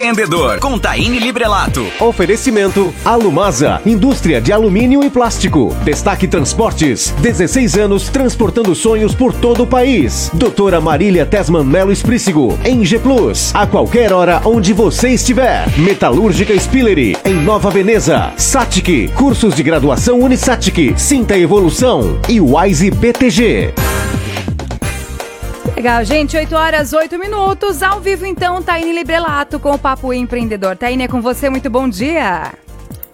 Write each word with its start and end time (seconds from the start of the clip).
Empreendedor 0.00 0.58
com 0.58 0.76
Taine 0.76 1.20
Librelato. 1.20 1.86
Oferecimento 2.00 2.92
Alumasa, 3.04 3.80
indústria 3.86 4.40
de 4.40 4.52
alumínio 4.52 5.04
e 5.04 5.08
plástico. 5.08 5.72
Destaque 5.84 6.26
Transportes, 6.26 7.14
16 7.20 7.76
anos 7.78 8.08
transportando 8.08 8.74
sonhos 8.74 9.14
por 9.14 9.32
todo 9.32 9.62
o 9.62 9.66
país. 9.66 10.32
Doutora 10.34 10.80
Marília 10.80 11.24
Tesman 11.24 11.62
Melo 11.62 11.92
Esprícigo, 11.92 12.58
em 12.64 12.84
G 12.84 12.98
Plus, 12.98 13.54
a 13.54 13.68
qualquer 13.68 14.12
hora 14.12 14.42
onde 14.44 14.72
você 14.72 15.10
estiver. 15.10 15.64
Metalúrgica 15.78 16.58
Spillery, 16.58 17.16
em 17.24 17.34
Nova 17.34 17.70
Veneza. 17.70 18.32
Satic, 18.36 19.12
cursos 19.14 19.54
de 19.54 19.62
graduação 19.62 20.18
Unisatic, 20.18 20.98
Sinta 20.98 21.38
Evolução 21.38 22.18
e 22.28 22.40
Wise 22.40 22.90
BTG. 22.90 23.72
Legal, 25.84 26.02
gente. 26.02 26.34
8 26.34 26.56
horas, 26.56 26.92
8 26.94 27.18
minutos. 27.18 27.82
Ao 27.82 28.00
vivo, 28.00 28.24
então, 28.24 28.62
Taine 28.62 28.90
Librelato 28.90 29.60
com 29.60 29.72
o 29.72 29.78
Papo 29.78 30.14
Empreendedor. 30.14 30.78
Taine, 30.78 31.04
é 31.04 31.08
com 31.08 31.20
você. 31.20 31.50
Muito 31.50 31.68
bom 31.68 31.86
dia. 31.86 32.54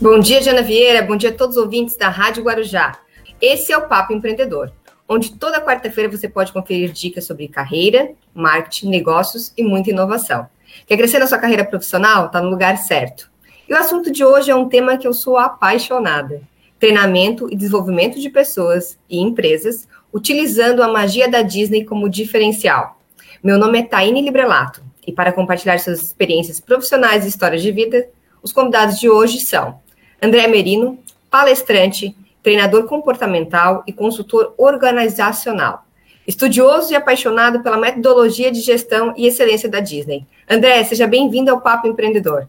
Bom 0.01 0.21
dia, 0.21 0.41
Jana 0.41 0.63
Vieira. 0.63 1.03
Bom 1.03 1.17
dia 1.17 1.31
a 1.31 1.33
todos 1.33 1.57
os 1.57 1.63
ouvintes 1.65 1.97
da 1.97 2.09
Rádio 2.09 2.45
Guarujá. 2.45 2.97
Esse 3.43 3.73
é 3.73 3.77
o 3.77 3.89
Papo 3.89 4.13
Empreendedor, 4.13 4.71
onde 5.09 5.33
toda 5.33 5.61
quarta-feira 5.61 6.09
você 6.09 6.29
pode 6.29 6.53
conferir 6.53 6.93
dicas 6.93 7.25
sobre 7.25 7.49
carreira, 7.49 8.13
marketing, 8.33 8.89
negócios 8.89 9.53
e 9.57 9.65
muita 9.65 9.91
inovação. 9.91 10.47
Quer 10.87 10.97
crescer 10.97 11.19
na 11.19 11.27
sua 11.27 11.39
carreira 11.39 11.65
profissional? 11.65 12.27
Está 12.27 12.41
no 12.41 12.51
lugar 12.51 12.79
certo. 12.79 13.29
E 13.69 13.75
o 13.75 13.77
assunto 13.77 14.13
de 14.13 14.25
hoje 14.25 14.49
é 14.49 14.55
um 14.55 14.69
tema 14.69 14.97
que 14.97 15.09
eu 15.09 15.13
sou 15.13 15.37
apaixonada: 15.37 16.41
treinamento 16.79 17.53
e 17.53 17.57
desenvolvimento 17.57 18.21
de 18.21 18.31
pessoas 18.31 18.97
e 19.11 19.19
empresas 19.19 19.89
utilizando 20.13 20.83
a 20.83 20.89
magia 20.89 21.29
da 21.29 21.43
Disney 21.43 21.85
como 21.85 22.09
diferencial. 22.09 23.01
Meu 23.43 23.59
nome 23.59 23.79
é 23.79 23.83
Taine 23.83 24.23
Librelato 24.23 24.83
e 25.07 25.13
para 25.13 25.33
compartilhar 25.33 25.79
suas 25.79 26.03
experiências 26.03 26.61
profissionais 26.61 27.25
e 27.25 27.29
histórias 27.29 27.63
de 27.63 27.73
vida, 27.73 28.09
os 28.43 28.53
convidados 28.53 28.99
de 28.99 29.09
hoje 29.09 29.41
são 29.41 29.81
André 30.23 30.47
Merino, 30.47 30.99
palestrante, 31.31 32.15
treinador 32.43 32.85
comportamental 32.85 33.83
e 33.87 33.93
consultor 33.93 34.55
organizacional. 34.59 35.85
Estudioso 36.27 36.93
e 36.93 36.97
apaixonado 36.97 37.63
pela 37.63 37.79
metodologia 37.79 38.53
de 38.53 38.61
gestão 38.61 39.15
e 39.17 39.27
excelência 39.27 39.69
da 39.69 39.81
Disney. 39.81 40.27
André, 40.49 40.85
seja 40.85 41.07
bem-vindo 41.07 41.51
ao 41.51 41.61
Papo 41.61 41.89
Empreendedor. 41.89 42.47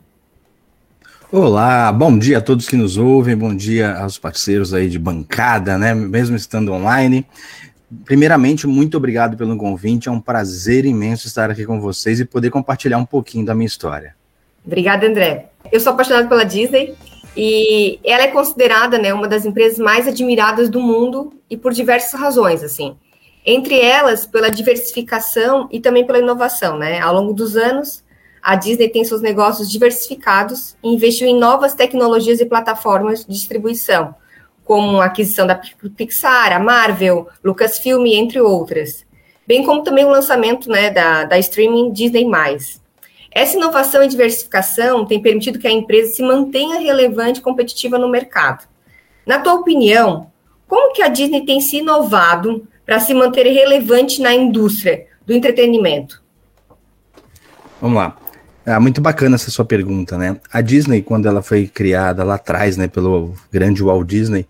Olá, 1.34 1.94
bom 1.94 2.20
dia 2.20 2.40
a 2.40 2.42
todos 2.42 2.68
que 2.68 2.76
nos 2.76 2.98
ouvem, 2.98 3.38
bom 3.38 3.56
dia 3.56 3.98
aos 3.98 4.18
parceiros 4.18 4.74
aí 4.74 4.90
de 4.90 5.00
bancada, 5.00 5.78
né? 5.78 5.94
Mesmo 5.94 6.36
estando 6.36 6.74
online. 6.74 7.26
Primeiramente, 8.04 8.68
muito 8.68 8.98
obrigado 8.98 9.38
pelo 9.38 9.56
convite, 9.56 10.10
é 10.10 10.12
um 10.12 10.20
prazer 10.20 10.84
imenso 10.84 11.28
estar 11.28 11.50
aqui 11.50 11.66
com 11.66 11.80
vocês 11.80 12.20
e 12.20 12.26
poder 12.26 12.50
compartilhar 12.50 12.98
um 12.98 13.06
pouquinho 13.06 13.46
da 13.46 13.56
minha 13.56 13.66
história. 13.66 14.14
Obrigada, 14.66 15.08
André. 15.08 15.52
Eu 15.72 15.80
sou 15.80 15.94
apaixonado 15.94 16.28
pela 16.28 16.44
Disney 16.44 16.96
e 17.38 17.98
ela 18.04 18.24
é 18.24 18.28
considerada, 18.28 18.98
né, 18.98 19.14
uma 19.14 19.26
das 19.26 19.46
empresas 19.46 19.80
mais 19.80 20.10
admiradas 20.10 20.70
do 20.70 20.82
mundo 20.82 21.32
e 21.50 21.56
por 21.56 21.72
diversas 21.72 22.20
razões, 22.20 22.62
assim. 22.62 22.98
Entre 23.46 23.80
elas, 23.80 24.26
pela 24.26 24.50
diversificação 24.50 25.70
e 25.72 25.80
também 25.80 26.06
pela 26.06 26.20
inovação, 26.20 26.78
né? 26.78 27.00
Ao 27.00 27.14
longo 27.14 27.32
dos 27.32 27.56
anos, 27.56 28.04
a 28.42 28.56
Disney 28.56 28.90
tem 28.90 29.04
seus 29.04 29.22
negócios 29.22 29.70
diversificados 29.70 30.76
e 30.84 30.90
investiu 30.90 31.28
em 31.28 31.38
novas 31.38 31.74
tecnologias 31.74 32.40
e 32.40 32.46
plataformas 32.46 33.26
de 33.26 33.32
distribuição, 33.32 34.16
como 34.66 35.00
a 35.00 35.06
aquisição 35.06 35.46
da 35.46 35.60
Pixar, 35.96 36.54
a 36.54 36.60
Marvel, 36.60 37.28
Lucasfilm, 37.44 38.06
entre 38.08 38.42
outras. 38.42 39.06
Bem 39.46 39.64
como 39.64 39.84
também 39.84 40.06
o 40.06 40.10
lançamento 40.10 40.70
né, 40.70 40.90
da, 40.90 41.26
da 41.26 41.38
streaming 41.38 41.92
Disney+. 41.92 42.26
Essa 43.32 43.58
inovação 43.58 44.04
e 44.04 44.08
diversificação 44.08 45.06
tem 45.06 45.22
permitido 45.22 45.60
que 45.60 45.68
a 45.68 45.72
empresa 45.72 46.14
se 46.14 46.24
mantenha 46.24 46.80
relevante 46.80 47.40
e 47.40 47.44
competitiva 47.44 47.98
no 47.98 48.10
mercado. 48.10 48.68
Na 49.26 49.40
tua 49.40 49.54
opinião, 49.54 50.32
como 50.68 50.94
que 50.94 51.02
a 51.02 51.08
Disney 51.08 51.46
tem 51.46 51.62
se 51.62 51.78
inovado 51.78 52.68
para 52.86 53.00
se 53.00 53.14
manter 53.14 53.46
relevante 53.48 54.22
na 54.22 54.34
indústria 54.34 55.08
do 55.26 55.34
entretenimento? 55.34 56.22
Vamos 57.82 57.98
lá. 57.98 58.21
É 58.66 58.78
muito 58.78 59.02
bacana 59.02 59.36
essa 59.36 59.50
sua 59.50 59.66
pergunta, 59.66 60.18
né? 60.18 60.38
A 60.52 60.62
Disney, 60.62 61.02
quando 61.02 61.28
ela 61.28 61.42
foi 61.42 61.68
criada 61.68 62.24
lá 62.24 62.36
atrás, 62.36 62.78
né, 62.78 62.88
pelo 62.88 63.34
grande 63.52 63.82
Walt 63.82 64.08
Disney, 64.08 64.46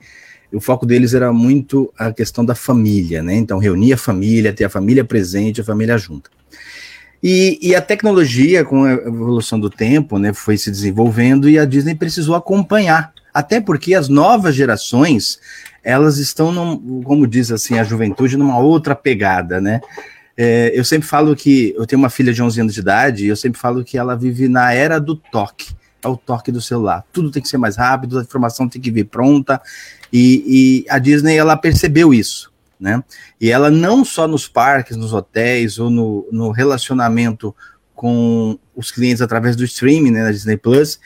o 0.52 0.60
foco 0.60 0.86
deles 0.86 1.14
era 1.14 1.32
muito 1.32 1.94
a 1.98 2.12
questão 2.12 2.44
da 2.44 2.54
família, 2.54 3.24
né? 3.24 3.36
Então, 3.36 3.58
reunir 3.58 3.94
a 3.94 3.98
família, 3.98 4.52
ter 4.52 4.66
a 4.66 4.70
família 4.70 5.06
presente, 5.06 5.62
a 5.62 5.64
família 5.64 5.98
junta. 5.98 6.30
E, 7.24 7.58
e, 7.62 7.76
a 7.76 7.82
tecnologia, 7.82 8.66
com 8.66 8.84
a 8.84 8.94
evolução 8.94 9.60
do 9.60 9.70
tempo, 9.70 10.18
né, 10.18 10.34
foi 10.34 10.58
se 10.58 10.72
desenvolvendo 10.72 11.48
e 11.48 11.60
a 11.60 11.66
Disney 11.66 11.96
precisou 11.96 12.36
acompanhar. 12.36 13.14
Até 13.34 13.62
porque 13.62 13.94
as 13.94 14.10
novas 14.10 14.56
gerações, 14.56 15.40
elas 15.84 16.18
estão, 16.18 16.52
num, 16.52 17.02
como 17.04 17.28
diz 17.28 17.52
assim 17.52 17.78
a 17.78 17.84
juventude, 17.84 18.38
numa 18.38 18.58
outra 18.58 18.96
pegada, 18.96 19.62
né? 19.62 19.80
É, 20.38 20.72
eu 20.74 20.84
sempre 20.84 21.08
falo 21.08 21.36
que 21.36 21.74
eu 21.78 21.86
tenho 21.86 22.02
uma 22.02 22.10
filha 22.10 22.34
de 22.34 22.42
11 22.42 22.62
anos 22.62 22.74
de 22.74 22.80
idade 22.80 23.26
e 23.26 23.28
eu 23.28 23.36
sempre 23.36 23.60
falo 23.60 23.84
que 23.84 23.98
ela 23.98 24.16
vive 24.16 24.48
na 24.48 24.74
era 24.74 25.00
do 25.00 25.16
toque. 25.16 25.76
É 26.04 26.08
o 26.08 26.18
toque 26.18 26.52
do 26.52 26.62
celular. 26.62 27.06
Tudo 27.14 27.30
tem 27.30 27.42
que 27.42 27.48
ser 27.48 27.58
mais 27.58 27.76
rápido, 27.76 28.18
a 28.18 28.24
informação 28.24 28.68
tem 28.68 28.82
que 28.82 28.90
vir 28.90 29.06
pronta. 29.06 29.62
E, 30.12 30.84
e 30.86 30.90
a 30.90 30.98
Disney, 30.98 31.38
ela 31.38 31.56
percebeu 31.56 32.14
isso. 32.14 32.52
Né? 32.80 33.04
E 33.40 33.52
ela 33.52 33.70
não 33.70 34.04
só 34.04 34.28
nos 34.28 34.48
parques, 34.48 34.98
nos 34.98 35.14
hotéis 35.14 35.78
ou 35.78 35.90
no, 35.92 36.28
no 36.32 36.50
relacionamento 36.50 37.56
com 37.94 38.58
os 38.76 38.90
clientes 38.90 39.22
através 39.22 39.56
do 39.56 39.64
streaming, 39.64 40.10
né, 40.10 40.24
da 40.24 40.32
Disney 40.32 40.58
Plus, 40.58 41.00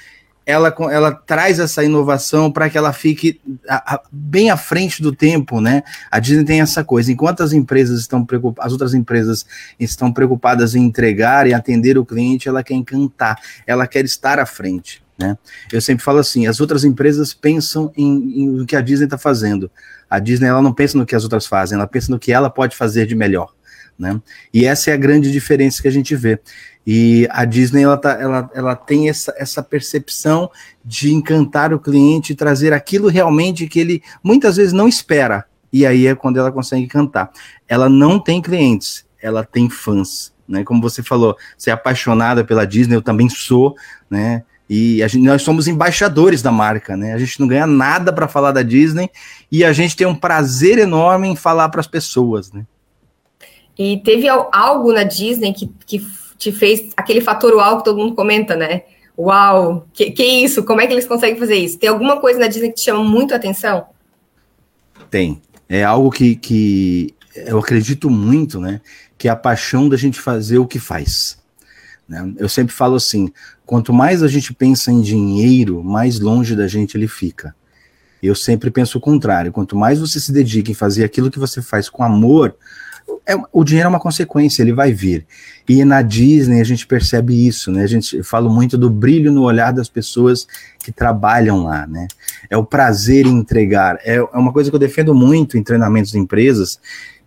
ela, 0.46 0.74
ela 0.92 1.12
traz 1.12 1.60
essa 1.60 1.84
inovação 1.84 2.52
para 2.52 2.70
que 2.70 2.78
ela 2.78 2.94
fique 2.94 3.42
a, 3.68 3.96
a, 3.96 4.02
bem 4.12 4.52
à 4.52 4.58
frente 4.58 5.02
do 5.02 5.12
tempo, 5.12 5.60
né? 5.60 5.82
A 6.12 6.20
Disney 6.20 6.46
tem 6.46 6.62
essa 6.62 6.84
coisa, 6.84 7.12
enquanto 7.12 7.42
as 7.42 7.52
empresas 7.52 8.00
estão 8.02 8.24
preocupadas, 8.24 8.68
as 8.68 8.72
outras 8.72 8.94
empresas 8.94 9.46
estão 9.80 10.14
preocupadas 10.14 10.76
em 10.76 10.84
entregar 10.84 11.48
e 11.48 11.54
atender 11.54 11.98
o 11.98 12.06
cliente, 12.06 12.48
ela 12.48 12.64
quer 12.64 12.76
encantar, 12.76 13.40
ela 13.66 13.88
quer 13.88 14.06
estar 14.06 14.40
à 14.40 14.46
frente, 14.46 15.02
né? 15.18 15.36
Eu 15.72 15.82
sempre 15.82 16.04
falo 16.04 16.20
assim, 16.20 16.46
as 16.46 16.60
outras 16.60 16.84
empresas 16.84 17.34
pensam 17.34 17.92
em, 17.98 18.42
em 18.42 18.62
o 18.62 18.66
que 18.68 18.76
a 18.76 18.82
Disney 18.82 19.06
está 19.06 19.18
fazendo. 19.18 19.72
A 20.08 20.20
Disney 20.20 20.48
ela 20.48 20.62
não 20.62 20.74
pensa 20.74 20.96
no 20.96 21.08
que 21.08 21.16
as 21.16 21.24
outras 21.24 21.48
fazem, 21.48 21.76
ela 21.76 21.88
pensa 21.88 22.12
no 22.12 22.20
que 22.20 22.32
ela 22.32 22.52
pode 22.52 22.76
fazer 22.76 23.08
de 23.08 23.16
melhor, 23.16 23.52
né? 23.98 24.22
E 24.54 24.66
essa 24.66 24.92
é 24.92 24.94
a 24.94 24.98
grande 24.98 25.32
diferença 25.32 25.82
que 25.82 25.88
a 25.88 25.92
gente 25.92 26.16
vê. 26.16 26.40
E 26.86 27.28
a 27.32 27.46
Disney 27.46 27.84
ela, 27.84 27.98
tá, 27.98 28.12
ela, 28.12 28.50
ela 28.54 28.76
tem 28.76 29.10
essa, 29.10 29.34
essa 29.38 29.64
percepção 29.64 30.52
de 30.84 31.14
encantar 31.14 31.74
o 31.74 31.80
cliente 31.80 32.36
trazer 32.36 32.74
aquilo 32.74 33.08
realmente 33.08 33.68
que 33.68 33.80
ele 33.80 34.04
muitas 34.24 34.58
vezes 34.58 34.72
não 34.72 34.88
espera. 34.88 35.46
E 35.74 35.86
aí 35.86 36.06
é 36.06 36.16
quando 36.16 36.38
ela 36.38 36.52
consegue 36.52 36.84
encantar. 36.84 37.32
Ela 37.68 37.90
não 37.90 38.20
tem 38.20 38.42
clientes, 38.42 39.06
ela 39.22 39.44
tem 39.44 39.70
fãs. 39.70 40.32
Né? 40.48 40.64
Como 40.64 40.82
você 40.82 41.02
falou, 41.02 41.36
você 41.58 41.72
é 41.72 41.74
apaixonada 41.74 42.46
pela 42.46 42.68
Disney, 42.68 42.96
eu 42.96 43.02
também 43.02 43.28
sou, 43.30 43.76
né? 44.10 44.44
E 44.70 44.98
gente, 45.08 45.26
nós 45.26 45.44
somos 45.44 45.68
embaixadores 45.68 46.42
da 46.42 46.52
marca, 46.52 46.98
né? 46.98 47.14
A 47.14 47.18
gente 47.18 47.40
não 47.40 47.48
ganha 47.48 47.68
nada 47.68 48.12
para 48.12 48.28
falar 48.28 48.52
da 48.52 48.64
Disney 48.64 49.10
e 49.52 49.64
a 49.64 49.72
gente 49.72 49.96
tem 49.96 50.08
um 50.08 50.16
prazer 50.16 50.80
enorme 50.80 51.28
em 51.28 51.36
falar 51.36 51.70
para 51.70 51.82
as 51.82 51.88
pessoas, 51.88 52.52
né? 52.52 52.66
E 53.78 53.98
teve 53.98 54.28
algo 54.30 54.94
na 54.94 55.04
Disney 55.04 55.54
que, 55.54 55.70
que 55.86 56.00
te 56.38 56.52
fez 56.52 56.92
aquele 56.96 57.22
fator 57.22 57.54
uau 57.54 57.78
que 57.78 57.84
todo 57.84 57.98
mundo 57.98 58.16
comenta, 58.16 58.56
né? 58.56 58.84
Uau, 59.18 59.88
que, 59.94 60.12
que 60.12 60.24
isso? 60.24 60.64
Como 60.64 60.82
é 60.82 60.88
que 60.88 60.94
eles 60.94 61.08
conseguem 61.08 61.40
fazer 61.40 61.56
isso? 61.56 61.78
Tem 61.78 61.90
alguma 61.90 62.20
coisa 62.20 62.40
na 62.40 62.48
Disney 62.48 62.70
que 62.70 62.76
te 62.76 62.82
chama 62.82 63.04
muito 63.04 63.34
a 63.34 63.38
atenção? 63.38 63.86
Tem. 65.10 65.42
É 65.70 65.84
algo 65.84 66.12
que, 66.12 66.36
que 66.36 67.16
eu 67.36 67.58
acredito 67.60 68.10
muito, 68.10 68.60
né? 68.60 68.82
Que 69.18 69.28
é 69.28 69.32
a 69.32 69.36
paixão 69.36 69.88
da 69.88 69.98
gente 69.98 70.20
fazer 70.20 70.58
o 70.58 70.68
que 70.68 70.80
faz. 70.80 71.38
Né? 72.08 72.34
Eu 72.38 72.50
sempre 72.50 72.74
falo 72.74 72.96
assim: 72.96 73.32
quanto 73.66 73.94
mais 73.94 74.22
a 74.22 74.28
gente 74.28 74.54
pensa 74.54 74.92
em 74.92 75.02
dinheiro, 75.02 75.84
mais 75.84 76.20
longe 76.20 76.56
da 76.56 76.68
gente 76.68 76.98
ele 76.98 77.08
fica. 77.08 77.56
Eu 78.22 78.36
sempre 78.36 78.70
penso 78.70 78.98
o 78.98 79.02
contrário: 79.02 79.52
quanto 79.52 79.76
mais 79.76 80.00
você 80.00 80.20
se 80.20 80.32
dedica 80.32 80.72
em 80.72 80.76
fazer 80.76 81.04
aquilo 81.04 81.32
que 81.32 81.40
você 81.40 81.62
faz 81.62 81.90
com 81.90 82.04
amor, 82.04 82.56
é, 83.26 83.36
o 83.52 83.64
dinheiro 83.64 83.88
é 83.88 83.90
uma 83.90 84.00
consequência, 84.00 84.62
ele 84.62 84.74
vai 84.74 84.94
vir. 84.94 85.26
E 85.68 85.84
na 85.84 86.02
Disney 86.02 86.62
a 86.62 86.64
gente 86.64 86.86
percebe 86.86 87.48
isso, 87.48 87.72
né? 87.72 87.84
A 87.84 87.88
gente 87.88 88.22
fala 88.22 88.48
muito 88.48 88.78
do 88.78 88.90
brilho 88.90 89.32
no 89.32 89.44
olhar 89.44 89.72
das 89.72 89.90
pessoas 89.90 90.48
que 90.80 90.92
trabalham 90.92 91.64
lá, 91.64 91.88
né? 91.88 92.08
É 92.50 92.56
o 92.56 92.64
prazer 92.64 93.26
em 93.26 93.38
entregar. 93.40 93.98
É, 94.04 94.16
é 94.16 94.38
uma 94.38 94.54
coisa 94.54 94.70
que 94.70 94.76
eu 94.76 94.80
defendo 94.80 95.14
muito 95.14 95.58
em 95.58 95.64
treinamentos 95.64 96.12
de 96.12 96.20
empresas, 96.20 96.80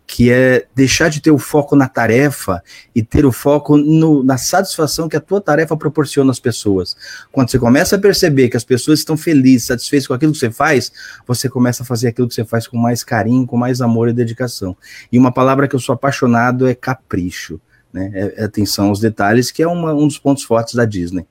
que 0.08 0.32
é 0.32 0.64
deixar 0.74 1.10
de 1.10 1.20
ter 1.20 1.30
o 1.30 1.36
foco 1.36 1.76
na 1.76 1.86
tarefa 1.86 2.62
e 2.94 3.02
ter 3.02 3.26
o 3.26 3.30
foco 3.30 3.76
no, 3.76 4.24
na 4.24 4.38
satisfação 4.38 5.06
que 5.06 5.16
a 5.16 5.20
tua 5.20 5.38
tarefa 5.38 5.76
proporciona 5.76 6.30
às 6.30 6.40
pessoas. 6.40 6.96
Quando 7.30 7.50
você 7.50 7.58
começa 7.58 7.96
a 7.96 7.98
perceber 7.98 8.48
que 8.48 8.56
as 8.56 8.64
pessoas 8.64 9.00
estão 9.00 9.18
felizes, 9.18 9.66
satisfeitas 9.66 10.06
com 10.06 10.14
aquilo 10.14 10.32
que 10.32 10.38
você 10.38 10.50
faz, 10.50 10.90
você 11.26 11.46
começa 11.46 11.82
a 11.82 11.86
fazer 11.86 12.08
aquilo 12.08 12.26
que 12.26 12.34
você 12.34 12.44
faz 12.44 12.66
com 12.66 12.78
mais 12.78 13.04
carinho, 13.04 13.46
com 13.46 13.58
mais 13.58 13.82
amor 13.82 14.08
e 14.08 14.14
dedicação. 14.14 14.74
E 15.12 15.18
uma 15.18 15.30
palavra 15.30 15.68
que 15.68 15.76
eu 15.76 15.80
sou 15.80 15.92
apaixonado 15.92 16.66
é 16.66 16.74
capricho, 16.74 17.60
né? 17.92 18.10
É, 18.14 18.34
é 18.38 18.44
atenção 18.44 18.88
aos 18.88 19.00
detalhes, 19.00 19.50
que 19.50 19.62
é 19.62 19.68
uma, 19.68 19.92
um 19.92 20.08
dos 20.08 20.18
pontos 20.18 20.42
fortes 20.42 20.74
da 20.74 20.86
Disney. 20.86 21.26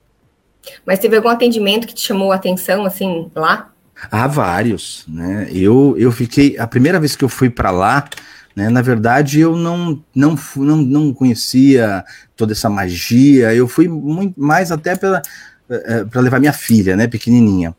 Mas 0.86 1.00
teve 1.00 1.16
algum 1.16 1.28
atendimento 1.28 1.84
que 1.84 1.94
te 1.94 2.06
chamou 2.06 2.30
a 2.30 2.36
atenção, 2.36 2.84
assim, 2.84 3.28
lá? 3.34 3.72
Há 4.08 4.28
vários, 4.28 5.04
né? 5.08 5.48
Eu, 5.52 5.96
eu 5.98 6.12
fiquei. 6.12 6.56
A 6.56 6.66
primeira 6.68 7.00
vez 7.00 7.16
que 7.16 7.24
eu 7.24 7.28
fui 7.28 7.50
para 7.50 7.72
lá, 7.72 8.08
né, 8.58 8.68
na 8.68 8.82
verdade, 8.82 9.38
eu 9.38 9.56
não, 9.56 10.02
não, 10.12 10.36
não, 10.56 10.76
não 10.78 11.14
conhecia 11.14 12.04
toda 12.34 12.52
essa 12.52 12.68
magia. 12.68 13.54
Eu 13.54 13.68
fui 13.68 13.86
muito 13.86 14.34
mais 14.40 14.72
até 14.72 14.96
para 14.96 15.22
eh, 15.70 16.04
eh, 16.12 16.20
levar 16.20 16.40
minha 16.40 16.52
filha, 16.52 16.96
né, 16.96 17.06
pequenininha. 17.06 17.72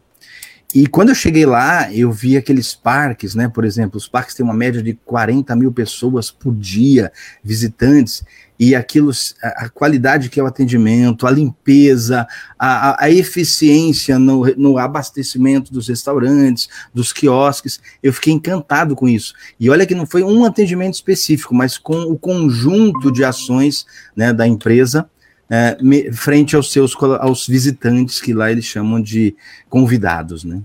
E 0.73 0.87
quando 0.87 1.09
eu 1.09 1.15
cheguei 1.15 1.45
lá, 1.45 1.93
eu 1.93 2.09
vi 2.13 2.37
aqueles 2.37 2.73
parques, 2.73 3.35
né? 3.35 3.49
Por 3.49 3.65
exemplo, 3.65 3.97
os 3.97 4.07
parques 4.07 4.35
têm 4.35 4.45
uma 4.45 4.53
média 4.53 4.81
de 4.81 4.93
40 5.03 5.53
mil 5.53 5.73
pessoas 5.73 6.31
por 6.31 6.55
dia, 6.55 7.11
visitantes, 7.43 8.23
e 8.59 8.75
aquilo, 8.75 9.11
a, 9.41 9.65
a 9.65 9.69
qualidade 9.69 10.29
que 10.29 10.39
é 10.39 10.43
o 10.43 10.45
atendimento, 10.45 11.25
a 11.25 11.31
limpeza, 11.31 12.27
a, 12.57 13.05
a 13.05 13.09
eficiência 13.09 14.19
no, 14.19 14.45
no 14.57 14.77
abastecimento 14.77 15.71
dos 15.71 15.87
restaurantes, 15.87 16.67
dos 16.93 17.13
quiosques, 17.13 17.79
eu 18.03 18.11
fiquei 18.11 18.33
encantado 18.33 18.95
com 18.95 19.07
isso. 19.07 19.33
E 19.57 19.69
olha 19.69 19.85
que 19.85 19.95
não 19.95 20.05
foi 20.05 20.23
um 20.23 20.43
atendimento 20.43 20.95
específico, 20.95 21.55
mas 21.55 21.77
com 21.77 22.01
o 22.01 22.17
conjunto 22.17 23.11
de 23.11 23.23
ações 23.23 23.85
né, 24.15 24.33
da 24.33 24.45
empresa 24.45 25.09
é, 25.49 25.77
frente 26.11 26.55
aos 26.55 26.71
seus 26.71 26.95
aos 27.19 27.47
visitantes 27.47 28.21
que 28.21 28.33
lá 28.33 28.51
eles 28.51 28.65
chamam 28.65 29.01
de 29.01 29.35
convidados, 29.67 30.43
né? 30.43 30.61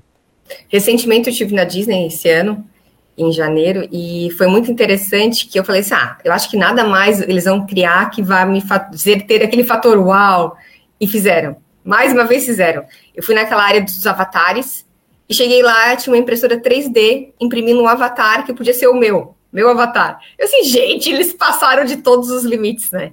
Recentemente 0.68 1.28
eu 1.28 1.32
estive 1.32 1.54
na 1.54 1.64
Disney 1.64 2.08
esse 2.08 2.28
ano, 2.28 2.66
em 3.16 3.30
janeiro, 3.32 3.88
e 3.92 4.30
foi 4.36 4.46
muito 4.46 4.70
interessante 4.70 5.46
que 5.46 5.58
eu 5.58 5.64
falei 5.64 5.80
assim: 5.80 5.94
ah, 5.94 6.18
eu 6.24 6.32
acho 6.32 6.50
que 6.50 6.56
nada 6.56 6.84
mais 6.84 7.20
eles 7.20 7.44
vão 7.44 7.66
criar 7.66 8.10
que 8.10 8.22
vai 8.22 8.44
me 8.46 8.60
fazer 8.60 9.22
ter 9.26 9.42
aquele 9.42 9.64
fator 9.64 9.98
uau. 9.98 10.56
E 11.00 11.06
fizeram. 11.06 11.56
Mais 11.84 12.12
uma 12.12 12.24
vez 12.24 12.46
fizeram. 12.46 12.84
Eu 13.14 13.22
fui 13.22 13.34
naquela 13.34 13.62
área 13.62 13.82
dos 13.82 14.06
avatares 14.06 14.86
e 15.28 15.34
cheguei 15.34 15.62
lá, 15.62 15.94
tinha 15.96 16.14
uma 16.14 16.20
impressora 16.20 16.60
3D 16.60 17.32
imprimindo 17.40 17.82
um 17.82 17.88
avatar 17.88 18.44
que 18.44 18.54
podia 18.54 18.72
ser 18.72 18.86
o 18.86 18.94
meu, 18.94 19.34
meu 19.52 19.68
avatar. 19.68 20.18
Eu 20.38 20.46
assim, 20.46 20.64
gente, 20.64 21.10
eles 21.10 21.32
passaram 21.32 21.84
de 21.84 21.96
todos 21.96 22.30
os 22.30 22.44
limites, 22.44 22.90
né? 22.90 23.12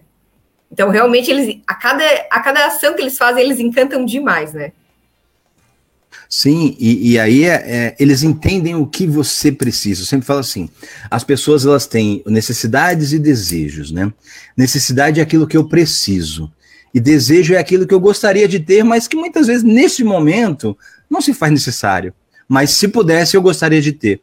Então, 0.71 0.89
realmente, 0.89 1.30
eles 1.30 1.59
a 1.68 1.74
cada, 1.74 2.03
a 2.30 2.39
cada 2.39 2.65
ação 2.65 2.94
que 2.94 3.01
eles 3.01 3.18
fazem, 3.18 3.44
eles 3.44 3.59
encantam 3.59 4.06
demais, 4.06 4.53
né? 4.53 4.71
Sim, 6.33 6.78
e, 6.80 7.12
e 7.12 7.19
aí 7.19 7.44
é, 7.44 7.56
é, 7.56 7.95
eles 8.00 8.24
entendem 8.24 8.74
o 8.74 8.88
que 8.88 9.06
você 9.06 9.51
precisa. 9.51 10.01
Eu 10.01 10.06
sempre 10.06 10.25
falo 10.25 10.39
assim: 10.39 10.69
as 11.10 11.25
pessoas 11.25 11.66
elas 11.66 11.86
têm 11.86 12.24
necessidades 12.25 13.12
e 13.12 13.19
desejos, 13.19 13.92
né? 13.92 14.13
Necessidade 14.56 15.19
é 15.19 15.24
aquilo 15.24 15.45
que 15.45 15.57
eu 15.57 15.68
preciso, 15.68 16.50
e 16.94 17.01
desejo 17.01 17.54
é 17.54 17.57
aquilo 17.57 17.86
que 17.86 17.94
eu 17.94 18.00
gostaria 18.00 18.48
de 18.48 18.62
ter, 18.62 18.81
mas 18.81 19.10
que 19.10 19.18
muitas 19.18 19.48
vezes, 19.48 19.62
nesse 19.62 20.06
momento, 20.06 20.78
não 21.10 21.19
se 21.19 21.33
faz 21.33 21.51
necessário. 21.51 22.13
Mas 22.48 22.72
se 22.72 22.88
pudesse, 22.88 23.36
eu 23.36 23.42
gostaria 23.42 23.81
de 23.81 23.92
ter 23.92 24.22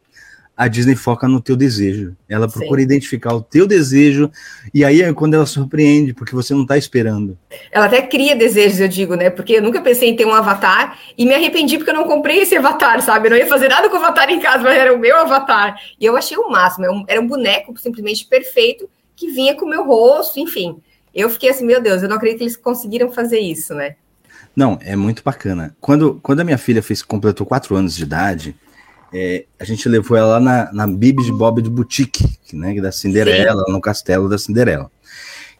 a 0.59 0.67
Disney 0.67 0.93
foca 0.93 1.25
no 1.25 1.39
teu 1.39 1.55
desejo. 1.55 2.17
Ela 2.27 2.45
procura 2.45 2.81
Sim. 2.81 2.85
identificar 2.85 3.33
o 3.33 3.41
teu 3.41 3.65
desejo 3.65 4.29
e 4.73 4.83
aí 4.83 5.01
é 5.01 5.13
quando 5.13 5.33
ela 5.35 5.45
surpreende, 5.45 6.13
porque 6.13 6.35
você 6.35 6.53
não 6.53 6.63
está 6.63 6.77
esperando. 6.77 7.37
Ela 7.71 7.85
até 7.85 8.01
cria 8.01 8.35
desejos, 8.35 8.81
eu 8.81 8.89
digo, 8.89 9.15
né? 9.15 9.29
Porque 9.29 9.53
eu 9.53 9.61
nunca 9.61 9.79
pensei 9.79 10.09
em 10.09 10.17
ter 10.17 10.25
um 10.25 10.33
avatar 10.33 10.99
e 11.17 11.25
me 11.25 11.33
arrependi 11.33 11.77
porque 11.77 11.91
eu 11.91 11.95
não 11.95 12.03
comprei 12.03 12.41
esse 12.41 12.57
avatar, 12.57 13.01
sabe? 13.01 13.27
Eu 13.27 13.31
não 13.31 13.37
ia 13.37 13.47
fazer 13.47 13.69
nada 13.69 13.89
com 13.89 13.95
o 13.95 13.99
avatar 13.99 14.29
em 14.29 14.41
casa, 14.41 14.61
mas 14.61 14.77
era 14.77 14.93
o 14.93 14.99
meu 14.99 15.15
avatar. 15.15 15.79
E 15.97 16.05
eu 16.05 16.17
achei 16.17 16.35
o 16.35 16.49
máximo. 16.49 16.83
Era 16.83 16.93
é 16.93 16.97
um, 16.97 17.05
era 17.07 17.21
um 17.21 17.27
boneco 17.27 17.73
simplesmente 17.79 18.25
perfeito 18.25 18.89
que 19.15 19.31
vinha 19.31 19.55
com 19.55 19.65
o 19.65 19.69
meu 19.69 19.85
rosto, 19.85 20.41
enfim. 20.41 20.75
Eu 21.15 21.29
fiquei 21.29 21.51
assim, 21.51 21.65
meu 21.65 21.81
Deus, 21.81 22.03
eu 22.03 22.09
não 22.09 22.17
acredito 22.17 22.39
que 22.39 22.43
eles 22.43 22.57
conseguiram 22.57 23.09
fazer 23.09 23.39
isso, 23.39 23.73
né? 23.73 23.95
Não, 24.53 24.77
é 24.81 24.97
muito 24.97 25.23
bacana. 25.23 25.73
Quando, 25.79 26.19
quando 26.21 26.41
a 26.41 26.43
minha 26.43 26.57
filha 26.57 26.83
fez, 26.83 27.01
completou 27.01 27.47
quatro 27.47 27.77
anos 27.77 27.95
de 27.95 28.03
idade, 28.03 28.57
é, 29.13 29.45
a 29.59 29.65
gente 29.65 29.87
levou 29.89 30.17
ela 30.17 30.33
lá 30.33 30.39
na, 30.39 30.73
na 30.73 30.87
Bibs 30.87 31.25
de 31.25 31.31
Bob 31.31 31.61
de 31.61 31.69
Boutique, 31.69 32.25
né, 32.53 32.79
da 32.81 32.91
Cinderela, 32.91 33.63
Sim. 33.65 33.71
no 33.71 33.81
castelo 33.81 34.29
da 34.29 34.37
Cinderela. 34.37 34.91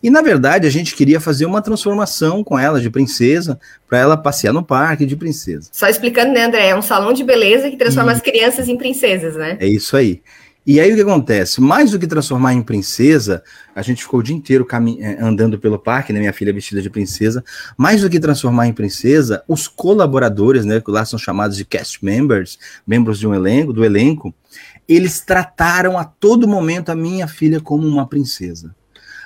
E 0.02 0.10
na 0.10 0.22
verdade 0.22 0.66
a 0.66 0.70
gente 0.70 0.96
queria 0.96 1.20
fazer 1.20 1.46
uma 1.46 1.62
transformação 1.62 2.44
com 2.44 2.58
ela 2.58 2.80
de 2.80 2.90
princesa 2.90 3.60
para 3.88 3.98
ela 3.98 4.16
passear 4.16 4.54
no 4.54 4.64
parque 4.64 5.06
de 5.06 5.16
princesa. 5.16 5.70
Só 5.74 5.88
explicando, 5.88 6.32
né, 6.32 6.46
André? 6.46 6.70
É 6.70 6.76
um 6.76 6.82
salão 6.82 7.12
de 7.12 7.24
beleza 7.24 7.70
que 7.70 7.76
transforma 7.76 8.12
as 8.12 8.22
crianças 8.22 8.70
em 8.70 8.78
princesas, 8.78 9.36
né? 9.36 9.58
É 9.60 9.68
isso 9.68 9.98
aí. 9.98 10.22
E 10.72 10.80
aí 10.80 10.92
o 10.92 10.96
que 10.96 11.02
acontece? 11.02 11.60
Mais 11.60 11.90
do 11.90 11.98
que 11.98 12.06
transformar 12.06 12.54
em 12.54 12.62
princesa, 12.62 13.42
a 13.74 13.82
gente 13.82 14.04
ficou 14.04 14.20
o 14.20 14.24
dia 14.24 14.36
inteiro 14.36 14.68
eh, 15.02 15.18
andando 15.20 15.58
pelo 15.58 15.80
parque, 15.80 16.14
né? 16.14 16.20
Minha 16.20 16.32
filha 16.32 16.54
vestida 16.54 16.80
de 16.80 16.92
princesa. 16.92 17.44
Mais 17.76 18.02
do 18.02 18.10
que 18.10 18.20
transformar 18.20 18.68
em 18.68 18.74
princesa, 18.74 19.44
os 19.48 19.68
colaboradores, 19.68 20.66
né? 20.66 20.80
Que 20.80 20.92
lá 20.92 21.04
são 21.06 21.18
chamados 21.18 21.58
de 21.58 21.66
cast 21.66 22.06
members, 22.06 22.60
membros 22.86 23.18
de 23.18 23.26
um 23.26 23.34
elenco, 23.34 23.74
do 23.74 23.84
elenco, 23.84 24.32
eles 24.88 25.22
trataram 25.22 25.98
a 25.98 26.04
todo 26.04 26.48
momento 26.48 26.90
a 26.92 26.96
minha 26.96 27.28
filha 27.28 27.60
como 27.60 27.88
uma 27.88 28.06
princesa. 28.08 28.76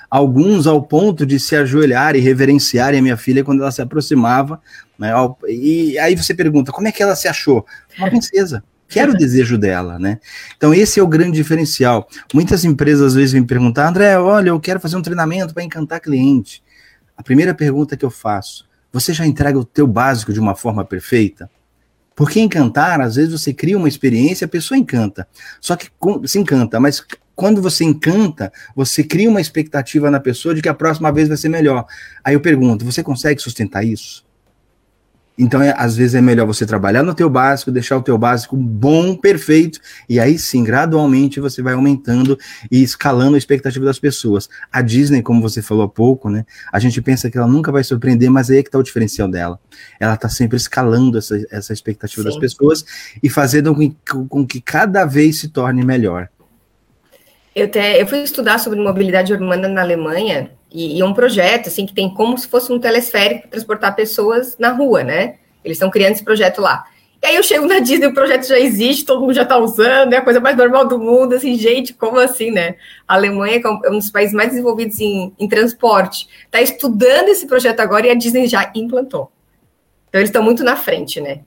Alguns 0.08 0.66
ao 0.66 0.82
ponto 0.82 1.26
de 1.26 1.38
se 1.38 1.54
ajoelhar 1.54 2.16
e 2.16 2.20
reverenciarem 2.20 3.00
a 3.00 3.02
minha 3.02 3.18
filha 3.18 3.44
quando 3.44 3.60
ela 3.60 3.70
se 3.70 3.82
aproximava. 3.82 4.62
Né? 4.98 5.12
E 5.46 5.98
aí 5.98 6.16
você 6.16 6.32
pergunta, 6.32 6.72
como 6.72 6.88
é 6.88 6.92
que 6.92 7.02
ela 7.02 7.14
se 7.14 7.28
achou? 7.28 7.66
Uma 7.98 8.08
princesa 8.08 8.64
que 8.88 9.00
era 9.00 9.10
o 9.10 9.16
desejo 9.16 9.58
dela, 9.58 9.98
né? 9.98 10.18
Então 10.56 10.72
esse 10.72 11.00
é 11.00 11.02
o 11.02 11.06
grande 11.06 11.32
diferencial. 11.32 12.08
Muitas 12.32 12.64
empresas 12.64 13.08
às 13.08 13.14
vezes 13.14 13.32
vêm 13.32 13.44
perguntar, 13.44 13.88
André, 13.88 14.18
olha, 14.18 14.50
eu 14.50 14.60
quero 14.60 14.80
fazer 14.80 14.96
um 14.96 15.02
treinamento 15.02 15.54
para 15.54 15.64
encantar 15.64 16.00
cliente. 16.00 16.62
A 17.16 17.22
primeira 17.22 17.54
pergunta 17.54 17.96
que 17.96 18.04
eu 18.04 18.10
faço, 18.10 18.66
você 18.92 19.12
já 19.12 19.26
entrega 19.26 19.58
o 19.58 19.64
teu 19.64 19.86
básico 19.86 20.32
de 20.32 20.40
uma 20.40 20.54
forma 20.54 20.84
perfeita? 20.84 21.50
Porque 22.14 22.38
encantar, 22.38 23.00
às 23.00 23.16
vezes 23.16 23.32
você 23.32 23.52
cria 23.52 23.76
uma 23.76 23.88
experiência, 23.88 24.44
a 24.44 24.48
pessoa 24.48 24.78
encanta. 24.78 25.26
Só 25.60 25.74
que 25.74 25.88
se 26.26 26.38
encanta, 26.38 26.78
mas 26.78 27.04
quando 27.34 27.60
você 27.60 27.82
encanta, 27.82 28.52
você 28.76 29.02
cria 29.02 29.28
uma 29.28 29.40
expectativa 29.40 30.10
na 30.10 30.20
pessoa 30.20 30.54
de 30.54 30.62
que 30.62 30.68
a 30.68 30.74
próxima 30.74 31.10
vez 31.10 31.26
vai 31.26 31.36
ser 31.36 31.48
melhor. 31.48 31.86
Aí 32.22 32.34
eu 32.34 32.40
pergunto, 32.40 32.84
você 32.84 33.02
consegue 33.02 33.42
sustentar 33.42 33.84
isso? 33.84 34.24
Então, 35.36 35.60
é, 35.60 35.74
às 35.76 35.96
vezes 35.96 36.14
é 36.14 36.20
melhor 36.20 36.46
você 36.46 36.64
trabalhar 36.64 37.02
no 37.02 37.12
teu 37.12 37.28
básico, 37.28 37.72
deixar 37.72 37.96
o 37.96 38.02
teu 38.02 38.16
básico 38.16 38.56
bom, 38.56 39.16
perfeito, 39.16 39.80
e 40.08 40.20
aí 40.20 40.38
sim, 40.38 40.62
gradualmente 40.62 41.40
você 41.40 41.60
vai 41.60 41.74
aumentando 41.74 42.38
e 42.70 42.82
escalando 42.82 43.34
a 43.34 43.38
expectativa 43.38 43.84
das 43.84 43.98
pessoas. 43.98 44.48
A 44.72 44.80
Disney, 44.80 45.22
como 45.22 45.42
você 45.42 45.60
falou 45.60 45.84
há 45.84 45.88
pouco, 45.88 46.30
né? 46.30 46.46
A 46.72 46.78
gente 46.78 47.02
pensa 47.02 47.28
que 47.30 47.36
ela 47.36 47.48
nunca 47.48 47.72
vai 47.72 47.82
surpreender, 47.82 48.30
mas 48.30 48.48
aí 48.48 48.58
é 48.58 48.62
que 48.62 48.68
está 48.68 48.78
o 48.78 48.82
diferencial 48.82 49.28
dela. 49.28 49.58
Ela 49.98 50.14
está 50.14 50.28
sempre 50.28 50.56
escalando 50.56 51.18
essa, 51.18 51.36
essa 51.50 51.72
expectativa 51.72 52.22
sim. 52.22 52.28
das 52.28 52.38
pessoas 52.38 52.84
e 53.22 53.28
fazendo 53.28 53.74
com, 53.74 54.28
com 54.28 54.46
que 54.46 54.60
cada 54.60 55.04
vez 55.04 55.40
se 55.40 55.48
torne 55.48 55.84
melhor. 55.84 56.28
Eu, 57.54 57.68
eu 57.68 58.06
fui 58.06 58.22
estudar 58.22 58.58
sobre 58.58 58.80
mobilidade 58.80 59.32
urbana 59.32 59.68
na 59.68 59.82
Alemanha 59.82 60.50
e, 60.72 60.98
e 60.98 61.02
um 61.02 61.14
projeto 61.14 61.68
assim 61.68 61.86
que 61.86 61.94
tem 61.94 62.12
como 62.12 62.36
se 62.36 62.48
fosse 62.48 62.72
um 62.72 62.80
telesférico 62.80 63.48
transportar 63.48 63.94
pessoas 63.94 64.58
na 64.58 64.70
rua, 64.70 65.04
né? 65.04 65.36
Eles 65.64 65.76
estão 65.76 65.90
criando 65.90 66.12
esse 66.12 66.24
projeto 66.24 66.60
lá. 66.60 66.84
E 67.22 67.26
aí 67.26 67.36
eu 67.36 67.42
chego 67.42 67.64
na 67.64 67.78
Disney, 67.78 68.08
o 68.08 68.12
projeto 68.12 68.46
já 68.46 68.58
existe, 68.58 69.06
todo 69.06 69.20
mundo 69.20 69.32
já 69.32 69.44
está 69.44 69.56
usando, 69.56 70.12
é 70.12 70.18
a 70.18 70.22
coisa 70.22 70.40
mais 70.40 70.56
normal 70.56 70.86
do 70.86 70.98
mundo, 70.98 71.34
assim, 71.34 71.56
gente, 71.56 71.94
como 71.94 72.18
assim, 72.18 72.50
né? 72.50 72.74
A 73.08 73.14
Alemanha, 73.14 73.60
que 73.60 73.66
é 73.66 73.70
um 73.90 73.98
dos 73.98 74.10
países 74.10 74.34
mais 74.34 74.50
desenvolvidos 74.50 75.00
em, 75.00 75.32
em 75.38 75.48
transporte, 75.48 76.28
está 76.44 76.60
estudando 76.60 77.28
esse 77.28 77.46
projeto 77.46 77.80
agora 77.80 78.06
e 78.06 78.10
a 78.10 78.14
Disney 78.14 78.46
já 78.46 78.70
implantou. 78.74 79.32
Então 80.08 80.20
eles 80.20 80.28
estão 80.28 80.42
muito 80.42 80.62
na 80.62 80.76
frente, 80.76 81.20
né? 81.20 81.40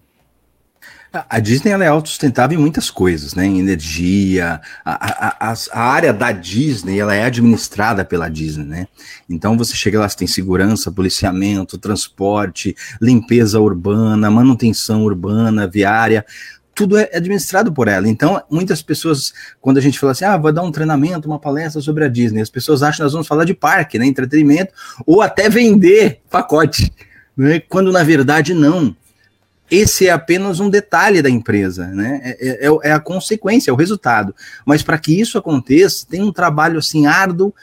A 1.11 1.39
Disney 1.39 1.71
ela 1.71 1.85
é 1.85 1.87
autossustentável 1.87 2.57
em 2.57 2.61
muitas 2.61 2.91
coisas, 2.91 3.33
né? 3.33 3.45
Em 3.45 3.59
energia, 3.59 4.59
a, 4.83 5.49
a, 5.49 5.53
a, 5.71 5.81
área 5.81 6.11
da 6.11 6.31
Disney 6.31 6.99
ela 6.99 7.15
é 7.15 7.23
administrada 7.23 8.03
pela 8.03 8.29
Disney, 8.29 8.65
né? 8.65 8.87
Então 9.29 9.57
você 9.57 9.73
chega 9.73 9.99
lá, 9.99 10.07
você 10.07 10.17
tem 10.17 10.27
segurança, 10.27 10.91
policiamento, 10.91 11.77
transporte, 11.77 12.75
limpeza 13.01 13.59
urbana, 13.59 14.29
manutenção 14.29 15.03
urbana, 15.03 15.65
viária, 15.65 16.25
tudo 16.77 16.95
é 16.95 17.09
administrado 17.11 17.73
por 17.73 17.87
ela. 17.87 18.07
Então, 18.07 18.39
muitas 18.51 18.83
pessoas, 18.83 19.33
quando 19.59 19.77
a 19.77 19.81
gente 19.81 19.97
fala 19.97 20.11
assim, 20.11 20.25
ah, 20.25 20.37
vou 20.37 20.51
dar 20.51 20.61
um 20.61 20.71
treinamento, 20.71 21.27
uma 21.27 21.39
palestra 21.39 21.81
sobre 21.81 22.05
a 22.05 22.07
Disney, 22.07 22.39
as 22.39 22.51
pessoas 22.51 22.83
acham 22.83 22.97
que 22.97 23.03
nós 23.03 23.13
vamos 23.13 23.27
falar 23.27 23.45
de 23.45 23.55
parque, 23.55 23.97
né? 23.97 24.05
Entretenimento, 24.05 24.71
ou 25.03 25.23
até 25.23 25.49
vender 25.49 26.21
pacote, 26.29 26.93
né? 27.35 27.59
Quando 27.61 27.91
na 27.91 28.03
verdade 28.03 28.53
não 28.53 28.95
esse 29.69 30.07
é 30.07 30.11
apenas 30.11 30.59
um 30.59 30.69
detalhe 30.69 31.21
da 31.21 31.29
empresa, 31.29 31.87
né? 31.87 32.21
É, 32.23 32.67
é, 32.67 32.79
é 32.83 32.91
a 32.91 32.99
consequência, 32.99 33.69
é 33.69 33.73
o 33.73 33.77
resultado. 33.77 34.33
Mas 34.65 34.81
para 34.81 34.97
que 34.97 35.19
isso 35.19 35.37
aconteça, 35.37 36.05
tem 36.09 36.23
um 36.23 36.31
trabalho 36.31 36.79
assim 36.79 37.05
árduo 37.05 37.53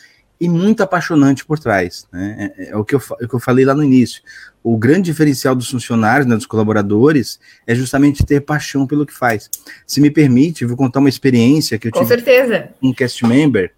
e 0.40 0.48
muito 0.48 0.82
apaixonante 0.82 1.44
por 1.44 1.58
trás. 1.58 2.06
Né? 2.12 2.52
É, 2.58 2.70
é, 2.70 2.76
o, 2.76 2.84
que 2.84 2.94
eu, 2.94 3.02
é 3.20 3.24
o 3.24 3.28
que 3.28 3.34
eu 3.34 3.40
falei 3.40 3.64
lá 3.64 3.74
no 3.74 3.82
início. 3.82 4.22
O 4.62 4.76
grande 4.76 5.10
diferencial 5.10 5.54
dos 5.54 5.70
funcionários, 5.70 6.26
né, 6.26 6.34
dos 6.34 6.46
colaboradores, 6.46 7.38
é 7.66 7.74
justamente 7.74 8.24
ter 8.24 8.40
paixão 8.40 8.86
pelo 8.86 9.06
que 9.06 9.12
faz. 9.12 9.48
Se 9.86 10.00
me 10.00 10.10
permite, 10.10 10.64
vou 10.66 10.76
contar 10.76 11.00
uma 11.00 11.08
experiência 11.08 11.78
que 11.78 11.88
eu 11.88 11.92
Com 11.92 12.00
tive 12.00 12.08
certeza. 12.08 12.70
um 12.82 12.92
cast 12.92 13.24
member. 13.26 13.72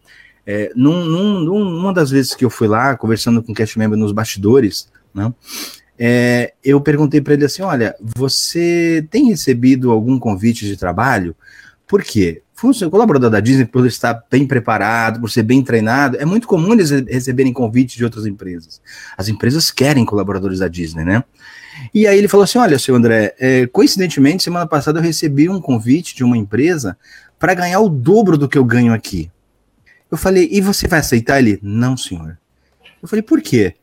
É, 0.45 0.71
num, 0.77 1.05
num, 1.05 1.41
numa 1.45 1.93
das 1.93 2.11
vezes 2.11 2.35
que 2.35 2.45
eu 2.45 2.51
fui 2.51 2.69
lá, 2.69 2.97
conversando 2.97 3.43
com 3.43 3.51
o 3.51 3.55
cast 3.55 3.77
member 3.79 3.99
nos 3.99 4.13
bastidores, 4.13 4.89
né, 5.13 5.33
é, 5.99 6.53
eu 6.63 6.81
perguntei 6.81 7.21
para 7.21 7.35
ele 7.35 7.45
assim: 7.45 7.63
olha, 7.63 7.95
você 8.01 9.07
tem 9.11 9.29
recebido 9.29 9.91
algum 9.91 10.19
convite 10.19 10.67
de 10.67 10.77
trabalho? 10.77 11.35
Por 11.87 12.03
quê? 12.03 12.43
O 12.63 12.91
colaborador 12.91 13.29
da 13.29 13.39
Disney, 13.39 13.67
por 13.67 13.87
estar 13.87 14.25
bem 14.31 14.47
preparado, 14.47 15.21
por 15.21 15.31
ser 15.31 15.43
bem 15.43 15.63
treinado, 15.63 16.17
é 16.17 16.25
muito 16.25 16.49
comum 16.49 16.73
eles 16.73 16.91
receberem 16.91 17.53
convites 17.53 17.97
de 17.97 18.05
outras 18.05 18.25
empresas. 18.25 18.81
As 19.17 19.29
empresas 19.29 19.71
querem 19.71 20.07
colaboradores 20.07 20.61
da 20.61 20.69
Disney, 20.69 21.05
né? 21.05 21.23
E 21.93 22.07
aí 22.07 22.17
ele 22.17 22.29
falou 22.29 22.45
assim: 22.45 22.59
olha, 22.59 22.79
seu 22.79 22.95
André, 22.95 23.35
é, 23.39 23.67
coincidentemente, 23.67 24.43
semana 24.43 24.67
passada 24.67 24.99
eu 24.99 25.03
recebi 25.03 25.49
um 25.49 25.61
convite 25.61 26.17
de 26.17 26.25
uma 26.25 26.37
empresa 26.37 26.97
para 27.39 27.55
ganhar 27.55 27.81
o 27.81 27.89
dobro 27.89 28.39
do 28.39 28.49
que 28.49 28.57
eu 28.57 28.65
ganho 28.65 28.93
aqui. 28.93 29.31
Eu 30.11 30.17
falei, 30.17 30.49
e 30.51 30.61
você 30.61 30.87
vai 30.87 31.01
aceitar? 31.01 31.39
Ele, 31.39 31.59
não, 31.63 31.97
senhor. 31.97 32.39
Eu 33.03 33.09
falei, 33.09 33.23
por 33.23 33.43
quê? 33.43 33.75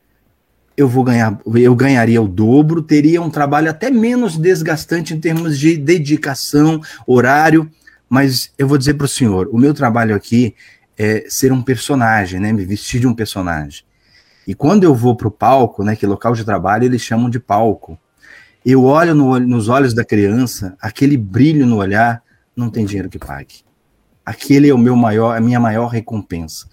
Eu 0.76 0.88
vou 0.88 1.04
ganhar, 1.04 1.38
eu 1.54 1.74
ganharia 1.74 2.20
o 2.20 2.26
dobro, 2.26 2.82
teria 2.82 3.22
um 3.22 3.30
trabalho 3.30 3.70
até 3.70 3.90
menos 3.90 4.36
desgastante 4.36 5.14
em 5.14 5.20
termos 5.20 5.58
de 5.58 5.76
dedicação, 5.76 6.80
horário, 7.06 7.70
mas 8.08 8.52
eu 8.58 8.66
vou 8.66 8.76
dizer 8.76 8.94
para 8.94 9.04
o 9.04 9.08
senhor, 9.08 9.48
o 9.52 9.58
meu 9.58 9.72
trabalho 9.72 10.14
aqui 10.14 10.54
é 10.98 11.24
ser 11.28 11.52
um 11.52 11.62
personagem, 11.62 12.40
né? 12.40 12.52
Me 12.52 12.64
vestir 12.64 13.00
de 13.00 13.06
um 13.06 13.14
personagem. 13.14 13.84
E 14.46 14.54
quando 14.54 14.84
eu 14.84 14.94
vou 14.94 15.16
para 15.16 15.28
o 15.28 15.30
palco, 15.30 15.82
né, 15.82 15.96
que 15.96 16.06
local 16.06 16.34
de 16.34 16.44
trabalho 16.44 16.84
eles 16.84 17.00
chamam 17.00 17.30
de 17.30 17.40
palco, 17.40 17.98
eu 18.64 18.84
olho 18.84 19.14
no, 19.14 19.38
nos 19.40 19.68
olhos 19.68 19.94
da 19.94 20.04
criança, 20.04 20.76
aquele 20.80 21.16
brilho 21.16 21.66
no 21.66 21.76
olhar, 21.76 22.22
não 22.54 22.70
tem 22.70 22.84
dinheiro 22.84 23.08
que 23.08 23.18
pague. 23.18 23.64
Aquele 24.24 24.68
é 24.68 24.74
o 24.74 24.78
meu 24.78 24.96
maior, 24.96 25.36
a 25.36 25.40
minha 25.40 25.60
maior 25.60 25.88
recompensa. 25.88 26.66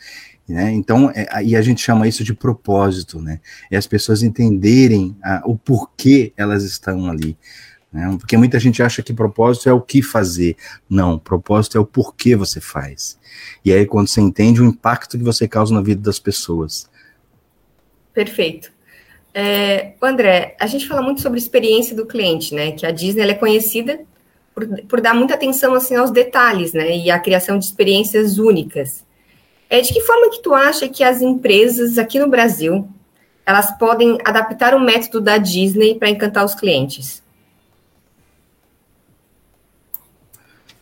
Né? 0.51 0.72
Então, 0.74 1.10
é, 1.15 1.43
e 1.43 1.55
a 1.55 1.62
gente 1.62 1.81
chama 1.81 2.08
isso 2.08 2.24
de 2.24 2.34
propósito, 2.34 3.22
né? 3.22 3.39
É 3.72 3.77
as 3.77 3.88
pessoas 3.88 4.22
entenderem 4.22 5.15
a, 5.24 5.41
o 5.46 5.58
porquê 5.58 6.34
elas 6.36 6.63
estão 6.63 7.10
ali. 7.10 7.38
Né? 7.91 8.15
Porque 8.20 8.36
muita 8.36 8.60
gente 8.60 8.84
acha 8.84 9.01
que 9.01 9.13
propósito 9.13 9.70
é 9.70 9.74
o 9.74 9.79
que 9.79 10.01
fazer. 10.01 10.58
Não, 10.89 11.17
propósito 11.17 11.77
é 11.77 11.81
o 11.81 11.86
porquê 11.86 12.36
você 12.36 12.60
faz. 12.60 13.17
E 13.63 13.72
aí, 13.72 13.86
quando 13.86 14.10
você 14.10 14.20
entende 14.20 14.62
o 14.62 14.65
impacto 14.65 15.17
que 15.17 15.24
você 15.24 15.48
causa 15.48 15.74
na 15.74 15.81
vida 15.81 16.01
das 16.01 16.20
pessoas. 16.20 16.89
Perfeito. 18.13 18.72
É, 19.34 19.93
André, 20.01 20.58
a 20.60 20.67
gente 20.67 20.86
fala 20.86 21.01
muito 21.01 21.22
sobre 21.22 21.39
experiência 21.39 21.96
do 21.96 22.05
cliente, 22.05 22.53
né? 22.53 22.74
Que 22.74 22.86
a 22.86 22.91
Disney 22.91 23.29
é 23.29 23.34
conhecida 23.34 24.01
por, 24.53 24.67
por, 24.84 25.00
dar 25.00 25.13
muita 25.13 25.36
atenção 25.36 25.74
assim 25.74 25.96
aos 25.96 26.12
detalhes, 26.12 26.74
né? 26.74 26.98
E 26.98 27.10
a 27.10 27.17
criação 27.17 27.58
de 27.58 27.63
experiências 27.63 28.38
únicas. 28.38 29.05
É 29.72 29.80
de 29.80 29.94
que 29.94 30.01
forma 30.01 30.30
que 30.30 30.44
tu 30.44 30.54
acha 30.54 30.90
que 30.90 31.01
as 31.01 31.22
empresas 31.22 31.98
aqui 31.98 32.20
no 32.20 32.28
Brasil 32.28 32.90
elas 33.46 33.72
podem 33.78 34.18
adaptar 34.25 34.75
o 34.75 34.80
método 34.82 35.22
da 35.22 35.38
Disney 35.38 35.96
para 35.96 36.10
encantar 36.10 36.44
os 36.44 36.54
clientes? 36.54 37.24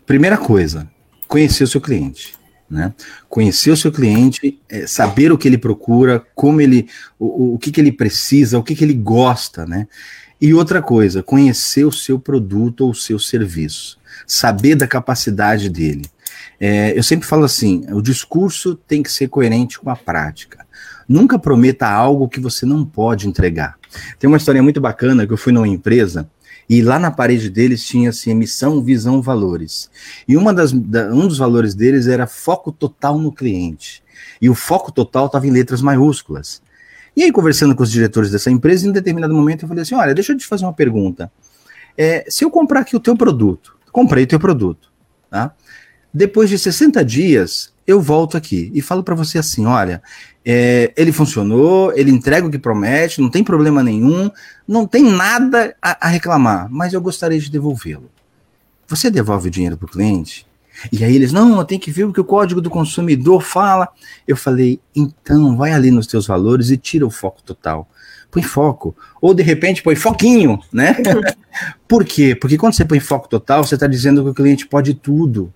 Primeira 0.08 0.40
coisa, 0.40 0.90
conhecer 1.28 1.64
o 1.64 1.68
seu 1.68 1.80
cliente. 1.80 2.34
Né? 2.68 2.92
Conhecer 3.30 3.70
o 3.70 3.78
seu 3.78 3.92
cliente, 3.92 4.60
é, 4.68 4.88
saber 4.88 5.32
o 5.32 5.38
que 5.38 5.48
ele 5.48 5.58
procura, 5.58 6.26
como 6.34 6.60
ele, 6.60 6.90
o, 7.20 7.54
o 7.54 7.60
que, 7.60 7.72
que 7.72 7.80
ele 7.80 7.92
precisa, 7.92 8.58
o 8.58 8.64
que, 8.64 8.76
que 8.76 8.84
ele 8.84 8.94
gosta, 8.94 9.68
né? 9.68 9.88
E 10.42 10.54
outra 10.54 10.82
coisa, 10.82 11.22
conhecer 11.22 11.84
o 11.86 11.92
seu 11.92 12.20
produto 12.20 12.82
ou 12.82 12.92
o 12.92 12.96
seu 12.96 13.20
serviço, 13.20 14.00
saber 14.26 14.76
da 14.76 14.88
capacidade 14.88 15.70
dele. 15.70 16.10
É, 16.60 16.98
eu 16.98 17.04
sempre 17.04 17.28
falo 17.28 17.46
assim: 17.46 17.86
o 17.92 18.02
discurso 18.02 18.76
tem 18.76 19.02
que 19.02 19.12
ser 19.12 19.28
coerente 19.30 19.80
com 19.80 19.90
a 19.90 19.96
prática. 19.96 20.66
Nunca 21.08 21.40
prometa 21.40 21.88
algo 21.88 22.30
que 22.30 22.40
você 22.40 22.66
não 22.66 22.86
pode 22.86 23.28
entregar. 23.28 23.78
Tem 24.20 24.28
uma 24.28 24.38
história 24.38 24.62
muito 24.62 24.80
bacana 24.80 25.26
que 25.26 25.34
eu 25.34 25.38
fui 25.38 25.52
numa 25.52 25.68
empresa 25.68 26.30
e 26.70 26.84
lá 26.84 27.00
na 27.00 27.10
parede 27.10 27.50
deles 27.50 27.84
tinha 27.84 28.12
assim, 28.12 28.34
missão, 28.36 28.84
visão, 28.84 29.22
valores. 29.22 29.90
E 30.28 30.38
uma 30.38 30.54
das, 30.54 30.72
da, 30.72 31.08
um 31.08 31.28
dos 31.28 31.40
valores 31.40 31.74
deles 31.74 32.06
era 32.06 32.28
foco 32.28 32.72
total 32.72 33.18
no 33.18 33.32
cliente. 33.32 34.04
E 34.40 34.50
o 34.50 34.54
foco 34.54 34.92
total 34.92 35.26
estava 35.26 35.48
em 35.48 35.52
letras 35.52 35.82
maiúsculas. 35.82 36.62
E 37.18 37.24
aí, 37.24 37.32
conversando 37.32 37.76
com 37.76 37.82
os 37.82 37.92
diretores 37.92 38.30
dessa 38.30 38.52
empresa, 38.52 38.88
em 38.88 38.92
determinado 38.92 39.34
momento 39.34 39.64
eu 39.64 39.68
falei 39.68 39.82
assim: 39.82 39.96
olha, 39.96 40.14
deixa 40.14 40.34
eu 40.34 40.38
te 40.38 40.46
fazer 40.46 40.64
uma 40.64 40.74
pergunta. 40.74 41.32
É, 41.98 42.24
se 42.30 42.46
eu 42.46 42.52
comprar 42.52 42.82
aqui 42.82 42.96
o 42.96 43.00
teu 43.00 43.18
produto, 43.18 43.76
comprei 43.92 44.26
o 44.26 44.28
teu 44.28 44.40
produto, 44.40 44.92
tá? 45.30 45.54
Depois 46.14 46.50
de 46.50 46.58
60 46.58 47.04
dias, 47.06 47.72
eu 47.86 48.02
volto 48.02 48.38
aqui 48.38 48.72
e 48.74 48.82
falo 48.82 49.04
para 49.04 49.16
você 49.16 49.38
assim: 49.38 49.66
olha, 49.66 50.02
é, 50.46 50.94
ele 50.96 51.12
funcionou, 51.12 51.92
ele 51.96 52.12
entrega 52.12 52.48
o 52.48 52.52
que 52.52 52.60
promete, 52.60 53.22
não 53.22 53.30
tem 53.30 53.44
problema 53.44 53.84
nenhum, 53.84 54.30
não 54.68 54.86
tem 54.88 55.04
nada 55.04 55.76
a, 55.82 56.08
a 56.08 56.10
reclamar, 56.10 56.68
mas 56.70 56.94
eu 56.94 57.02
gostaria 57.02 57.40
de 57.40 57.52
devolvê-lo. 57.52 58.10
Você 58.88 59.12
devolve 59.12 59.48
o 59.48 59.52
dinheiro 59.52 59.78
para 59.78 59.86
o 59.86 59.90
cliente? 59.90 60.48
E 60.92 61.04
aí 61.04 61.16
eles, 61.16 61.34
não, 61.34 61.58
eu 61.58 61.66
tenho 61.66 61.82
que 61.82 61.92
ver 61.92 62.06
o 62.06 62.14
que 62.14 62.22
o 62.22 62.26
código 62.26 62.62
do 62.62 62.70
consumidor 62.70 63.42
fala. 63.42 63.90
Eu 64.28 64.38
falei, 64.38 64.80
então 64.96 65.58
vai 65.58 65.74
ali 65.74 65.92
nos 65.92 66.08
teus 66.08 66.26
valores 66.26 66.70
e 66.70 66.78
tira 66.78 67.06
o 67.06 67.10
foco 67.10 67.44
total. 67.44 67.88
Põe 68.32 68.44
foco. 68.44 68.96
Ou 69.22 69.34
de 69.34 69.44
repente 69.44 69.84
põe 69.84 69.96
foquinho, 69.96 70.60
né? 70.72 70.96
Por 71.88 72.06
quê? 72.06 72.36
Porque 72.36 72.58
quando 72.58 72.74
você 72.74 72.86
põe 72.86 73.00
foco 73.00 73.28
total, 73.28 73.64
você 73.64 73.76
está 73.76 73.88
dizendo 73.88 74.24
que 74.24 74.30
o 74.30 74.34
cliente 74.34 74.68
pode 74.68 74.94
tudo. 74.94 75.54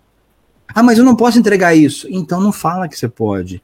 Ah, 0.67 0.83
mas 0.83 0.97
eu 0.97 1.03
não 1.03 1.15
posso 1.15 1.37
entregar 1.37 1.75
isso. 1.75 2.07
Então 2.09 2.41
não 2.41 2.51
fala 2.51 2.87
que 2.87 2.97
você 2.97 3.07
pode. 3.07 3.61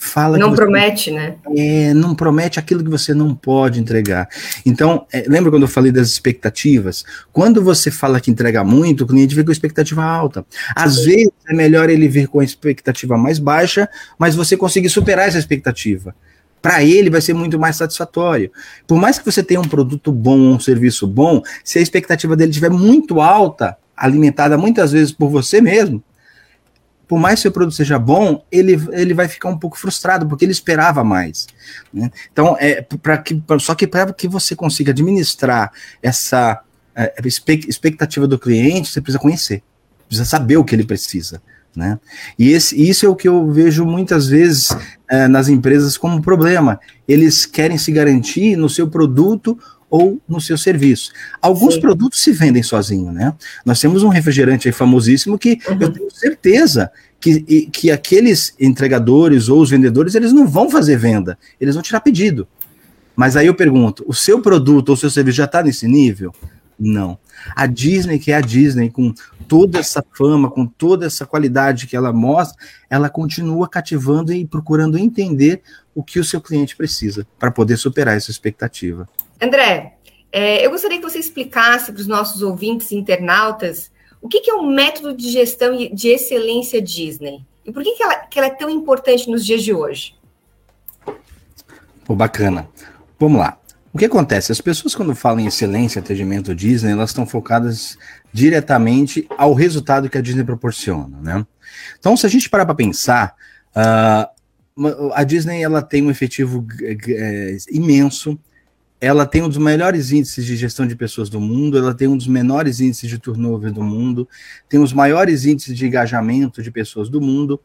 Fala 0.00 0.38
não 0.38 0.50
você, 0.50 0.56
promete, 0.56 1.10
né? 1.10 1.34
É, 1.56 1.92
não 1.92 2.14
promete 2.14 2.60
aquilo 2.60 2.84
que 2.84 2.90
você 2.90 3.12
não 3.12 3.34
pode 3.34 3.80
entregar. 3.80 4.28
Então, 4.64 5.04
é, 5.12 5.24
lembra 5.26 5.50
quando 5.50 5.62
eu 5.62 5.68
falei 5.68 5.90
das 5.90 6.08
expectativas? 6.08 7.04
Quando 7.32 7.60
você 7.64 7.90
fala 7.90 8.20
que 8.20 8.30
entrega 8.30 8.62
muito, 8.62 9.02
o 9.02 9.06
cliente 9.08 9.34
vê 9.34 9.42
com 9.42 9.50
expectativa 9.50 10.04
alta. 10.04 10.46
Às 10.74 10.98
Sim. 10.98 11.04
vezes 11.04 11.32
é 11.48 11.52
melhor 11.52 11.90
ele 11.90 12.06
vir 12.06 12.28
com 12.28 12.38
a 12.38 12.44
expectativa 12.44 13.18
mais 13.18 13.40
baixa, 13.40 13.88
mas 14.16 14.36
você 14.36 14.56
conseguir 14.56 14.88
superar 14.88 15.26
essa 15.26 15.38
expectativa. 15.38 16.14
Para 16.62 16.84
ele 16.84 17.10
vai 17.10 17.20
ser 17.20 17.34
muito 17.34 17.58
mais 17.58 17.74
satisfatório. 17.74 18.52
Por 18.86 18.98
mais 18.98 19.18
que 19.18 19.24
você 19.24 19.42
tenha 19.42 19.60
um 19.60 19.68
produto 19.68 20.12
bom, 20.12 20.38
um 20.38 20.60
serviço 20.60 21.08
bom, 21.08 21.42
se 21.64 21.80
a 21.80 21.82
expectativa 21.82 22.36
dele 22.36 22.50
estiver 22.50 22.70
muito 22.70 23.20
alta, 23.20 23.76
alimentada 23.96 24.56
muitas 24.56 24.92
vezes 24.92 25.10
por 25.10 25.28
você 25.28 25.60
mesmo, 25.60 26.02
por 27.08 27.18
mais 27.18 27.36
que 27.36 27.42
seu 27.42 27.52
produto 27.52 27.74
seja 27.74 27.98
bom, 27.98 28.44
ele, 28.52 28.78
ele 28.92 29.14
vai 29.14 29.26
ficar 29.26 29.48
um 29.48 29.58
pouco 29.58 29.78
frustrado, 29.78 30.28
porque 30.28 30.44
ele 30.44 30.52
esperava 30.52 31.02
mais. 31.02 31.46
Né? 31.92 32.10
Então, 32.30 32.54
é, 32.60 32.82
para 33.02 33.16
que, 33.16 33.42
só 33.58 33.74
que 33.74 33.86
para 33.86 34.12
que 34.12 34.28
você 34.28 34.54
consiga 34.54 34.92
administrar 34.92 35.72
essa 36.02 36.60
é, 36.94 37.14
expectativa 37.66 38.28
do 38.28 38.38
cliente, 38.38 38.90
você 38.90 39.00
precisa 39.00 39.18
conhecer, 39.18 39.62
precisa 40.06 40.28
saber 40.28 40.58
o 40.58 40.64
que 40.64 40.74
ele 40.74 40.84
precisa. 40.84 41.40
Né? 41.74 41.98
E 42.38 42.50
esse, 42.50 42.78
isso 42.80 43.06
é 43.06 43.08
o 43.08 43.16
que 43.16 43.28
eu 43.28 43.50
vejo 43.50 43.86
muitas 43.86 44.26
vezes 44.26 44.76
é, 45.08 45.26
nas 45.28 45.48
empresas 45.48 45.96
como 45.96 46.20
problema. 46.20 46.78
Eles 47.06 47.46
querem 47.46 47.78
se 47.78 47.90
garantir 47.90 48.56
no 48.56 48.68
seu 48.68 48.88
produto 48.88 49.58
ou 49.90 50.20
no 50.28 50.40
seu 50.40 50.58
serviço. 50.58 51.12
Alguns 51.40 51.74
Sim. 51.74 51.80
produtos 51.80 52.20
se 52.20 52.32
vendem 52.32 52.62
sozinho, 52.62 53.12
né? 53.12 53.34
Nós 53.64 53.80
temos 53.80 54.02
um 54.02 54.08
refrigerante 54.08 54.68
aí 54.68 54.72
famosíssimo 54.72 55.38
que 55.38 55.58
uhum. 55.68 55.78
eu 55.80 55.92
tenho 55.92 56.10
certeza 56.10 56.90
que, 57.20 57.66
que 57.66 57.90
aqueles 57.90 58.54
entregadores 58.60 59.48
ou 59.48 59.60
os 59.60 59.70
vendedores, 59.70 60.14
eles 60.14 60.32
não 60.32 60.46
vão 60.46 60.70
fazer 60.70 60.96
venda, 60.96 61.38
eles 61.60 61.74
vão 61.74 61.82
tirar 61.82 62.00
pedido. 62.00 62.46
Mas 63.16 63.36
aí 63.36 63.46
eu 63.46 63.54
pergunto, 63.54 64.04
o 64.06 64.14
seu 64.14 64.40
produto 64.40 64.90
ou 64.90 64.94
o 64.94 64.98
seu 64.98 65.10
serviço 65.10 65.38
já 65.38 65.44
está 65.44 65.62
nesse 65.62 65.88
nível? 65.88 66.32
Não. 66.78 67.18
A 67.56 67.66
Disney, 67.66 68.18
que 68.18 68.30
é 68.30 68.36
a 68.36 68.40
Disney, 68.40 68.88
com 68.88 69.12
toda 69.48 69.80
essa 69.80 70.04
fama, 70.16 70.48
com 70.48 70.64
toda 70.64 71.06
essa 71.06 71.26
qualidade 71.26 71.88
que 71.88 71.96
ela 71.96 72.12
mostra, 72.12 72.56
ela 72.88 73.08
continua 73.08 73.68
cativando 73.68 74.32
e 74.32 74.46
procurando 74.46 74.96
entender 74.96 75.62
o 75.94 76.04
que 76.04 76.20
o 76.20 76.24
seu 76.24 76.40
cliente 76.40 76.76
precisa 76.76 77.26
para 77.38 77.50
poder 77.50 77.76
superar 77.76 78.16
essa 78.16 78.30
expectativa. 78.30 79.08
André, 79.40 79.98
é, 80.32 80.64
eu 80.64 80.70
gostaria 80.70 80.98
que 80.98 81.02
você 81.02 81.18
explicasse 81.18 81.92
para 81.92 82.00
os 82.00 82.06
nossos 82.06 82.42
ouvintes 82.42 82.92
internautas 82.92 83.90
o 84.20 84.28
que, 84.28 84.40
que, 84.40 84.50
é 84.50 84.54
o 84.54 84.66
método 84.66 85.16
de 85.16 85.30
gestão 85.30 85.76
de 85.76 86.08
excelência 86.08 86.82
Disney 86.82 87.40
e 87.64 87.72
por 87.72 87.82
que, 87.82 87.92
que, 87.92 88.02
ela, 88.02 88.16
que 88.16 88.38
ela 88.38 88.48
é 88.48 88.54
tão 88.54 88.68
importante 88.68 89.30
nos 89.30 89.44
dias 89.44 89.62
de 89.62 89.72
hoje. 89.72 90.14
Pô, 92.04 92.14
bacana. 92.14 92.68
Vamos 93.18 93.38
lá. 93.38 93.58
O 93.92 93.98
que 93.98 94.04
acontece? 94.04 94.52
As 94.52 94.60
pessoas, 94.60 94.94
quando 94.94 95.14
falam 95.14 95.40
em 95.40 95.46
excelência, 95.46 96.00
atendimento 96.00 96.54
Disney, 96.54 96.92
elas 96.92 97.10
estão 97.10 97.26
focadas 97.26 97.98
diretamente 98.32 99.26
ao 99.36 99.54
resultado 99.54 100.08
que 100.08 100.18
a 100.18 100.20
Disney 100.20 100.44
proporciona, 100.44 101.18
né? 101.20 101.46
Então, 101.98 102.16
se 102.16 102.26
a 102.26 102.28
gente 102.28 102.48
parar 102.48 102.66
para 102.66 102.74
pensar, 102.74 103.34
uh, 103.74 105.12
a 105.14 105.24
Disney 105.24 105.62
ela 105.62 105.82
tem 105.82 106.02
um 106.02 106.10
efetivo 106.10 106.66
é, 106.82 107.56
imenso, 107.70 108.38
ela 109.00 109.24
tem 109.24 109.42
um 109.42 109.48
dos 109.48 109.58
melhores 109.58 110.10
índices 110.10 110.44
de 110.44 110.56
gestão 110.56 110.86
de 110.86 110.96
pessoas 110.96 111.28
do 111.28 111.40
mundo, 111.40 111.78
ela 111.78 111.94
tem 111.94 112.08
um 112.08 112.16
dos 112.16 112.26
menores 112.26 112.80
índices 112.80 113.08
de 113.08 113.18
turnover 113.18 113.72
do 113.72 113.82
mundo, 113.82 114.28
tem 114.68 114.80
os 114.80 114.92
maiores 114.92 115.44
índices 115.44 115.76
de 115.76 115.86
engajamento 115.86 116.62
de 116.62 116.70
pessoas 116.70 117.08
do 117.08 117.20
mundo. 117.20 117.60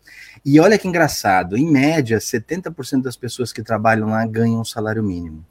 E 0.46 0.60
olha 0.60 0.78
que 0.78 0.88
engraçado, 0.88 1.58
em 1.58 1.70
média, 1.70 2.20
70% 2.20 3.02
das 3.02 3.16
pessoas 3.16 3.52
que 3.52 3.64
trabalham 3.64 4.10
lá 4.10 4.26
ganham 4.28 4.62
um 4.62 4.66
salário 4.66 5.04
mínimo. 5.04 5.44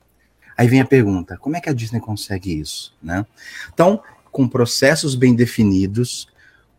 Aí 0.56 0.68
vem 0.68 0.80
a 0.80 0.86
pergunta: 0.86 1.36
como 1.36 1.56
é 1.56 1.60
que 1.60 1.68
a 1.68 1.72
Disney 1.72 2.00
consegue 2.00 2.58
isso? 2.60 2.94
Né? 3.02 3.26
Então, 3.74 4.00
com 4.30 4.46
processos 4.46 5.16
bem 5.16 5.34
definidos, 5.34 6.28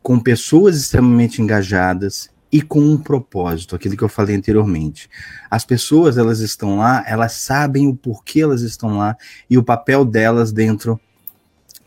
com 0.02 0.18
pessoas 0.20 0.78
extremamente 0.78 1.42
engajadas 1.42 2.30
e 2.54 2.62
com 2.62 2.80
um 2.80 2.96
propósito, 2.96 3.76
aquilo 3.76 3.98
que 3.98 4.04
eu 4.04 4.10
falei 4.10 4.36
anteriormente. 4.36 5.10
As 5.50 5.66
pessoas, 5.66 6.20
elas 6.20 6.40
estão 6.40 6.78
lá, 6.78 7.04
elas 7.08 7.32
sabem 7.32 7.88
o 7.88 7.96
porquê 7.96 8.42
elas 8.42 8.62
estão 8.62 8.96
lá 8.96 9.18
e 9.50 9.58
o 9.58 9.64
papel 9.64 10.06
delas 10.06 10.52
dentro 10.52 11.02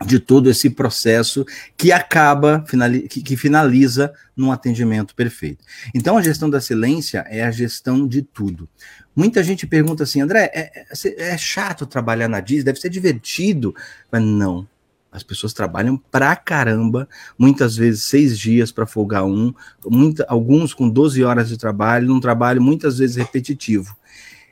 de 0.04 0.18
todo 0.18 0.50
esse 0.50 0.68
processo 0.68 1.46
que 1.76 1.92
acaba, 1.92 2.64
que, 3.08 3.36
finaliza 3.36 4.12
num 4.36 4.50
atendimento 4.50 5.14
perfeito. 5.14 5.64
Então, 5.94 6.18
a 6.18 6.22
gestão 6.22 6.50
da 6.50 6.58
excelência 6.58 7.24
é 7.28 7.44
a 7.44 7.50
gestão 7.52 8.06
de 8.06 8.20
tudo. 8.20 8.68
Muita 9.14 9.44
gente 9.44 9.68
pergunta 9.68 10.02
assim, 10.02 10.20
André, 10.20 10.50
é, 10.52 10.84
é, 10.90 11.32
é 11.32 11.38
chato 11.38 11.86
trabalhar 11.86 12.28
na 12.28 12.40
Disney, 12.40 12.64
deve 12.64 12.80
ser 12.80 12.90
divertido. 12.90 13.72
Mas 14.10 14.20
não, 14.20 14.68
as 15.16 15.22
pessoas 15.22 15.54
trabalham 15.54 15.96
pra 15.96 16.36
caramba, 16.36 17.08
muitas 17.38 17.74
vezes 17.74 18.02
seis 18.02 18.38
dias 18.38 18.70
para 18.70 18.84
folgar 18.84 19.24
um, 19.24 19.50
muita, 19.86 20.26
alguns 20.28 20.74
com 20.74 20.90
12 20.90 21.24
horas 21.24 21.48
de 21.48 21.56
trabalho, 21.56 22.06
num 22.06 22.20
trabalho 22.20 22.60
muitas 22.60 22.98
vezes 22.98 23.16
repetitivo. 23.16 23.96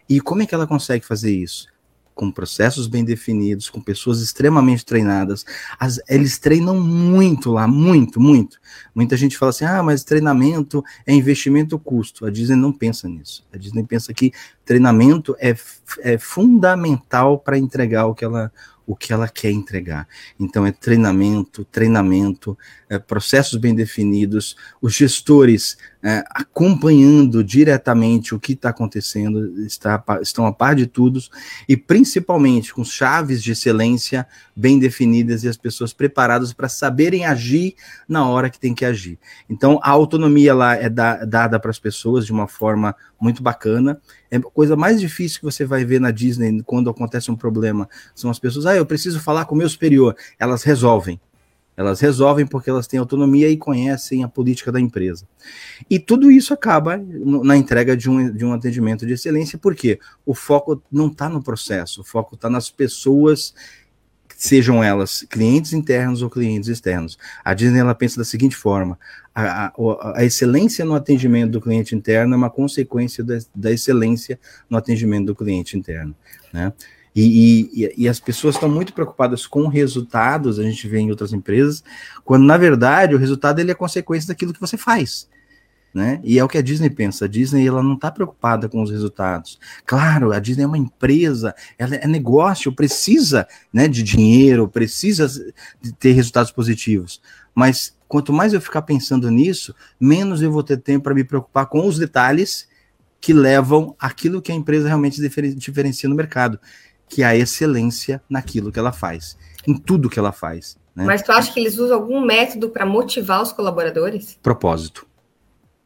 E 0.08 0.22
como 0.22 0.42
é 0.42 0.46
que 0.46 0.54
ela 0.54 0.66
consegue 0.66 1.04
fazer 1.04 1.34
isso? 1.34 1.68
com 2.14 2.30
processos 2.30 2.86
bem 2.86 3.04
definidos, 3.04 3.68
com 3.68 3.80
pessoas 3.80 4.20
extremamente 4.20 4.84
treinadas. 4.84 5.44
As, 5.78 6.00
eles 6.08 6.38
treinam 6.38 6.80
muito 6.80 7.50
lá, 7.50 7.66
muito, 7.66 8.20
muito. 8.20 8.58
Muita 8.94 9.16
gente 9.16 9.36
fala 9.36 9.50
assim: 9.50 9.64
ah, 9.64 9.82
mas 9.82 10.04
treinamento 10.04 10.82
é 11.04 11.12
investimento 11.12 11.78
custo. 11.78 12.24
A 12.24 12.30
Disney 12.30 12.56
não 12.56 12.72
pensa 12.72 13.08
nisso. 13.08 13.44
A 13.52 13.56
Disney 13.56 13.82
pensa 13.82 14.14
que 14.14 14.32
treinamento 14.64 15.34
é, 15.40 15.56
é 16.02 16.16
fundamental 16.16 17.36
para 17.36 17.58
entregar 17.58 18.06
o 18.06 18.14
que 18.14 18.24
ela 18.24 18.52
o 18.86 18.94
que 18.94 19.12
ela 19.12 19.28
quer 19.28 19.50
entregar. 19.50 20.06
Então, 20.38 20.66
é 20.66 20.72
treinamento, 20.72 21.64
treinamento, 21.64 22.56
é, 22.88 22.98
processos 22.98 23.58
bem 23.58 23.74
definidos, 23.74 24.56
os 24.80 24.94
gestores 24.94 25.76
é, 26.04 26.22
acompanhando 26.28 27.42
diretamente 27.42 28.34
o 28.34 28.38
que 28.38 28.52
está 28.52 28.68
acontecendo, 28.68 29.58
está, 29.62 30.04
estão 30.20 30.44
a 30.46 30.52
par 30.52 30.74
de 30.74 30.86
tudo, 30.86 31.18
e 31.66 31.78
principalmente 31.78 32.74
com 32.74 32.84
chaves 32.84 33.42
de 33.42 33.52
excelência 33.52 34.26
bem 34.54 34.78
definidas 34.78 35.44
e 35.44 35.48
as 35.48 35.56
pessoas 35.56 35.94
preparadas 35.94 36.52
para 36.52 36.68
saberem 36.68 37.24
agir 37.24 37.74
na 38.06 38.28
hora 38.28 38.50
que 38.50 38.60
tem 38.60 38.74
que 38.74 38.84
agir. 38.84 39.18
Então, 39.48 39.80
a 39.82 39.88
autonomia 39.88 40.54
lá 40.54 40.74
é 40.74 40.90
da, 40.90 41.24
dada 41.24 41.58
para 41.58 41.70
as 41.70 41.78
pessoas 41.78 42.26
de 42.26 42.32
uma 42.32 42.46
forma 42.46 42.94
muito 43.18 43.42
bacana. 43.42 43.98
É 44.30 44.36
a 44.36 44.42
coisa 44.42 44.76
mais 44.76 45.00
difícil 45.00 45.38
que 45.38 45.46
você 45.46 45.64
vai 45.64 45.86
ver 45.86 46.02
na 46.02 46.10
Disney 46.10 46.62
quando 46.66 46.90
acontece 46.90 47.30
um 47.30 47.36
problema. 47.36 47.88
São 48.14 48.30
as 48.30 48.38
pessoas, 48.38 48.66
ah, 48.66 48.76
eu 48.76 48.84
preciso 48.84 49.20
falar 49.20 49.46
com 49.46 49.54
o 49.54 49.58
meu 49.58 49.68
superior. 49.70 50.14
Elas 50.38 50.64
resolvem. 50.64 51.18
Elas 51.76 52.00
resolvem 52.00 52.46
porque 52.46 52.70
elas 52.70 52.86
têm 52.86 53.00
autonomia 53.00 53.48
e 53.48 53.56
conhecem 53.56 54.22
a 54.22 54.28
política 54.28 54.70
da 54.70 54.80
empresa. 54.80 55.26
E 55.90 55.98
tudo 55.98 56.30
isso 56.30 56.54
acaba 56.54 56.96
na 56.96 57.56
entrega 57.56 57.96
de 57.96 58.08
um, 58.08 58.30
de 58.30 58.44
um 58.44 58.52
atendimento 58.52 59.04
de 59.06 59.12
excelência, 59.12 59.58
porque 59.58 59.98
o 60.24 60.34
foco 60.34 60.82
não 60.90 61.08
está 61.08 61.28
no 61.28 61.42
processo, 61.42 62.02
o 62.02 62.04
foco 62.04 62.36
está 62.36 62.48
nas 62.48 62.70
pessoas 62.70 63.54
sejam 64.36 64.82
elas 64.82 65.24
clientes 65.30 65.72
internos 65.72 66.20
ou 66.20 66.28
clientes 66.28 66.68
externos. 66.68 67.16
A 67.44 67.54
Disney 67.54 67.78
ela 67.78 67.94
pensa 67.94 68.18
da 68.18 68.24
seguinte 68.24 68.56
forma: 68.56 68.98
a, 69.34 69.66
a, 69.66 69.72
a 70.16 70.24
excelência 70.24 70.84
no 70.84 70.94
atendimento 70.94 71.52
do 71.52 71.60
cliente 71.60 71.94
interno 71.94 72.34
é 72.34 72.36
uma 72.36 72.50
consequência 72.50 73.22
da, 73.24 73.38
da 73.54 73.72
excelência 73.72 74.38
no 74.68 74.76
atendimento 74.76 75.26
do 75.26 75.34
cliente 75.34 75.76
interno. 75.76 76.14
Né? 76.52 76.72
E, 77.14 77.70
e, 77.72 77.94
e, 78.04 78.08
as 78.08 78.18
pessoas 78.18 78.56
estão 78.56 78.68
muito 78.68 78.92
preocupadas 78.92 79.46
com 79.46 79.68
resultados, 79.68 80.58
a 80.58 80.64
gente 80.64 80.88
vê 80.88 80.98
em 80.98 81.10
outras 81.10 81.32
empresas, 81.32 81.84
quando 82.24 82.44
na 82.44 82.56
verdade 82.56 83.14
o 83.14 83.18
resultado 83.18 83.60
ele 83.60 83.70
é 83.70 83.74
consequência 83.74 84.26
daquilo 84.26 84.52
que 84.52 84.60
você 84.60 84.76
faz 84.76 85.28
né? 85.94 86.20
E 86.24 86.40
é 86.40 86.44
o 86.44 86.48
que 86.48 86.58
a 86.58 86.62
Disney 86.62 86.90
pensa. 86.90 87.26
A 87.26 87.28
Disney 87.28 87.66
ela 87.66 87.82
não 87.82 87.94
está 87.94 88.10
preocupada 88.10 88.68
com 88.68 88.82
os 88.82 88.90
resultados. 88.90 89.60
Claro, 89.86 90.32
a 90.32 90.40
Disney 90.40 90.64
é 90.64 90.66
uma 90.66 90.76
empresa, 90.76 91.54
ela 91.78 91.94
é 91.94 92.06
negócio, 92.08 92.74
precisa, 92.74 93.46
né, 93.72 93.86
de 93.86 94.02
dinheiro, 94.02 94.66
precisa 94.66 95.28
de 95.80 95.92
ter 95.92 96.12
resultados 96.12 96.50
positivos. 96.50 97.22
Mas 97.54 97.96
quanto 98.08 98.32
mais 98.32 98.52
eu 98.52 98.60
ficar 98.60 98.82
pensando 98.82 99.30
nisso, 99.30 99.72
menos 100.00 100.42
eu 100.42 100.50
vou 100.50 100.64
ter 100.64 100.78
tempo 100.78 101.04
para 101.04 101.14
me 101.14 101.22
preocupar 101.22 101.66
com 101.66 101.86
os 101.86 101.96
detalhes 101.96 102.68
que 103.20 103.32
levam 103.32 103.94
aquilo 103.98 104.42
que 104.42 104.52
a 104.52 104.54
empresa 104.54 104.88
realmente 104.88 105.20
diferencia 105.56 106.08
no 106.08 106.14
mercado, 106.14 106.58
que 107.08 107.22
é 107.22 107.26
a 107.26 107.36
excelência 107.36 108.22
naquilo 108.28 108.72
que 108.72 108.78
ela 108.78 108.92
faz, 108.92 109.36
em 109.66 109.76
tudo 109.76 110.10
que 110.10 110.18
ela 110.18 110.32
faz. 110.32 110.76
Né? 110.94 111.04
Mas 111.04 111.22
tu 111.22 111.32
acha 111.32 111.52
que 111.52 111.60
eles 111.60 111.78
usam 111.78 111.96
algum 111.96 112.24
método 112.24 112.70
para 112.70 112.86
motivar 112.86 113.42
os 113.42 113.52
colaboradores? 113.52 114.38
Propósito 114.42 115.06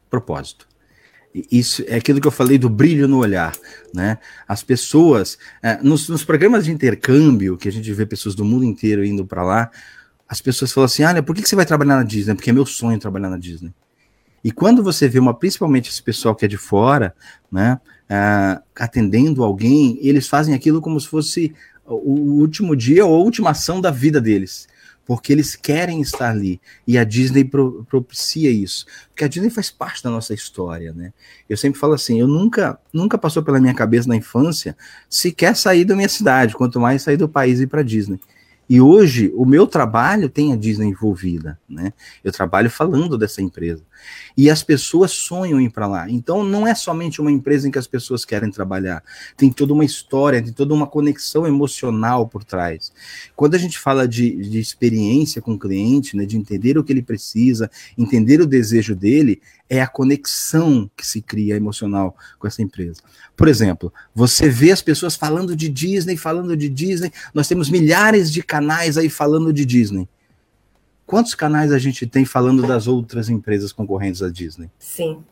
propósito. 0.08 0.66
Isso 1.52 1.84
é 1.86 1.96
aquilo 1.96 2.20
que 2.20 2.26
eu 2.26 2.32
falei 2.32 2.58
do 2.58 2.70
brilho 2.70 3.06
no 3.06 3.18
olhar, 3.18 3.54
né? 3.94 4.18
As 4.46 4.62
pessoas, 4.62 5.38
é, 5.62 5.76
nos, 5.82 6.08
nos, 6.08 6.24
programas 6.24 6.64
de 6.64 6.72
intercâmbio, 6.72 7.56
que 7.56 7.68
a 7.68 7.72
gente 7.72 7.92
vê 7.92 8.06
pessoas 8.06 8.34
do 8.34 8.44
mundo 8.44 8.64
inteiro 8.64 9.04
indo 9.04 9.24
para 9.26 9.44
lá, 9.44 9.70
as 10.26 10.40
pessoas 10.40 10.72
falam 10.72 10.86
assim: 10.86 11.04
olha, 11.04 11.22
por 11.22 11.36
que, 11.36 11.42
que 11.42 11.48
você 11.48 11.54
vai 11.54 11.66
trabalhar 11.66 11.96
na 11.96 12.02
Disney? 12.02 12.34
Porque 12.34 12.50
é 12.50 12.52
meu 12.52 12.66
sonho 12.66 12.98
trabalhar 12.98 13.28
na 13.28 13.38
Disney. 13.38 13.72
E 14.42 14.50
quando 14.50 14.82
você 14.82 15.06
vê 15.06 15.18
uma, 15.18 15.34
principalmente 15.34 15.90
esse 15.90 16.02
pessoal 16.02 16.34
que 16.34 16.44
é 16.44 16.48
de 16.48 16.56
fora, 16.56 17.14
né, 17.52 17.78
uh, 18.10 18.62
atendendo 18.76 19.42
alguém, 19.42 19.98
eles 20.00 20.28
fazem 20.28 20.54
aquilo 20.54 20.80
como 20.80 21.00
se 21.00 21.08
fosse 21.08 21.54
o 21.84 22.40
último 22.40 22.76
dia 22.76 23.06
ou 23.06 23.14
a 23.14 23.18
última 23.18 23.50
ação 23.50 23.80
da 23.80 23.90
vida 23.90 24.20
deles 24.20 24.68
porque 25.08 25.32
eles 25.32 25.56
querem 25.56 26.02
estar 26.02 26.28
ali. 26.28 26.60
E 26.86 26.98
a 26.98 27.02
Disney 27.02 27.42
pro, 27.42 27.82
propicia 27.88 28.50
isso. 28.50 28.84
Porque 29.08 29.24
a 29.24 29.26
Disney 29.26 29.48
faz 29.48 29.70
parte 29.70 30.02
da 30.02 30.10
nossa 30.10 30.34
história, 30.34 30.92
né? 30.92 31.14
Eu 31.48 31.56
sempre 31.56 31.80
falo 31.80 31.94
assim, 31.94 32.20
eu 32.20 32.28
nunca, 32.28 32.78
nunca 32.92 33.16
passou 33.16 33.42
pela 33.42 33.58
minha 33.58 33.72
cabeça 33.72 34.06
na 34.06 34.16
infância 34.16 34.76
sequer 35.08 35.56
sair 35.56 35.86
da 35.86 35.96
minha 35.96 36.10
cidade, 36.10 36.54
quanto 36.54 36.78
mais 36.78 37.00
sair 37.00 37.16
do 37.16 37.26
país 37.26 37.58
e 37.58 37.62
ir 37.62 37.68
para 37.68 37.82
Disney. 37.82 38.20
E 38.68 38.82
hoje 38.82 39.32
o 39.34 39.46
meu 39.46 39.66
trabalho 39.66 40.28
tem 40.28 40.52
a 40.52 40.56
Disney 40.56 40.88
envolvida, 40.88 41.58
né? 41.66 41.94
Eu 42.22 42.30
trabalho 42.30 42.68
falando 42.68 43.16
dessa 43.16 43.40
empresa. 43.40 43.82
E 44.36 44.50
as 44.50 44.62
pessoas 44.62 45.10
sonham 45.10 45.60
ir 45.60 45.70
para 45.70 45.86
lá. 45.86 46.10
Então 46.10 46.44
não 46.44 46.66
é 46.66 46.74
somente 46.74 47.20
uma 47.20 47.30
empresa 47.30 47.66
em 47.66 47.70
que 47.70 47.78
as 47.78 47.86
pessoas 47.86 48.24
querem 48.24 48.50
trabalhar. 48.50 49.02
Tem 49.36 49.50
toda 49.50 49.72
uma 49.72 49.84
história, 49.84 50.42
tem 50.42 50.52
toda 50.52 50.74
uma 50.74 50.86
conexão 50.86 51.46
emocional 51.46 52.26
por 52.28 52.44
trás. 52.44 52.92
Quando 53.34 53.54
a 53.54 53.58
gente 53.58 53.78
fala 53.78 54.06
de, 54.06 54.36
de 54.36 54.58
experiência 54.58 55.42
com 55.42 55.52
o 55.52 55.58
cliente, 55.58 56.16
né, 56.16 56.24
de 56.24 56.36
entender 56.36 56.78
o 56.78 56.84
que 56.84 56.92
ele 56.92 57.02
precisa, 57.02 57.70
entender 57.96 58.40
o 58.40 58.46
desejo 58.46 58.94
dele, 58.94 59.40
é 59.68 59.82
a 59.82 59.86
conexão 59.86 60.90
que 60.96 61.06
se 61.06 61.20
cria 61.20 61.56
emocional 61.56 62.16
com 62.38 62.46
essa 62.46 62.62
empresa. 62.62 63.02
Por 63.36 63.48
exemplo, 63.48 63.92
você 64.14 64.48
vê 64.48 64.72
as 64.72 64.80
pessoas 64.80 65.14
falando 65.14 65.54
de 65.54 65.68
Disney, 65.68 66.16
falando 66.16 66.56
de 66.56 66.68
Disney, 66.68 67.12
nós 67.34 67.46
temos 67.46 67.68
milhares 67.68 68.32
de 68.32 68.42
canais 68.42 68.96
aí 68.96 69.10
falando 69.10 69.52
de 69.52 69.64
Disney. 69.64 70.08
Quantos 71.08 71.34
canais 71.34 71.72
a 71.72 71.78
gente 71.78 72.06
tem 72.06 72.26
falando 72.26 72.66
das 72.66 72.86
outras 72.86 73.30
empresas 73.30 73.72
concorrentes 73.72 74.22
à 74.22 74.28
Disney? 74.28 74.70
Sim. 74.78 75.24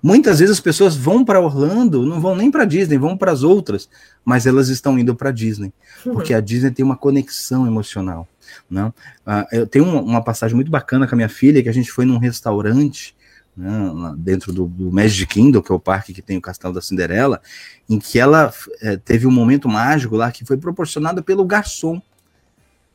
Muitas 0.00 0.38
vezes 0.38 0.54
as 0.54 0.60
pessoas 0.60 0.94
vão 0.94 1.24
para 1.24 1.40
Orlando, 1.40 2.06
não 2.06 2.20
vão 2.20 2.36
nem 2.36 2.48
para 2.48 2.64
Disney, 2.64 2.96
vão 2.96 3.16
para 3.16 3.32
as 3.32 3.42
outras, 3.42 3.88
mas 4.24 4.46
elas 4.46 4.68
estão 4.68 4.96
indo 4.96 5.16
para 5.16 5.32
Disney, 5.32 5.72
uhum. 6.04 6.12
porque 6.12 6.32
a 6.32 6.40
Disney 6.40 6.70
tem 6.70 6.84
uma 6.84 6.96
conexão 6.96 7.66
emocional. 7.66 8.28
Né? 8.70 8.86
Uh, 8.86 9.46
eu 9.50 9.66
tenho 9.66 9.84
uma, 9.84 10.00
uma, 10.00 10.22
passagem 10.22 10.54
muito 10.54 10.70
bacana 10.70 11.08
com 11.08 11.16
a 11.16 11.16
minha 11.16 11.28
filha, 11.28 11.60
que 11.60 11.68
a 11.68 11.74
gente 11.74 11.90
foi 11.90 12.04
num 12.04 12.18
restaurante 12.18 13.16
né, 13.56 14.14
dentro 14.16 14.52
do, 14.52 14.66
do, 14.66 14.92
Magic 14.92 15.26
Kingdom, 15.26 15.60
que 15.60 15.72
é 15.72 15.74
o 15.74 15.80
parque 15.80 16.14
que 16.14 16.22
tem 16.22 16.36
o 16.36 16.40
Castelo 16.40 16.72
da 16.72 16.80
Cinderela, 16.80 17.42
em 17.88 17.98
que 17.98 18.20
ela 18.20 18.54
é, 18.80 18.96
teve 18.96 19.26
um 19.26 19.32
momento 19.32 19.68
mágico 19.68 20.14
lá 20.14 20.30
que 20.30 20.44
foi 20.44 20.56
proporcionado 20.56 21.20
pelo 21.20 21.44
garçom. 21.44 22.00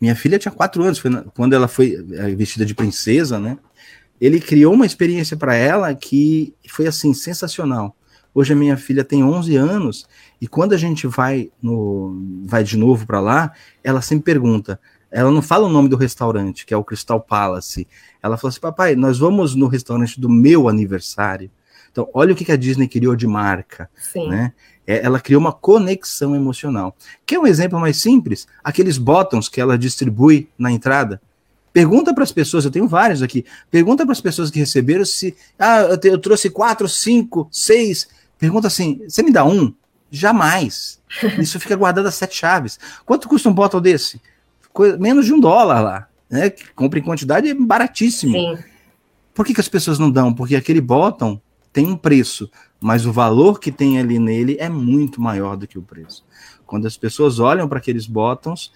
Minha 0.02 0.16
filha 0.16 0.40
tinha 0.40 0.52
quatro 0.52 0.82
anos, 0.84 1.02
na, 1.04 1.22
quando 1.22 1.54
ela 1.54 1.68
foi 1.68 2.04
é, 2.14 2.36
vestida 2.36 2.66
de 2.66 2.74
princesa, 2.74 3.40
né? 3.40 3.60
Ele 4.20 4.42
criou 4.42 4.74
uma 4.74 4.86
experiência 4.86 5.38
para 5.38 5.56
ela 5.56 5.94
que 5.94 6.56
foi 6.68 6.88
assim 6.88 7.14
sensacional. 7.14 7.96
Hoje 8.34 8.54
a 8.54 8.56
minha 8.56 8.78
filha 8.78 9.04
tem 9.04 9.24
11 9.24 9.56
anos 9.56 10.08
e 10.40 10.48
quando 10.48 10.74
a 10.74 10.78
gente 10.78 11.06
vai 11.06 11.52
no 11.62 12.44
vai 12.46 12.64
de 12.64 12.78
novo 12.78 13.06
para 13.06 13.20
lá, 13.20 13.52
ela 13.84 14.02
sempre 14.02 14.26
pergunta. 14.26 14.80
Ela 15.12 15.30
não 15.30 15.42
fala 15.42 15.68
o 15.68 15.70
nome 15.70 15.90
do 15.90 15.98
restaurante, 15.98 16.66
que 16.66 16.74
é 16.74 16.78
o 16.78 16.84
Crystal 16.84 17.20
Palace. 17.20 17.88
Ela 18.24 18.38
fala 18.38 18.50
assim: 18.50 18.62
"Papai, 18.62 18.96
nós 18.96 19.20
vamos 19.20 19.54
no 19.54 19.68
restaurante 19.68 20.20
do 20.20 20.30
meu 20.30 20.70
aniversário". 20.70 21.52
Então, 21.92 22.10
olha 22.14 22.32
o 22.32 22.36
que 22.36 22.50
a 22.52 22.56
Disney 22.56 22.88
criou 22.88 23.16
de 23.16 23.28
marca, 23.28 23.90
Sim. 24.00 24.30
né? 24.30 24.54
É, 24.92 25.06
ela 25.06 25.22
criou 25.22 25.40
uma 25.40 25.54
conexão 25.54 26.36
emocional. 26.36 26.94
Quer 27.26 27.40
um 27.40 27.48
exemplo 27.48 27.80
mais 27.80 27.96
simples? 27.96 28.46
Aqueles 28.62 28.98
botões 28.98 29.48
que 29.48 29.62
ela 29.62 29.78
distribui 29.78 30.50
na 30.58 30.70
entrada. 30.70 31.22
Pergunta 31.72 32.14
para 32.14 32.26
as 32.26 32.32
pessoas, 32.34 32.66
eu 32.66 32.72
tenho 32.72 32.90
vários 32.90 33.22
aqui. 33.22 33.46
Pergunta 33.70 34.04
para 34.04 34.12
as 34.12 34.20
pessoas 34.20 34.52
que 34.52 34.60
receberam 34.60 35.06
se. 35.06 35.34
Ah, 35.58 35.84
eu, 35.84 35.98
te, 35.98 36.10
eu 36.10 36.18
trouxe 36.18 36.50
quatro, 36.50 36.90
cinco, 36.90 37.48
seis. 37.50 38.10
Pergunta 38.38 38.68
assim: 38.68 39.02
você 39.08 39.24
me 39.24 39.32
dá 39.32 39.46
um? 39.46 39.74
Jamais. 40.12 41.00
Isso 41.40 41.58
fica 41.58 41.78
guardado 41.78 42.08
as 42.08 42.16
sete 42.16 42.36
chaves. 42.36 42.78
Quanto 43.06 43.30
custa 43.30 43.48
um 43.48 43.54
bottle 43.54 43.80
desse? 43.80 44.22
Coisa, 44.74 44.98
menos 44.98 45.26
de 45.26 45.32
um 45.32 45.40
dólar 45.40 45.80
lá. 45.80 46.08
Né? 46.30 46.52
Compra 46.76 47.00
em 47.00 47.04
quantidade 47.04 47.48
é 47.48 47.54
baratíssimo. 47.54 48.34
Sim. 48.34 48.58
Por 49.34 49.46
que, 49.46 49.54
que 49.54 49.62
as 49.62 49.70
pessoas 49.70 49.98
não 49.98 50.12
dão? 50.12 50.34
Porque 50.34 50.58
aquele 50.58 50.82
bottom 50.82 51.40
tem 51.72 51.88
um 51.88 51.96
preço, 51.96 52.52
mas 52.82 53.06
o 53.06 53.12
valor 53.12 53.60
que 53.60 53.72
tem 53.72 54.00
ali 54.00 54.18
nele 54.18 54.58
é 54.60 54.68
muito 54.68 55.22
maior 55.22 55.56
do 55.56 55.68
que 55.68 55.78
o 55.78 55.84
preço. 55.84 56.26
Quando 56.66 56.88
as 56.88 56.98
pessoas 56.98 57.40
olham 57.40 57.68
para 57.68 57.78
aqueles 57.78 58.08
bottoms, 58.08 58.72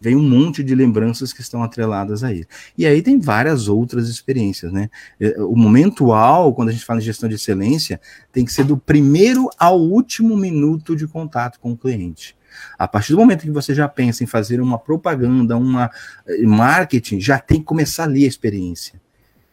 vem 0.00 0.16
um 0.16 0.28
monte 0.28 0.64
de 0.64 0.74
lembranças 0.74 1.32
que 1.32 1.40
estão 1.40 1.62
atreladas 1.62 2.24
a 2.24 2.32
ele. 2.32 2.48
E 2.76 2.86
aí 2.86 3.02
tem 3.02 3.20
várias 3.20 3.68
outras 3.68 4.08
experiências, 4.08 4.72
né? 4.72 4.90
É, 5.20 5.40
o 5.40 5.54
momentual, 5.54 6.52
quando 6.54 6.70
a 6.70 6.72
gente 6.72 6.84
fala 6.84 6.98
em 6.98 7.04
gestão 7.04 7.28
de 7.28 7.36
excelência, 7.36 8.00
tem 8.32 8.44
que 8.44 8.52
ser 8.52 8.64
do 8.64 8.76
primeiro 8.76 9.48
ao 9.56 9.78
último 9.78 10.36
minuto 10.36 10.96
de 10.96 11.06
contato 11.06 11.60
com 11.60 11.70
o 11.70 11.76
cliente. 11.76 12.36
A 12.76 12.88
partir 12.88 13.12
do 13.12 13.18
momento 13.18 13.42
que 13.42 13.50
você 13.50 13.74
já 13.74 13.86
pensa 13.86 14.24
em 14.24 14.26
fazer 14.26 14.60
uma 14.60 14.78
propaganda, 14.78 15.56
uma 15.56 15.90
eh, 16.26 16.42
marketing, 16.42 17.20
já 17.20 17.38
tem 17.38 17.60
que 17.60 17.64
começar 17.64 18.04
ali 18.04 18.24
a 18.24 18.28
experiência. 18.28 19.00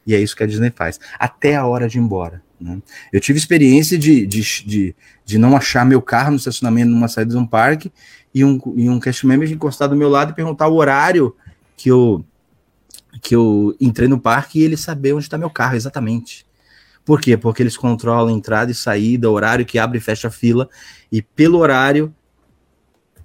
E 0.06 0.16
é 0.16 0.20
isso 0.20 0.36
que 0.36 0.44
a 0.44 0.48
Disney 0.48 0.72
faz, 0.72 1.00
até 1.20 1.56
a 1.56 1.66
hora 1.66 1.88
de 1.88 1.98
ir 1.98 2.02
embora. 2.02 2.42
Né? 2.60 2.82
Eu 3.12 3.19
tive 3.22 3.39
experiência 3.39 3.98
de, 3.98 4.26
de, 4.26 4.41
de, 4.65 4.95
de, 5.26 5.38
não 5.38 5.56
achar 5.56 5.86
meu 5.86 6.02
carro 6.02 6.32
no 6.32 6.38
estacionamento 6.38 6.91
numa 6.91 7.08
saída 7.08 7.32
de 7.32 7.38
um 7.38 7.45
parque 7.45 7.91
e 8.34 8.43
um, 8.43 8.60
e 8.76 8.89
um 8.89 9.00
cast 9.00 9.26
member 9.26 9.50
encostar 9.50 9.88
do 9.88 9.95
meu 9.95 10.10
lado 10.10 10.32
e 10.32 10.36
perguntar 10.36 10.67
o 10.67 10.76
horário 10.76 11.36
que 11.78 11.89
eu, 11.89 12.24
que 13.22 13.36
eu 13.36 13.76
entrei 13.80 14.08
no 14.08 14.19
parque 14.19 14.60
e 14.60 14.63
ele 14.63 14.76
saber 14.76 15.13
onde 15.13 15.24
está 15.24 15.38
meu 15.38 15.50
carro 15.50 15.76
exatamente. 15.76 16.45
Por 17.06 17.22
quê? 17.22 17.38
Porque 17.38 17.63
eles 17.63 17.78
controlam 17.78 18.36
entrada 18.36 18.72
e 18.72 18.76
saída, 18.76 19.32
horário 19.32 19.65
que 19.65 19.80
abre 19.80 19.98
e 19.98 20.02
fecha 20.02 20.28
a 20.28 20.32
fila, 20.32 20.69
e 21.12 21.22
pelo 21.22 21.60
horário 21.60 22.13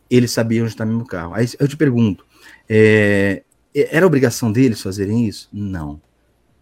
ele 0.08 0.28
sabia 0.28 0.62
onde 0.62 0.72
está 0.72 0.86
meu 0.86 1.04
carro. 1.04 1.34
Aí 1.34 1.48
eu 1.58 1.66
te 1.66 1.76
pergunto, 1.76 2.24
é, 2.68 3.42
era 3.74 4.06
obrigação 4.06 4.52
deles 4.52 4.80
fazerem 4.80 5.26
isso? 5.26 5.48
Não. 5.52 6.00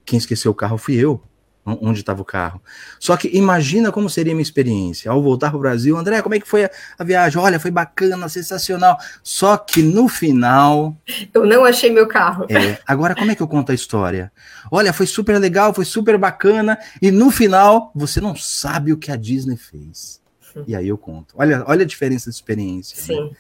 Quem 0.05 0.19
esqueceu 0.19 0.51
o 0.51 0.55
carro 0.55 0.79
fui 0.79 0.95
eu 0.95 1.23
onde 1.65 2.01
estava 2.01 2.21
o 2.21 2.25
carro. 2.25 2.61
Só 2.99 3.17
que 3.17 3.29
imagina 3.33 3.93
como 3.93 4.11
seria 4.11 4.33
a 4.33 4.35
minha 4.35 4.43
experiência 4.43 5.11
ao 5.11 5.23
voltar 5.23 5.51
para 5.51 5.57
o 5.57 5.61
Brasil. 5.61 5.97
André, 5.97 6.23
como 6.23 6.35
é 6.35 6.41
que 6.41 6.49
foi 6.49 6.65
a, 6.65 6.71
a, 6.99 7.05
viagem? 7.05 7.41
Olha, 7.41 7.61
foi 7.61 7.71
bacana, 7.71 8.29
sensacional. 8.29 8.99
Só 9.23 9.57
que 9.57 9.83
no 9.83 10.09
final. 10.09 10.97
Eu 11.33 11.47
não 11.47 11.65
achei 11.65 11.91
meu 11.91 12.07
carro. 12.07 12.47
É, 12.49 12.79
agora, 12.87 13.15
como 13.15 13.31
é 13.31 13.35
que 13.35 13.43
eu 13.43 13.49
conto 13.49 13.73
a 13.73 13.75
história? 13.75 14.33
Olha, 14.71 14.93
foi 14.93 15.07
super 15.07 15.39
legal, 15.39 15.73
foi 15.75 15.85
super 15.85 16.19
bacana. 16.19 16.79
E 17.01 17.11
no 17.11 17.31
final, 17.31 17.91
você 17.95 18.21
não 18.21 18.35
sabe 18.35 18.93
o 18.93 18.97
que 18.97 19.11
a 19.11 19.17
Disney 19.17 19.57
fez. 19.57 20.22
E 20.67 20.75
aí 20.75 20.89
eu 20.89 20.99
conto. 20.99 21.35
Olha, 21.37 21.65
olha 21.67 21.83
a 21.83 21.87
diferença 21.87 22.31
de 22.31 22.37
experiência. 22.37 22.97
Né? 22.97 23.03
Sim. 23.03 23.25
Né? 23.25 23.37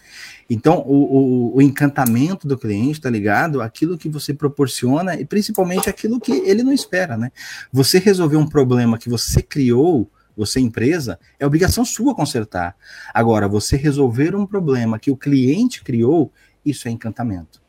Então, 0.48 0.78
o, 0.86 1.52
o, 1.52 1.56
o, 1.56 1.62
encantamento 1.62 2.46
do 2.46 2.58
cliente 2.58 2.98
está 2.98 3.08
ligado 3.08 3.62
àquilo 3.62 3.96
que 3.96 4.08
você 4.08 4.34
proporciona 4.34 5.18
e 5.18 5.24
principalmente 5.24 5.88
aquilo 5.88 6.20
que 6.20 6.32
ele 6.32 6.62
não 6.62 6.72
espera, 6.72 7.16
né? 7.16 7.30
Você 7.72 7.98
resolver 7.98 8.36
um 8.36 8.46
problema 8.46 8.98
que 8.98 9.08
você 9.08 9.40
criou, 9.40 10.10
você 10.36 10.60
empresa, 10.60 11.18
é 11.38 11.46
obrigação 11.46 11.84
sua 11.84 12.14
consertar. 12.14 12.76
Agora, 13.14 13.48
você 13.48 13.76
resolver 13.76 14.34
um 14.34 14.46
problema 14.46 14.98
que 14.98 15.10
o 15.10 15.16
cliente 15.16 15.82
criou, 15.82 16.32
isso 16.64 16.88
é 16.88 16.90
encantamento. 16.90 17.62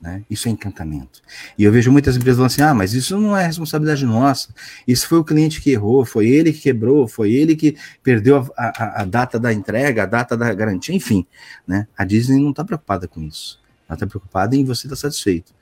Né? 0.00 0.22
Isso 0.28 0.46
é 0.46 0.50
encantamento. 0.50 1.22
E 1.56 1.64
eu 1.64 1.72
vejo 1.72 1.90
muitas 1.90 2.16
empresas 2.16 2.36
falando 2.36 2.50
assim: 2.50 2.62
ah, 2.62 2.74
mas 2.74 2.92
isso 2.92 3.18
não 3.18 3.36
é 3.36 3.46
responsabilidade 3.46 4.04
nossa. 4.04 4.54
Isso 4.86 5.08
foi 5.08 5.18
o 5.18 5.24
cliente 5.24 5.60
que 5.60 5.70
errou, 5.70 6.04
foi 6.04 6.28
ele 6.28 6.52
que 6.52 6.60
quebrou, 6.60 7.08
foi 7.08 7.32
ele 7.32 7.56
que 7.56 7.76
perdeu 8.02 8.50
a, 8.56 8.66
a, 8.66 9.02
a 9.02 9.04
data 9.04 9.38
da 9.38 9.52
entrega, 9.52 10.02
a 10.02 10.06
data 10.06 10.36
da 10.36 10.52
garantia, 10.52 10.94
enfim. 10.94 11.26
Né? 11.66 11.86
A 11.96 12.04
Disney 12.04 12.38
não 12.38 12.50
está 12.50 12.64
preocupada 12.64 13.08
com 13.08 13.22
isso. 13.22 13.58
Ela 13.88 13.96
está 13.96 14.06
preocupada 14.06 14.54
em 14.54 14.64
você 14.64 14.86
estar 14.86 14.96
tá 14.96 15.02
satisfeito. 15.02 15.54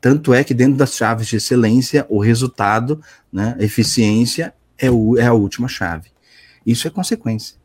Tanto 0.00 0.34
é 0.34 0.42
que 0.42 0.52
dentro 0.52 0.74
das 0.74 0.94
chaves 0.94 1.28
de 1.28 1.36
excelência, 1.36 2.04
o 2.08 2.20
resultado, 2.20 3.00
né, 3.32 3.56
eficiência 3.60 4.52
é, 4.76 4.90
o, 4.90 5.16
é 5.16 5.26
a 5.26 5.32
última 5.32 5.68
chave. 5.68 6.10
Isso 6.66 6.86
é 6.86 6.90
consequência. 6.90 7.56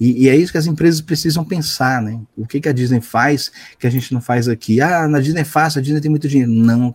E, 0.00 0.24
e, 0.24 0.28
é 0.30 0.34
isso 0.34 0.50
que 0.50 0.56
as 0.56 0.66
empresas 0.66 1.02
precisam 1.02 1.44
pensar, 1.44 2.00
né? 2.00 2.18
O 2.34 2.46
que, 2.46 2.58
que 2.58 2.68
a 2.70 2.72
Disney 2.72 3.02
faz 3.02 3.52
que 3.78 3.86
a 3.86 3.90
gente 3.90 4.14
não 4.14 4.20
faz 4.20 4.48
aqui? 4.48 4.80
Ah, 4.80 5.06
na 5.06 5.20
Disney 5.20 5.42
é 5.42 5.44
fácil, 5.44 5.78
a 5.78 5.82
Disney 5.82 6.00
tem 6.00 6.10
muito 6.10 6.26
dinheiro. 6.26 6.50
Não, 6.50 6.90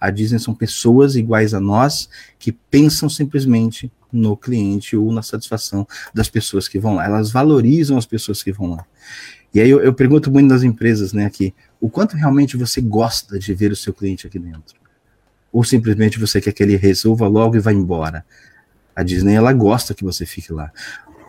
a 0.00 0.10
Disney 0.10 0.38
são 0.38 0.54
pessoas 0.54 1.16
iguais 1.16 1.54
a 1.54 1.60
nós 1.60 2.08
que 2.38 2.52
pensam 2.52 3.08
simplesmente 3.08 3.90
no 4.12 4.36
cliente 4.36 4.96
ou 4.96 5.12
na 5.12 5.22
satisfação 5.22 5.86
das 6.14 6.28
pessoas 6.28 6.68
que 6.68 6.78
vão 6.78 6.94
lá. 6.94 7.04
Elas 7.04 7.32
valorizam 7.32 7.98
as 7.98 8.06
pessoas 8.06 8.42
que 8.44 8.52
vão 8.52 8.70
lá. 8.76 8.86
E 9.52 9.60
aí 9.60 9.68
eu, 9.68 9.80
eu 9.80 9.92
pergunto 9.92 10.30
muito 10.30 10.48
nas 10.48 10.62
empresas, 10.62 11.12
né, 11.12 11.24
aqui, 11.24 11.54
o 11.80 11.88
quanto 11.88 12.16
realmente 12.16 12.56
você 12.56 12.80
gosta 12.80 13.38
de 13.38 13.54
ver 13.54 13.72
o 13.72 13.76
seu 13.76 13.92
cliente 13.92 14.26
aqui 14.26 14.38
dentro? 14.38 14.76
Ou 15.52 15.64
simplesmente 15.64 16.18
você 16.18 16.40
quer 16.40 16.52
que 16.52 16.62
ele 16.62 16.76
resolva 16.76 17.26
logo 17.26 17.56
e 17.56 17.60
vá 17.60 17.72
embora? 17.72 18.24
A 18.94 19.02
Disney, 19.02 19.34
ela 19.34 19.52
gosta 19.52 19.94
que 19.94 20.04
você 20.04 20.24
fique 20.24 20.52
lá. 20.52 20.70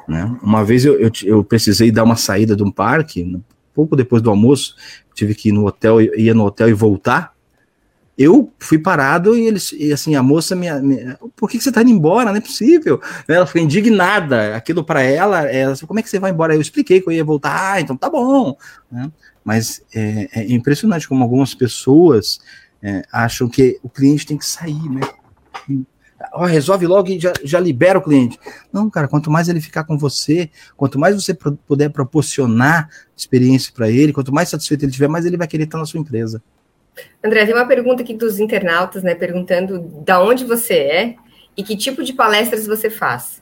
Né? 0.08 0.38
Uma 0.42 0.64
vez 0.64 0.86
eu, 0.86 1.00
eu, 1.00 1.12
eu, 1.24 1.44
precisei 1.44 1.92
dar 1.92 2.04
uma 2.04 2.16
saída 2.16 2.56
de 2.56 2.64
um 2.64 2.72
parque, 2.72 3.40
pouco 3.74 3.96
depois 3.96 4.22
do 4.22 4.30
almoço, 4.30 4.76
tive 5.14 5.36
que 5.36 5.50
ir 5.50 5.52
no 5.52 5.66
hotel, 5.68 6.02
ia 6.02 6.34
no 6.34 6.46
hotel 6.46 6.70
e 6.70 6.74
voltar. 6.74 7.36
Eu 8.18 8.52
fui 8.58 8.80
parado 8.80 9.38
e 9.38 9.46
eles, 9.46 9.72
e 9.74 9.94
assim, 9.94 10.16
a 10.16 10.24
moça 10.24 10.56
me, 10.56 10.72
me 10.82 11.16
por 11.36 11.48
que, 11.48 11.58
que 11.58 11.64
você 11.64 11.70
está 11.70 11.84
indo 11.84 11.92
embora? 11.92 12.32
Não 12.32 12.38
é 12.38 12.42
possível. 12.42 13.00
Ela 13.28 13.46
foi 13.46 13.62
indignada. 13.62 14.56
Aquilo 14.56 14.84
para 14.84 15.04
ela, 15.04 15.42
ela, 15.42 15.76
como 15.86 16.00
é 16.00 16.04
que 16.04 16.10
você 16.10 16.18
vai 16.18 16.32
embora? 16.32 16.56
Eu 16.56 16.62
expliquei 16.62 17.00
que 17.00 17.08
eu 17.08 17.14
ia 17.14 17.24
voltar. 17.24 17.74
Ah, 17.74 17.80
então 17.80 17.96
tá 17.96 18.10
bom. 18.10 18.58
Né? 18.92 19.12
Mas 19.46 19.84
é, 19.94 20.30
é, 20.34 20.52
impressionante 20.52 21.08
como 21.08 21.22
algumas 21.22 21.54
pessoas 21.54 22.40
é, 22.82 23.04
acham 23.12 23.48
que 23.48 23.80
o 23.84 23.90
cliente 23.90 24.26
tem 24.26 24.38
que 24.38 24.46
sair, 24.46 24.90
né? 24.90 25.02
Oh, 26.34 26.46
resolve 26.46 26.86
logo 26.88 27.10
e 27.10 27.20
já, 27.20 27.34
já 27.44 27.60
libera 27.60 28.00
o 28.00 28.02
cliente. 28.02 28.40
Não, 28.72 28.90
cara, 28.90 29.08
quanto 29.08 29.30
mais 29.30 29.48
ele 29.48 29.62
ficar 29.62 29.84
com 29.84 29.98
você, 29.98 30.50
quanto 30.76 31.00
mais 31.00 31.16
você 31.16 31.34
pro, 31.34 31.56
puder 31.68 31.90
proporcionar 31.90 32.90
experiência 33.16 33.72
para 33.74 33.90
ele, 33.90 34.14
quanto 34.14 34.34
mais 34.34 34.50
satisfeito 34.50 34.84
ele 34.84 34.92
tiver, 34.92 35.08
mais 35.08 35.26
ele 35.26 35.38
vai 35.38 35.48
querer 35.48 35.64
estar 35.64 35.78
na 35.78 35.86
sua 35.86 36.00
empresa. 36.00 36.42
André, 37.24 37.46
tem 37.46 37.54
uma 37.54 37.68
pergunta 37.68 38.02
aqui 38.02 38.14
dos 38.14 38.40
internautas, 38.40 39.04
né, 39.04 39.14
perguntando 39.14 39.80
da 40.04 40.22
onde 40.24 40.44
você 40.44 40.74
é 40.74 41.16
e 41.56 41.64
que 41.64 41.78
tipo 41.78 42.04
de 42.04 42.14
palestras 42.14 42.66
você 42.66 42.90
faz. 42.90 43.42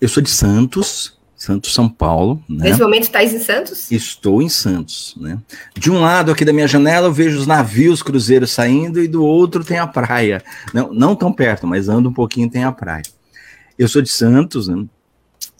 Eu 0.00 0.08
sou 0.08 0.22
de 0.22 0.30
Santos, 0.30 1.17
Santos, 1.38 1.72
São 1.72 1.88
Paulo. 1.88 2.42
Né? 2.48 2.68
Nesse 2.68 2.80
momento 2.80 3.04
estás 3.04 3.32
em 3.32 3.38
Santos? 3.38 3.90
Estou 3.92 4.42
em 4.42 4.48
Santos. 4.48 5.14
Né? 5.20 5.38
De 5.72 5.88
um 5.88 6.00
lado 6.00 6.32
aqui 6.32 6.44
da 6.44 6.52
minha 6.52 6.66
janela 6.66 7.06
eu 7.06 7.12
vejo 7.12 7.38
os 7.38 7.46
navios 7.46 8.02
cruzeiros 8.02 8.50
saindo 8.50 9.00
e 9.00 9.06
do 9.06 9.24
outro 9.24 9.64
tem 9.64 9.78
a 9.78 9.86
praia. 9.86 10.42
Não, 10.74 10.92
não 10.92 11.14
tão 11.14 11.32
perto, 11.32 11.64
mas 11.64 11.88
ando 11.88 12.08
um 12.08 12.12
pouquinho 12.12 12.50
tem 12.50 12.64
a 12.64 12.72
praia. 12.72 13.04
Eu 13.78 13.86
sou 13.86 14.02
de 14.02 14.08
Santos, 14.08 14.66
né? 14.66 14.84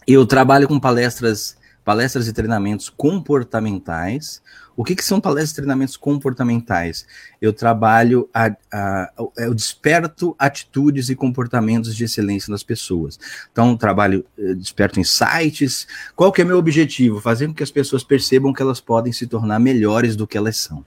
eu 0.05 0.25
trabalho 0.25 0.67
com 0.67 0.79
palestras, 0.79 1.55
palestras 1.85 2.27
e 2.27 2.33
treinamentos 2.33 2.89
comportamentais, 2.89 4.41
o 4.79 4.83
que, 4.85 4.95
que 4.95 5.03
são 5.03 5.19
palestras 5.19 5.51
e 5.51 5.55
treinamentos 5.55 5.97
comportamentais? 5.97 7.05
Eu 7.41 7.51
trabalho, 7.51 8.29
a, 8.33 8.55
a, 8.71 9.11
eu 9.35 9.53
desperto 9.53 10.33
atitudes 10.39 11.09
e 11.09 11.17
comportamentos 11.17 11.93
de 11.93 12.05
excelência 12.05 12.49
nas 12.49 12.63
pessoas. 12.63 13.19
Então, 13.51 13.75
trabalho, 13.75 14.25
eh, 14.37 14.53
desperto 14.53 14.97
insights. 14.97 15.85
Qual 16.15 16.31
que 16.31 16.41
é 16.41 16.45
meu 16.45 16.57
objetivo? 16.57 17.19
Fazer 17.19 17.47
com 17.47 17.53
que 17.53 17.61
as 17.61 17.69
pessoas 17.69 18.05
percebam 18.05 18.53
que 18.53 18.61
elas 18.61 18.79
podem 18.79 19.11
se 19.11 19.27
tornar 19.27 19.59
melhores 19.59 20.15
do 20.15 20.25
que 20.25 20.37
elas 20.37 20.55
são. 20.55 20.85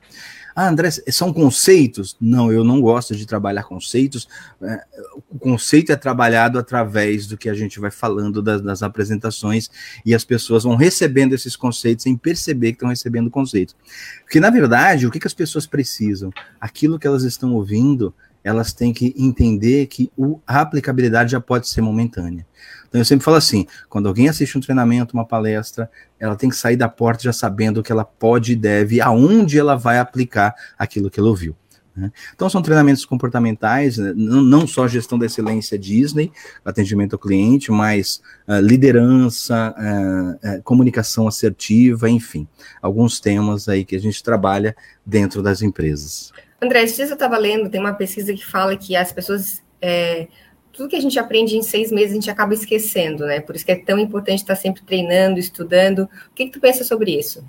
Ah, 0.55 0.69
André, 0.69 0.91
são 0.91 1.33
conceitos? 1.33 2.17
Não, 2.21 2.53
eu 2.53 2.63
não 2.63 2.81
gosto 2.81 3.17
de 3.17 3.27
trabalhar 3.27 3.65
conceitos. 3.65 4.29
É, 4.61 4.85
o 5.31 5.39
conceito 5.39 5.93
é 5.93 5.97
trabalhado 5.97 6.59
através 6.59 7.27
do 7.27 7.39
que 7.39 7.49
a 7.49 7.55
gente 7.55 7.81
vai 7.81 7.91
falando 7.91 8.43
das, 8.43 8.61
das 8.61 8.83
apresentações 8.83 9.71
e 10.05 10.15
as 10.15 10.25
pessoas 10.25 10.65
vão 10.65 10.77
recebendo 10.77 11.35
esses 11.35 11.57
conceitos 11.57 12.03
sem 12.03 12.17
perceber 12.17 12.73
que 12.73 12.77
estão 12.77 12.89
recebendo 12.89 13.31
conceitos. 13.31 13.75
Porque, 14.23 14.41
na 14.41 14.51
verdade, 14.51 15.07
o 15.07 15.11
que, 15.11 15.21
que 15.21 15.27
as 15.27 15.35
pessoas 15.35 15.67
precisam? 15.67 16.31
Aquilo 16.61 16.99
que 16.99 17.07
elas 17.07 17.23
estão 17.25 17.55
ouvindo, 17.55 18.15
elas 18.45 18.73
têm 18.73 18.93
que 18.93 19.15
entender 19.17 19.87
que 19.87 20.11
a 20.47 20.61
aplicabilidade 20.61 21.33
já 21.33 21.41
pode 21.41 21.69
ser 21.69 21.81
momentânea. 21.81 22.47
Então 22.93 23.01
eu 23.01 23.07
sempre 23.07 23.25
falo 23.25 23.39
assim: 23.39 23.67
quando 23.89 24.07
alguém 24.07 24.29
assiste 24.29 24.57
um 24.59 24.61
treinamento, 24.61 25.15
uma 25.15 25.25
palestra, 25.25 25.91
ela 26.21 26.37
tem 26.37 26.51
que 26.51 26.57
sair 26.57 26.77
da 26.77 26.91
porta 26.91 27.25
já 27.25 27.33
sabendo 27.33 27.83
que 27.83 27.91
ela 27.91 28.05
pode 28.05 28.53
e 28.53 28.57
deve, 28.57 29.01
aonde 29.01 29.59
ela 29.59 29.77
vai 29.77 29.99
aplicar 29.99 30.55
aquilo 30.79 31.11
que 31.11 31.19
ela 31.19 31.31
ouviu. 31.31 31.57
Né? 31.97 32.13
Então 32.35 32.51
são 32.51 32.61
treinamentos 32.61 33.07
comportamentais, 33.07 33.97
né? 33.97 34.13
não, 34.15 34.67
só 34.67 34.87
gestão 34.87 35.19
da 35.19 35.25
excelência 35.25 35.79
Disney, 35.79 36.31
atendimento 36.63 37.15
ao 37.15 37.19
cliente, 37.19 37.73
mas 37.73 38.23
uh, 38.47 38.61
liderança, 38.61 39.75
uh, 39.75 40.59
uh, 40.59 40.63
comunicação 40.63 41.27
assertiva, 41.27 42.11
enfim, 42.11 42.47
alguns 42.81 43.21
temas 43.21 43.71
aí 43.71 43.87
que 43.87 43.97
a 43.97 44.01
gente 44.01 44.23
trabalha 44.23 44.77
dentro 45.05 45.43
das 45.43 45.63
empresas. 45.63 46.31
André, 46.61 46.83
esse 46.83 46.97
dia 46.97 47.07
eu 47.07 47.13
estava 47.15 47.39
lendo, 47.39 47.71
tem 47.71 47.81
uma 47.81 47.95
pesquisa 47.95 48.35
que 48.35 48.45
fala 48.45 48.77
que 48.77 48.95
as 48.95 49.13
pessoas 49.13 49.63
é, 49.81 50.29
tudo 50.73 50.89
que 50.89 50.97
a 50.97 51.01
gente 51.01 51.19
aprende 51.19 51.57
em 51.57 51.63
seis 51.63 51.93
meses 51.93 52.13
a 52.13 52.15
gente 52.15 52.31
acaba 52.31 52.55
esquecendo, 52.55 53.27
né? 53.27 53.41
Por 53.41 53.55
isso 53.55 53.65
que 53.65 53.73
é 53.73 53.77
tão 53.77 53.99
importante 53.99 54.39
estar 54.39 54.57
sempre 54.57 54.83
treinando, 54.83 55.39
estudando. 55.39 56.05
O 56.05 56.35
que, 56.35 56.47
que 56.47 56.53
tu 56.53 56.61
pensa 56.61 56.83
sobre 56.83 57.17
isso? 57.17 57.45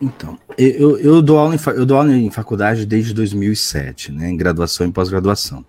Então, 0.00 0.38
eu, 0.56 0.98
eu, 0.98 1.20
dou 1.20 1.38
aula 1.38 1.54
em, 1.54 1.58
eu 1.74 1.84
dou 1.84 1.96
aula 1.96 2.12
em 2.12 2.30
faculdade 2.30 2.86
desde 2.86 3.12
2007, 3.12 4.12
né, 4.12 4.30
em 4.30 4.36
graduação 4.36 4.86
e 4.86 4.92
pós-graduação. 4.92 5.64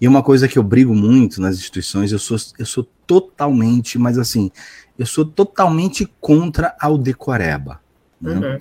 E 0.00 0.08
uma 0.08 0.22
coisa 0.22 0.48
que 0.48 0.58
eu 0.58 0.62
brigo 0.62 0.94
muito 0.94 1.40
nas 1.40 1.56
instituições, 1.56 2.12
eu 2.12 2.18
sou, 2.18 2.36
eu 2.58 2.66
sou 2.66 2.86
totalmente, 3.06 3.98
mas 3.98 4.18
assim, 4.18 4.50
eu 4.98 5.06
sou 5.06 5.24
totalmente 5.24 6.06
contra 6.20 6.74
ao 6.80 6.98
decoreba. 6.98 7.80
Né? 8.20 8.34
Uhum. 8.34 8.58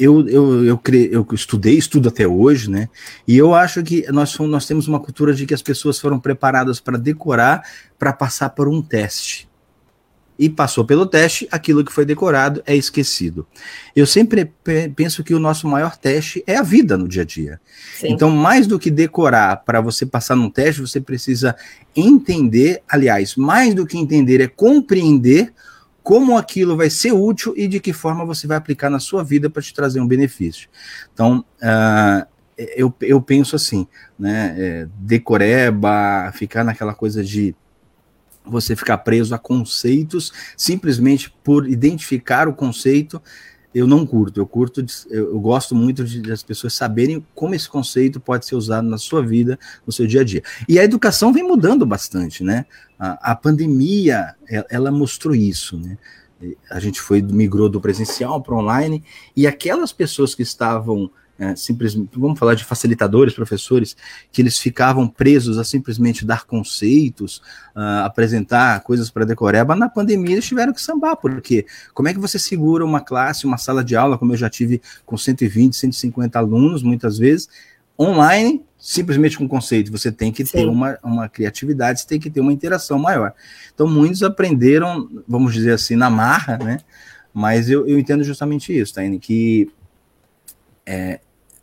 Eu, 0.00 0.26
eu, 0.26 0.64
eu, 0.64 0.78
cre... 0.78 1.10
eu 1.12 1.26
estudei, 1.32 1.76
estudo 1.76 2.08
até 2.08 2.26
hoje, 2.26 2.70
né? 2.70 2.88
E 3.28 3.36
eu 3.36 3.54
acho 3.54 3.82
que 3.82 4.10
nós, 4.10 4.36
nós 4.38 4.66
temos 4.66 4.88
uma 4.88 4.98
cultura 4.98 5.34
de 5.34 5.44
que 5.44 5.52
as 5.52 5.60
pessoas 5.60 5.98
foram 5.98 6.18
preparadas 6.18 6.80
para 6.80 6.96
decorar, 6.96 7.62
para 7.98 8.12
passar 8.12 8.48
por 8.50 8.66
um 8.66 8.80
teste 8.80 9.50
e 10.40 10.48
passou 10.48 10.86
pelo 10.86 11.04
teste, 11.04 11.46
aquilo 11.52 11.84
que 11.84 11.92
foi 11.92 12.06
decorado 12.06 12.62
é 12.66 12.74
esquecido. 12.74 13.46
Eu 13.94 14.06
sempre 14.06 14.50
penso 14.96 15.22
que 15.22 15.34
o 15.34 15.38
nosso 15.38 15.68
maior 15.68 15.98
teste 15.98 16.42
é 16.46 16.56
a 16.56 16.62
vida 16.62 16.96
no 16.96 17.06
dia 17.06 17.20
a 17.20 17.24
dia. 17.26 17.60
Sim. 17.98 18.14
Então, 18.14 18.30
mais 18.30 18.66
do 18.66 18.78
que 18.78 18.90
decorar 18.90 19.56
para 19.66 19.82
você 19.82 20.06
passar 20.06 20.34
num 20.34 20.48
teste, 20.48 20.80
você 20.80 20.98
precisa 20.98 21.54
entender, 21.94 22.82
aliás, 22.88 23.36
mais 23.36 23.74
do 23.74 23.86
que 23.86 23.98
entender 23.98 24.40
é 24.40 24.48
compreender 24.48 25.52
como 26.02 26.36
aquilo 26.36 26.76
vai 26.76 26.90
ser 26.90 27.12
útil 27.12 27.54
e 27.56 27.68
de 27.68 27.80
que 27.80 27.92
forma 27.92 28.24
você 28.24 28.46
vai 28.46 28.56
aplicar 28.56 28.90
na 28.90 28.98
sua 28.98 29.22
vida 29.22 29.50
para 29.50 29.62
te 29.62 29.74
trazer 29.74 30.00
um 30.00 30.06
benefício. 30.06 30.68
Então, 31.12 31.44
uh, 31.62 32.26
eu, 32.76 32.92
eu 33.00 33.20
penso 33.20 33.56
assim, 33.56 33.86
né? 34.18 34.54
É, 34.58 34.88
decoreba, 34.98 36.30
ficar 36.34 36.64
naquela 36.64 36.94
coisa 36.94 37.24
de 37.24 37.54
você 38.44 38.74
ficar 38.74 38.98
preso 38.98 39.34
a 39.34 39.38
conceitos 39.38 40.32
simplesmente 40.56 41.30
por 41.44 41.68
identificar 41.68 42.48
o 42.48 42.54
conceito. 42.54 43.22
Eu 43.72 43.86
não 43.86 44.04
curto, 44.04 44.40
eu 44.40 44.46
curto, 44.46 44.84
eu, 45.08 45.38
gosto 45.38 45.76
muito 45.76 46.04
de, 46.04 46.20
de, 46.20 46.32
as 46.32 46.42
pessoas 46.42 46.74
saberem 46.74 47.24
como 47.34 47.54
esse 47.54 47.68
conceito 47.68 48.18
pode 48.18 48.44
ser 48.44 48.56
usado 48.56 48.88
na 48.88 48.98
sua 48.98 49.24
vida, 49.24 49.58
no 49.86 49.92
seu 49.92 50.08
dia 50.08 50.22
a 50.22 50.24
dia. 50.24 50.42
E 50.68 50.78
a 50.78 50.84
educação 50.84 51.32
vem 51.32 51.44
mudando 51.44 51.86
bastante, 51.86 52.42
né? 52.42 52.66
A, 52.98 53.30
a 53.30 53.36
pandemia, 53.36 54.34
ela 54.68 54.90
mostrou 54.90 55.34
isso, 55.34 55.78
né? 55.78 55.96
A 56.70 56.80
gente 56.80 57.00
foi 57.00 57.20
migrou 57.22 57.68
do 57.68 57.80
presencial 57.80 58.42
para 58.42 58.56
online 58.56 59.04
e 59.36 59.46
aquelas 59.46 59.92
pessoas 59.92 60.34
que 60.34 60.42
estavam 60.42 61.10
é, 61.40 61.56
simplesmente, 61.56 62.10
vamos 62.18 62.38
falar 62.38 62.54
de 62.54 62.64
facilitadores, 62.64 63.32
professores, 63.32 63.96
que 64.30 64.42
eles 64.42 64.58
ficavam 64.58 65.08
presos 65.08 65.56
a 65.56 65.64
simplesmente 65.64 66.22
dar 66.22 66.44
conceitos, 66.44 67.38
uh, 67.74 68.04
apresentar 68.04 68.80
coisas 68.82 69.10
para 69.10 69.24
decoreba, 69.24 69.74
na 69.74 69.88
pandemia 69.88 70.34
eles 70.34 70.44
tiveram 70.44 70.74
que 70.74 70.82
sambar, 70.82 71.16
porque 71.16 71.64
como 71.94 72.08
é 72.08 72.12
que 72.12 72.20
você 72.20 72.38
segura 72.38 72.84
uma 72.84 73.00
classe, 73.00 73.46
uma 73.46 73.56
sala 73.56 73.82
de 73.82 73.96
aula, 73.96 74.18
como 74.18 74.34
eu 74.34 74.36
já 74.36 74.50
tive 74.50 74.82
com 75.06 75.16
120, 75.16 75.74
150 75.74 76.38
alunos, 76.38 76.82
muitas 76.82 77.16
vezes, 77.16 77.48
online, 77.98 78.62
simplesmente 78.78 79.38
com 79.38 79.48
conceito, 79.48 79.90
você 79.90 80.12
tem 80.12 80.30
que 80.30 80.44
Sim. 80.44 80.52
ter 80.52 80.66
uma, 80.66 80.98
uma 81.02 81.26
criatividade, 81.26 82.02
você 82.02 82.06
tem 82.06 82.20
que 82.20 82.28
ter 82.28 82.40
uma 82.40 82.52
interação 82.52 82.98
maior. 82.98 83.32
Então, 83.74 83.88
muitos 83.88 84.22
aprenderam, 84.22 85.08
vamos 85.26 85.54
dizer 85.54 85.72
assim, 85.72 85.96
na 85.96 86.10
marra, 86.10 86.58
né? 86.58 86.80
Mas 87.32 87.70
eu, 87.70 87.88
eu 87.88 87.98
entendo 87.98 88.22
justamente 88.24 88.78
isso, 88.78 88.92
Taine, 88.92 89.18
que 89.18 89.70
é, 90.84 91.20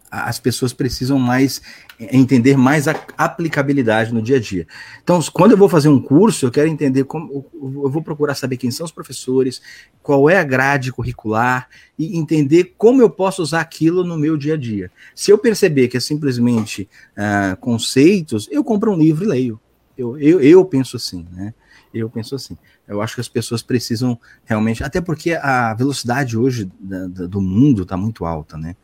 as 0.10 0.40
pessoas 0.40 0.74
precisam 0.74 1.20
mais 1.20 1.62
é, 2.00 2.16
entender 2.16 2.58
mais 2.58 2.88
a 2.88 2.96
aplicabilidade 3.18 4.14
no 4.14 4.22
dia 4.22 4.38
a 4.38 4.40
dia. 4.40 4.68
Então, 5.04 5.20
quando 5.34 5.52
eu 5.52 5.58
vou 5.58 5.70
fazer 5.70 5.90
um 5.90 6.02
curso, 6.02 6.46
eu 6.46 6.52
quero 6.52 6.68
entender 6.68 7.04
como 7.04 7.46
eu 7.54 7.90
vou 7.90 8.02
procurar 8.02 8.36
saber 8.36 8.58
quem 8.58 8.72
são 8.72 8.86
os 8.86 8.92
professores, 8.92 9.62
qual 10.02 10.30
é 10.30 10.38
a 10.38 10.44
grade 10.44 10.92
curricular 10.92 11.68
e 11.98 12.18
entender 12.18 12.76
como 12.78 13.02
eu 13.02 13.10
posso 13.10 13.42
usar 13.42 13.62
aquilo 13.62 14.04
no 14.04 14.18
meu 14.18 14.38
dia 14.38 14.54
a 14.54 14.58
dia. 14.58 14.92
Se 15.14 15.32
eu 15.32 15.38
perceber 15.38 15.88
que 15.88 15.98
é 15.98 16.00
simplesmente 16.00 16.88
uh, 17.14 17.58
conceitos, 17.58 18.48
eu 18.52 18.64
compro 18.64 18.92
um 18.92 18.98
livro 18.98 19.26
e 19.26 19.28
leio. 19.28 19.60
Eu, 19.98 20.18
eu, 20.20 20.40
eu 20.40 20.64
penso 20.64 20.96
assim, 20.96 21.26
né? 21.32 21.54
Eu 21.94 22.10
penso 22.10 22.36
assim. 22.36 22.56
Eu 22.88 23.02
acho 23.02 23.16
que 23.16 23.22
as 23.22 23.28
pessoas 23.28 23.62
precisam 23.62 24.20
realmente, 24.46 24.84
até 24.84 25.02
porque 25.02 25.34
a 25.34 25.74
velocidade 25.74 26.38
hoje 26.38 26.72
da, 26.80 27.08
da, 27.08 27.26
do 27.26 27.42
mundo 27.42 27.82
está 27.82 27.98
muito 27.98 28.24
alta, 28.24 28.58
né? 28.58 28.76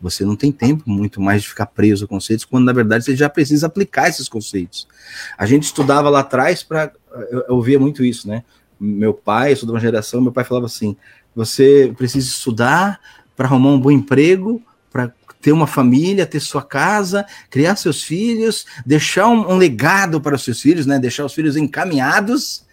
Você 0.00 0.24
não 0.24 0.36
tem 0.36 0.52
tempo 0.52 0.88
muito 0.88 1.20
mais 1.20 1.42
de 1.42 1.48
ficar 1.48 1.66
preso 1.66 2.04
a 2.04 2.08
conceitos, 2.08 2.44
quando 2.44 2.64
na 2.64 2.72
verdade 2.72 3.04
você 3.04 3.16
já 3.16 3.28
precisa 3.28 3.66
aplicar 3.66 4.08
esses 4.08 4.28
conceitos. 4.28 4.86
A 5.38 5.46
gente 5.46 5.64
estudava 5.64 6.10
lá 6.10 6.20
atrás 6.20 6.62
para. 6.62 6.92
Eu, 7.30 7.44
eu 7.48 7.54
ouvia 7.54 7.78
muito 7.78 8.04
isso, 8.04 8.28
né? 8.28 8.44
Meu 8.78 9.14
pai, 9.14 9.52
eu 9.52 9.56
sou 9.56 9.66
de 9.66 9.72
uma 9.72 9.80
geração, 9.80 10.20
meu 10.20 10.32
pai 10.32 10.44
falava 10.44 10.66
assim: 10.66 10.96
você 11.34 11.92
precisa 11.96 12.28
estudar 12.28 13.00
para 13.34 13.46
arrumar 13.46 13.70
um 13.70 13.80
bom 13.80 13.90
emprego, 13.90 14.62
para 14.90 15.12
ter 15.40 15.52
uma 15.52 15.66
família, 15.66 16.26
ter 16.26 16.40
sua 16.40 16.62
casa, 16.62 17.24
criar 17.48 17.76
seus 17.76 18.02
filhos, 18.02 18.66
deixar 18.84 19.28
um, 19.28 19.52
um, 19.52 19.56
legado 19.56 20.20
para 20.20 20.34
os 20.34 20.44
seus 20.44 20.60
filhos, 20.60 20.86
né? 20.86 20.98
Deixar 20.98 21.24
os 21.24 21.32
filhos 21.32 21.56
encaminhados 21.56 22.66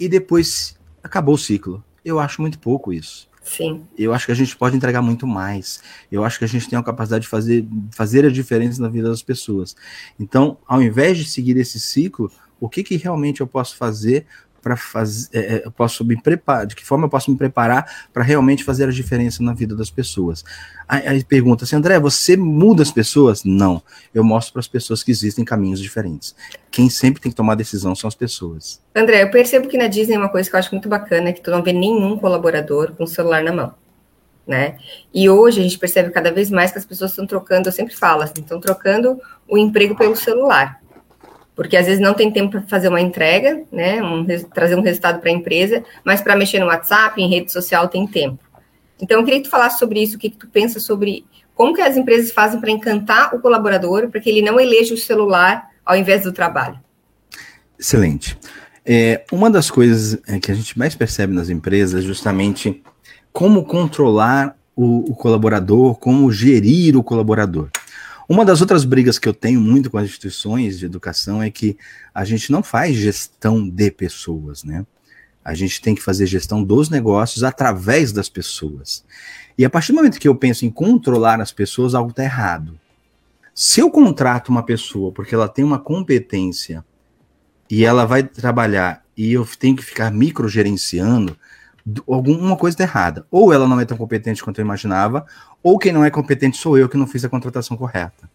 e 0.00 0.08
depois 0.08 0.76
acabou 1.02 1.34
o 1.34 1.38
ciclo. 1.38 1.84
Eu 2.04 2.18
acho 2.18 2.40
muito 2.40 2.58
pouco 2.58 2.92
isso. 2.92 3.28
Sim. 3.44 3.84
Eu 3.96 4.14
acho 4.14 4.26
que 4.26 4.32
a 4.32 4.34
gente 4.34 4.56
pode 4.56 4.74
entregar 4.74 5.02
muito 5.02 5.26
mais. 5.26 5.80
Eu 6.10 6.24
acho 6.24 6.38
que 6.38 6.44
a 6.44 6.48
gente 6.48 6.68
tem 6.68 6.78
a 6.78 6.82
capacidade 6.82 7.22
de 7.22 7.28
fazer, 7.28 7.66
fazer 7.90 8.24
a 8.24 8.30
diferença 8.30 8.80
na 8.80 8.88
vida 8.88 9.08
das 9.08 9.22
pessoas. 9.22 9.76
Então, 10.18 10.56
ao 10.66 10.82
invés 10.82 11.18
de 11.18 11.26
seguir 11.26 11.56
esse 11.58 11.78
ciclo, 11.78 12.32
o 12.58 12.68
que, 12.68 12.82
que 12.82 12.96
realmente 12.96 13.42
eu 13.42 13.46
posso 13.46 13.76
fazer 13.76 14.26
para 14.64 14.78
fazer, 14.78 15.28
é, 15.34 15.38
é, 15.56 15.62
eu 15.66 15.70
posso 15.70 16.02
me 16.02 16.20
preparar, 16.20 16.66
de 16.66 16.74
que 16.74 16.84
forma 16.84 17.04
eu 17.04 17.10
posso 17.10 17.30
me 17.30 17.36
preparar 17.36 18.08
para 18.14 18.22
realmente 18.24 18.64
fazer 18.64 18.88
a 18.88 18.90
diferença 18.90 19.42
na 19.42 19.52
vida 19.52 19.76
das 19.76 19.90
pessoas. 19.90 20.42
Aí, 20.88 21.06
aí 21.06 21.22
pergunta 21.22 21.64
assim, 21.64 21.76
André, 21.76 22.00
você 22.00 22.34
muda 22.34 22.82
as 22.82 22.90
pessoas? 22.90 23.44
Não, 23.44 23.82
eu 24.14 24.24
mostro 24.24 24.54
para 24.54 24.60
as 24.60 24.66
pessoas 24.66 25.02
que 25.02 25.10
existem 25.10 25.44
caminhos 25.44 25.78
diferentes. 25.78 26.34
Quem 26.70 26.88
sempre 26.88 27.20
tem 27.20 27.30
que 27.30 27.36
tomar 27.36 27.56
decisão 27.56 27.94
são 27.94 28.08
as 28.08 28.14
pessoas. 28.14 28.80
André, 28.94 29.22
eu 29.22 29.30
percebo 29.30 29.68
que 29.68 29.76
na 29.76 29.86
Disney 29.86 30.16
uma 30.16 30.30
coisa 30.30 30.48
que 30.48 30.56
eu 30.56 30.60
acho 30.60 30.72
muito 30.72 30.88
bacana 30.88 31.28
é 31.28 31.32
que 31.34 31.42
tu 31.42 31.50
não 31.50 31.62
vê 31.62 31.72
nenhum 31.74 32.16
colaborador 32.16 32.92
com 32.92 33.04
o 33.04 33.06
celular 33.06 33.44
na 33.44 33.52
mão. 33.52 33.74
Né? 34.46 34.78
E 35.12 35.28
hoje 35.28 35.60
a 35.60 35.62
gente 35.62 35.78
percebe 35.78 36.10
cada 36.10 36.32
vez 36.32 36.50
mais 36.50 36.70
que 36.70 36.78
as 36.78 36.84
pessoas 36.84 37.12
estão 37.12 37.26
trocando, 37.26 37.68
eu 37.68 37.72
sempre 37.72 37.94
falo, 37.94 38.22
assim, 38.22 38.40
estão 38.40 38.60
trocando 38.60 39.18
o 39.48 39.56
emprego 39.56 39.94
pelo 39.94 40.16
celular 40.16 40.82
porque 41.54 41.76
às 41.76 41.86
vezes 41.86 42.00
não 42.00 42.14
tem 42.14 42.30
tempo 42.30 42.52
para 42.52 42.62
fazer 42.62 42.88
uma 42.88 43.00
entrega, 43.00 43.62
né, 43.70 44.02
um, 44.02 44.26
trazer 44.52 44.74
um 44.74 44.82
resultado 44.82 45.20
para 45.20 45.30
a 45.30 45.32
empresa, 45.32 45.84
mas 46.04 46.20
para 46.20 46.36
mexer 46.36 46.58
no 46.58 46.66
WhatsApp, 46.66 47.20
em 47.20 47.28
rede 47.28 47.52
social, 47.52 47.88
tem 47.88 48.06
tempo. 48.06 48.38
Então, 49.00 49.18
eu 49.18 49.24
queria 49.24 49.40
que 49.40 49.48
tu 49.48 49.50
falasse 49.50 49.78
sobre 49.78 50.02
isso, 50.02 50.16
o 50.16 50.18
que, 50.18 50.30
que 50.30 50.36
tu 50.36 50.48
pensa 50.48 50.80
sobre 50.80 51.24
como 51.54 51.74
que 51.74 51.80
as 51.80 51.96
empresas 51.96 52.32
fazem 52.32 52.60
para 52.60 52.70
encantar 52.70 53.34
o 53.34 53.40
colaborador, 53.40 54.08
para 54.08 54.20
que 54.20 54.28
ele 54.28 54.42
não 54.42 54.58
eleja 54.58 54.94
o 54.94 54.98
celular 54.98 55.68
ao 55.84 55.96
invés 55.96 56.22
do 56.22 56.32
trabalho. 56.32 56.78
Excelente. 57.78 58.36
É, 58.84 59.24
uma 59.32 59.50
das 59.50 59.70
coisas 59.70 60.18
é, 60.26 60.38
que 60.38 60.50
a 60.50 60.54
gente 60.54 60.78
mais 60.78 60.94
percebe 60.94 61.32
nas 61.32 61.48
empresas 61.48 62.02
é 62.02 62.06
justamente 62.06 62.82
como 63.32 63.64
controlar 63.64 64.56
o, 64.76 65.10
o 65.10 65.14
colaborador, 65.14 65.94
como 65.96 66.30
gerir 66.30 66.96
o 66.96 67.02
colaborador. 67.02 67.68
Uma 68.28 68.44
das 68.44 68.60
outras 68.60 68.84
brigas 68.84 69.18
que 69.18 69.28
eu 69.28 69.34
tenho 69.34 69.60
muito 69.60 69.90
com 69.90 69.98
as 69.98 70.04
instituições 70.06 70.78
de 70.78 70.86
educação 70.86 71.42
é 71.42 71.50
que 71.50 71.76
a 72.14 72.24
gente 72.24 72.50
não 72.50 72.62
faz 72.62 72.96
gestão 72.96 73.68
de 73.68 73.90
pessoas, 73.90 74.64
né? 74.64 74.86
A 75.44 75.52
gente 75.52 75.80
tem 75.82 75.94
que 75.94 76.02
fazer 76.02 76.26
gestão 76.26 76.64
dos 76.64 76.88
negócios 76.88 77.44
através 77.44 78.12
das 78.12 78.30
pessoas. 78.30 79.04
E 79.58 79.64
a 79.64 79.68
partir 79.68 79.92
do 79.92 79.96
momento 79.96 80.18
que 80.18 80.26
eu 80.26 80.34
penso 80.34 80.64
em 80.64 80.70
controlar 80.70 81.38
as 81.40 81.52
pessoas, 81.52 81.94
algo 81.94 82.10
está 82.10 82.24
errado. 82.24 82.80
Se 83.54 83.80
eu 83.80 83.90
contrato 83.90 84.48
uma 84.48 84.64
pessoa 84.64 85.12
porque 85.12 85.34
ela 85.34 85.48
tem 85.48 85.64
uma 85.64 85.78
competência 85.78 86.82
e 87.70 87.84
ela 87.84 88.06
vai 88.06 88.22
trabalhar 88.22 89.04
e 89.16 89.32
eu 89.32 89.46
tenho 89.58 89.76
que 89.76 89.84
ficar 89.84 90.10
microgerenciando, 90.10 91.36
alguma 92.08 92.56
coisa 92.56 92.74
está 92.74 92.84
errada. 92.84 93.26
Ou 93.30 93.52
ela 93.52 93.68
não 93.68 93.78
é 93.78 93.84
tão 93.84 93.96
competente 93.96 94.42
quanto 94.42 94.58
eu 94.58 94.64
imaginava, 94.64 95.26
ou 95.64 95.78
quem 95.78 95.92
não 95.92 96.04
é 96.04 96.10
competente 96.10 96.58
sou 96.58 96.76
eu 96.76 96.90
que 96.90 96.96
não 96.98 97.06
fiz 97.06 97.24
a 97.24 97.28
contratação 97.28 97.74
correta. 97.74 98.30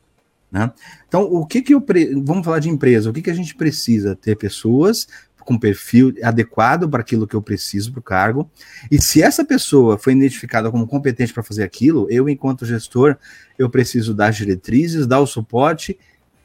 Né? 0.51 0.71
Então, 1.07 1.21
o 1.21 1.45
que 1.45 1.61
que 1.61 1.75
eu. 1.75 1.79
Pre... 1.79 2.15
Vamos 2.25 2.43
falar 2.43 2.57
de 2.57 2.69
empresa. 2.69 3.07
O 3.07 3.13
que, 3.13 3.21
que 3.21 3.29
a 3.29 3.35
gente 3.35 3.53
precisa? 3.53 4.15
Ter 4.15 4.35
pessoas 4.35 5.07
com 5.37 5.57
perfil 5.57 6.13
adequado 6.23 6.89
para 6.89 7.01
aquilo 7.01 7.27
que 7.27 7.35
eu 7.35 7.41
preciso 7.41 7.91
para 7.91 7.99
o 7.99 8.03
cargo. 8.03 8.49
E 8.91 9.01
se 9.01 9.21
essa 9.21 9.45
pessoa 9.45 9.97
foi 9.97 10.13
identificada 10.13 10.69
como 10.69 10.87
competente 10.87 11.33
para 11.33 11.43
fazer 11.43 11.63
aquilo, 11.63 12.07
eu, 12.09 12.27
enquanto 12.27 12.65
gestor, 12.65 13.15
eu 13.57 13.69
preciso 13.69 14.13
dar 14.13 14.27
as 14.27 14.35
diretrizes, 14.35 15.07
dar 15.07 15.19
o 15.19 15.27
suporte 15.27 15.97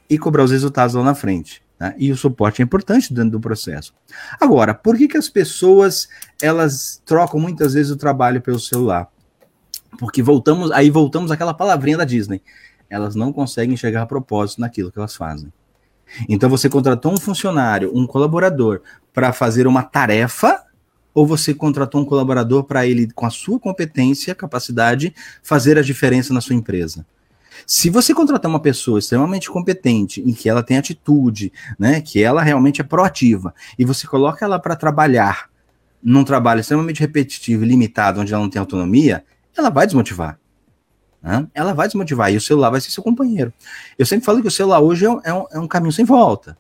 e 0.09 0.19
cobrar 0.19 0.45
os 0.45 0.51
resultados 0.51 0.95
lá 0.95 1.03
na 1.03 1.15
frente. 1.15 1.63
Né? 1.79 1.95
E 1.99 2.13
o 2.13 2.17
suporte 2.17 2.63
é 2.63 2.65
importante 2.65 3.13
dentro 3.13 3.33
do 3.33 3.41
processo. 3.41 3.95
Agora, 4.41 4.73
por 4.73 4.97
que, 4.97 5.09
que 5.09 5.19
as 5.19 5.29
pessoas 5.29 6.09
elas 6.41 7.03
trocam 7.05 7.41
muitas 7.41 7.75
vezes 7.75 7.91
o 7.91 7.97
trabalho 7.97 8.41
pelo 8.41 8.59
celular? 8.59 9.11
Porque 9.99 10.23
voltamos, 10.23 10.71
aí 10.73 10.91
voltamos 10.91 11.31
àquela 11.31 11.55
palavrinha 11.55 11.99
da 11.99 12.05
Disney. 12.05 12.43
Elas 12.89 13.15
não 13.15 13.33
conseguem 13.33 13.77
chegar 13.77 14.03
a 14.03 14.07
propósito 14.07 14.61
naquilo 14.61 14.91
que 14.91 14.99
elas 14.99 15.17
fazem. 15.17 15.53
Então 16.29 16.49
você 16.49 16.69
contratou 16.69 17.13
um 17.13 17.17
funcionário, 17.17 17.91
um 17.95 18.07
colaborador, 18.07 18.83
para 19.13 19.33
fazer 19.33 19.67
uma 19.67 19.83
tarefa, 19.83 20.63
ou 21.15 21.27
você 21.27 21.55
contratou 21.55 22.01
um 22.01 22.05
colaborador 22.05 22.65
para 22.65 22.87
ele, 22.87 23.11
com 23.13 23.25
a 23.25 23.31
sua 23.31 23.59
competência, 23.59 24.35
capacidade, 24.35 25.15
fazer 25.43 25.79
a 25.79 25.83
diferença 25.83 26.35
na 26.35 26.41
sua 26.41 26.57
empresa? 26.57 27.07
Se 27.67 27.89
você 27.89 28.13
contratar 28.13 28.51
uma 28.51 28.61
pessoa 28.61 28.99
extremamente 28.99 29.49
competente, 29.49 30.21
em 30.21 30.33
que 30.33 30.49
ela 30.49 30.63
tem 30.63 30.77
atitude, 30.77 31.53
né, 31.79 32.01
que 32.01 32.23
ela 32.23 32.43
realmente 32.43 32.81
é 32.81 32.85
proativa, 32.85 33.55
e 33.79 33.85
você 33.85 34.07
coloca 34.07 34.45
ela 34.45 34.59
para 34.59 34.75
trabalhar 34.75 35.49
num 36.03 36.25
trabalho 36.25 36.61
extremamente 36.61 37.01
repetitivo 37.01 37.65
e 37.65 37.69
limitado, 37.69 38.21
onde 38.21 38.35
ela 38.35 38.43
não 38.43 38.51
tem 38.51 38.61
autonomia, 38.61 39.25
ela 39.57 39.71
vai 39.71 39.87
desmotivar. 39.87 40.39
Né? 41.23 41.47
Ela 41.55 41.73
vai 41.73 41.87
desmotivar 41.87 42.33
e 42.33 42.37
o 42.37 42.41
celular 42.41 42.71
vai 42.71 42.81
ser 42.81 42.91
seu 42.91 43.03
companheiro. 43.03 43.53
Eu 43.99 44.05
sempre 44.05 44.27
falo 44.27 44.43
que 44.43 44.49
o 44.49 44.51
celular 44.51 44.81
hoje 44.81 45.07
é 45.07 45.11
um, 45.11 45.21
é 45.25 45.33
um, 45.33 45.47
é 45.53 45.59
um 45.59 45.67
caminho 45.67 45.93
sem 45.93 46.05
volta. 46.05 46.57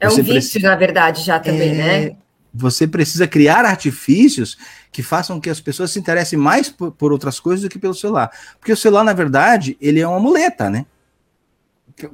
É 0.00 0.08
você 0.08 0.20
um 0.20 0.24
vício, 0.24 0.32
precisa, 0.34 0.68
na 0.68 0.76
verdade, 0.76 1.22
já 1.22 1.38
também, 1.38 1.70
é, 1.70 1.74
né? 1.74 2.16
Você 2.52 2.86
precisa 2.86 3.28
criar 3.28 3.64
artifícios 3.66 4.56
que 4.90 5.02
façam 5.02 5.38
que 5.38 5.50
as 5.50 5.60
pessoas 5.60 5.90
se 5.90 5.98
interessem 5.98 6.38
mais 6.38 6.70
por, 6.70 6.90
por, 6.92 7.12
outras 7.12 7.38
coisas 7.38 7.62
do 7.62 7.68
que 7.68 7.78
pelo 7.78 7.92
celular. 7.92 8.30
Porque 8.58 8.72
o 8.72 8.76
celular, 8.76 9.04
na 9.04 9.12
verdade, 9.12 9.76
ele 9.80 10.00
é 10.00 10.08
uma 10.08 10.18
muleta, 10.18 10.70
né? 10.70 10.86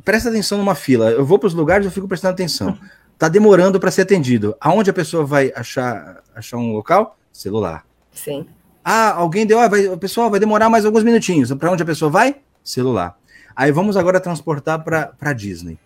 Presta 0.05 0.29
atenção 0.29 0.59
numa 0.59 0.75
fila. 0.75 1.11
Eu 1.11 1.25
vou 1.25 1.39
para 1.39 1.47
os 1.47 1.55
lugares, 1.55 1.87
eu 1.87 1.93
fico 1.93 2.09
prestando 2.09 2.35
atenção. 2.35 2.77
Tá 3.19 3.29
demorando 3.29 3.79
para 3.79 3.93
ser 3.93 4.03
atendido. 4.03 4.57
Aonde 4.61 4.91
a 4.91 4.93
pessoa 4.93 5.25
vai 5.25 5.53
achar, 5.55 6.21
achar 6.35 6.57
um 6.57 6.73
local? 6.73 7.17
Celular. 7.31 7.87
Sim. 8.11 8.49
Ah, 8.85 9.13
alguém 9.13 9.47
deu, 9.47 9.61
ah, 9.61 9.69
vai, 9.69 9.87
o 9.87 9.97
pessoal 9.97 10.31
vai 10.31 10.41
demorar 10.41 10.69
mais 10.69 10.85
alguns 10.85 11.05
minutinhos. 11.05 11.53
Para 11.55 11.71
onde 11.71 11.83
a 11.83 11.87
pessoa 11.87 12.11
vai? 12.11 12.37
Celular. 12.65 13.17
Aí 13.55 13.71
vamos 13.71 13.97
agora 13.97 14.21
transportar 14.21 14.83
para 14.83 15.33
Disney. 15.33 15.79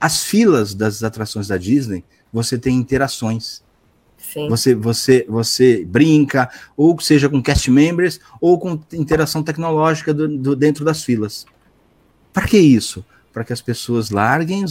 As 0.00 0.22
filas 0.24 0.74
das 0.74 1.02
atrações 1.02 1.48
da 1.48 1.56
Disney, 1.56 2.04
você 2.32 2.56
tem 2.58 2.76
interações. 2.76 3.62
Sim. 4.16 4.48
Você, 4.48 4.74
você, 4.74 5.26
você 5.28 5.84
brinca, 5.84 6.48
ou 6.76 6.98
seja 7.00 7.28
com 7.28 7.42
cast 7.42 7.70
members, 7.70 8.20
ou 8.40 8.58
com 8.58 8.80
interação 8.92 9.42
tecnológica 9.42 10.14
do, 10.14 10.28
do 10.28 10.56
dentro 10.56 10.84
das 10.84 11.02
filas. 11.02 11.46
Para 12.32 12.46
que 12.46 12.58
isso? 12.58 13.04
Para 13.32 13.44
que 13.44 13.52
as 13.52 13.60
pessoas 13.60 14.10
larguem 14.10 14.64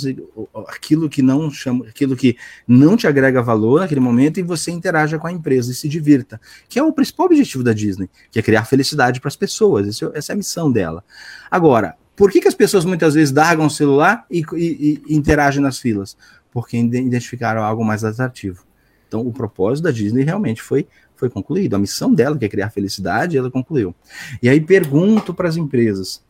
aquilo 0.68 1.10
que 1.10 1.22
não 1.22 1.50
chama, 1.50 1.86
aquilo 1.88 2.16
que 2.16 2.36
não 2.68 2.98
te 2.98 3.08
agrega 3.08 3.42
valor 3.42 3.80
naquele 3.80 4.02
momento 4.02 4.40
e 4.40 4.44
você 4.44 4.70
interaja 4.70 5.18
com 5.18 5.28
a 5.28 5.32
empresa 5.32 5.72
e 5.72 5.76
se 5.76 5.88
divirta, 5.88 6.42
que 6.68 6.78
é 6.78 6.84
o 6.84 6.92
principal 6.92 7.28
objetivo 7.28 7.64
da 7.64 7.72
Disney, 7.72 8.10
que 8.30 8.38
é 8.40 8.42
criar 8.42 8.66
felicidade 8.66 9.22
para 9.22 9.30
as 9.30 9.36
pessoas. 9.36 10.02
É, 10.02 10.18
essa 10.18 10.32
é 10.32 10.34
a 10.34 10.38
missão 10.38 10.72
dela. 10.72 11.04
Agora, 11.50 11.96
por 12.16 12.32
que, 12.32 12.42
que 12.42 12.50
as 12.50 12.54
pessoas 12.54 12.84
muitas 12.84 13.14
vezes 13.14 13.34
largam 13.34 13.68
o 13.68 13.70
celular 13.70 14.26
e, 14.30 14.44
e, 14.54 15.02
e 15.08 15.16
interagem 15.16 15.62
nas 15.62 15.80
filas? 15.80 16.18
Porque 16.52 16.78
identificaram 16.78 17.64
algo 17.64 17.86
mais 17.86 18.04
atrativo. 18.04 18.66
Então, 19.08 19.26
o 19.26 19.32
propósito 19.32 19.86
da 19.86 19.92
Disney 19.92 20.24
realmente 20.24 20.62
foi, 20.62 20.86
foi 21.16 21.30
concluído. 21.30 21.76
A 21.76 21.80
missão 21.80 22.14
dela, 22.14 22.38
que 22.38 22.46
é 22.46 22.50
criar 22.50 22.70
felicidade, 22.70 23.38
ela 23.38 23.50
concluiu. 23.50 23.96
E 24.44 24.48
aí 24.48 24.62
pergunto 24.62 25.34
para 25.34 25.50
as 25.50 25.58
empresas: 25.58 26.22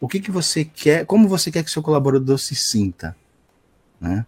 o 0.00 0.08
que, 0.08 0.20
que 0.20 0.30
você 0.30 0.64
quer, 0.64 1.06
como 1.06 1.28
você 1.28 1.50
quer 1.50 1.62
que 1.62 1.70
seu 1.70 1.82
colaborador 1.82 2.38
se 2.38 2.54
sinta? 2.54 3.16
Né? 4.00 4.26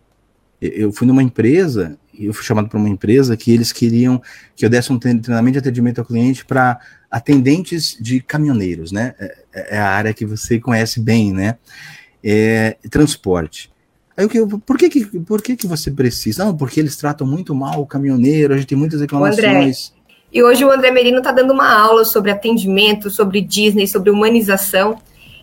Eu 0.60 0.92
fui 0.92 1.06
numa 1.06 1.22
empresa, 1.22 1.96
eu 2.18 2.34
fui 2.34 2.44
chamado 2.44 2.68
para 2.68 2.78
uma 2.78 2.88
empresa 2.88 3.36
que 3.36 3.52
eles 3.52 3.70
queriam 3.70 4.20
que 4.56 4.64
eu 4.64 4.70
desse 4.70 4.92
um 4.92 4.98
treinamento 4.98 5.52
de 5.52 5.58
atendimento 5.58 6.00
ao 6.00 6.04
cliente 6.04 6.44
para 6.44 6.80
atendentes 7.10 7.96
de 8.00 8.20
caminhoneiros, 8.20 8.90
né? 8.90 9.14
É, 9.18 9.38
é, 9.54 9.76
é, 9.76 9.78
a 9.78 9.88
área 9.88 10.12
que 10.12 10.26
você 10.26 10.58
conhece 10.58 11.00
bem, 11.00 11.32
né? 11.32 11.56
É, 12.24 12.76
transporte. 12.90 13.70
Aí 14.16 14.24
o 14.24 14.28
que, 14.28 14.44
por 14.44 14.76
que, 14.76 14.88
que, 14.88 15.04
por 15.20 15.40
que, 15.40 15.54
que 15.54 15.66
você 15.66 15.92
precisa? 15.92 16.44
Não, 16.44 16.56
porque 16.56 16.80
eles 16.80 16.96
tratam 16.96 17.24
muito 17.24 17.54
mal 17.54 17.80
o 17.80 17.86
caminhoneiro, 17.86 18.52
a 18.52 18.56
gente 18.56 18.66
tem 18.66 18.76
muitas 18.76 19.00
reclamações. 19.00 19.92
E 20.32 20.42
hoje 20.42 20.64
o 20.64 20.70
André 20.70 20.90
Merino 20.90 21.18
está 21.18 21.30
dando 21.30 21.52
uma 21.52 21.72
aula 21.72 22.04
sobre 22.04 22.32
atendimento, 22.32 23.10
sobre 23.10 23.40
Disney, 23.40 23.86
sobre 23.86 24.10
humanização. 24.10 25.00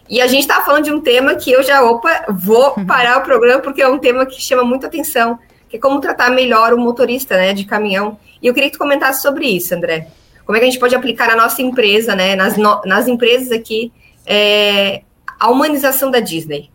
E 0.09 0.21
a 0.21 0.27
gente 0.27 0.41
está 0.41 0.61
falando 0.61 0.83
de 0.83 0.91
um 0.93 1.01
tema 1.01 1.35
que 1.35 1.51
eu 1.51 1.63
já, 1.63 1.83
opa, 1.83 2.25
vou 2.29 2.75
parar 2.85 3.17
o 3.17 3.21
programa 3.23 3.61
porque 3.61 3.81
é 3.81 3.87
um 3.87 3.97
tema 3.97 4.25
que 4.25 4.39
chama 4.39 4.63
muita 4.63 4.87
atenção, 4.87 5.39
que 5.67 5.77
é 5.77 5.79
como 5.79 5.99
tratar 5.99 6.29
melhor 6.29 6.73
o 6.73 6.77
motorista 6.77 7.35
né, 7.35 7.53
de 7.53 7.65
caminhão. 7.65 8.17
E 8.41 8.47
eu 8.47 8.53
queria 8.53 8.69
que 8.69 8.77
tu 8.77 8.79
comentasse 8.79 9.21
sobre 9.21 9.47
isso, 9.47 9.73
André. 9.73 10.07
Como 10.45 10.55
é 10.55 10.59
que 10.59 10.67
a 10.67 10.69
gente 10.69 10.79
pode 10.79 10.95
aplicar 10.95 11.27
na 11.27 11.35
nossa 11.35 11.61
empresa, 11.61 12.15
né, 12.15 12.35
nas, 12.35 12.55
no, 12.55 12.81
nas 12.85 13.07
empresas 13.07 13.51
aqui, 13.51 13.91
é, 14.25 15.01
a 15.39 15.49
humanização 15.49 16.11
da 16.11 16.19
Disney? 16.19 16.69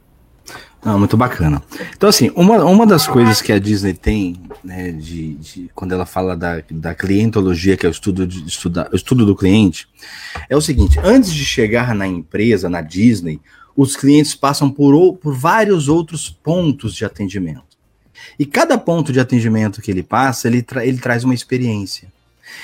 Ah, 0.83 0.97
muito 0.97 1.17
bacana. 1.17 1.63
Então, 1.95 2.09
assim, 2.09 2.31
uma, 2.35 2.65
uma 2.65 2.87
das 2.87 3.07
coisas 3.07 3.43
que 3.43 3.53
a 3.53 3.59
Disney 3.59 3.93
tem, 3.93 4.41
né, 4.65 4.91
de, 4.91 5.35
de 5.35 5.71
quando 5.75 5.93
ela 5.93 6.07
fala 6.07 6.35
da, 6.35 6.63
da 6.71 6.95
clientologia, 6.95 7.77
que 7.77 7.85
é 7.85 7.89
o 7.89 7.93
estudo, 7.93 8.27
de, 8.27 8.47
estuda, 8.47 8.89
estudo 8.93 9.27
do 9.27 9.37
cliente, 9.37 9.87
é 10.49 10.57
o 10.57 10.61
seguinte: 10.61 10.99
antes 11.05 11.35
de 11.35 11.45
chegar 11.45 11.95
na 11.95 12.07
empresa, 12.07 12.71
na 12.71 12.81
Disney, 12.81 13.41
os 13.77 13.95
clientes 13.95 14.35
passam 14.35 14.71
por, 14.71 15.15
por 15.19 15.35
vários 15.35 15.89
outros 15.89 16.31
pontos 16.31 16.95
de 16.95 17.05
atendimento. 17.05 17.71
E 18.39 18.47
cada 18.47 18.79
ponto 18.79 19.13
de 19.13 19.21
atendimento 19.21 19.83
que 19.83 19.91
ele 19.91 20.03
passa, 20.03 20.49
ele, 20.49 20.63
tra 20.63 20.85
ele 20.85 20.99
traz 20.99 21.25
uma 21.25 21.35
experiência. 21.35 22.09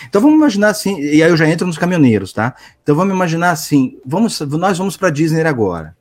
Então 0.08 0.20
vamos 0.20 0.36
imaginar 0.36 0.68
assim, 0.68 0.98
e 1.00 1.22
aí 1.22 1.30
eu 1.30 1.36
já 1.36 1.48
entro 1.48 1.66
nos 1.66 1.78
caminhoneiros, 1.78 2.32
tá? 2.32 2.54
Então 2.82 2.94
vamos 2.94 3.14
imaginar 3.14 3.50
assim, 3.50 3.98
vamos, 4.04 4.40
nós 4.40 4.78
vamos 4.78 4.96
para 4.96 5.10
Disney 5.10 5.42
agora. 5.42 5.95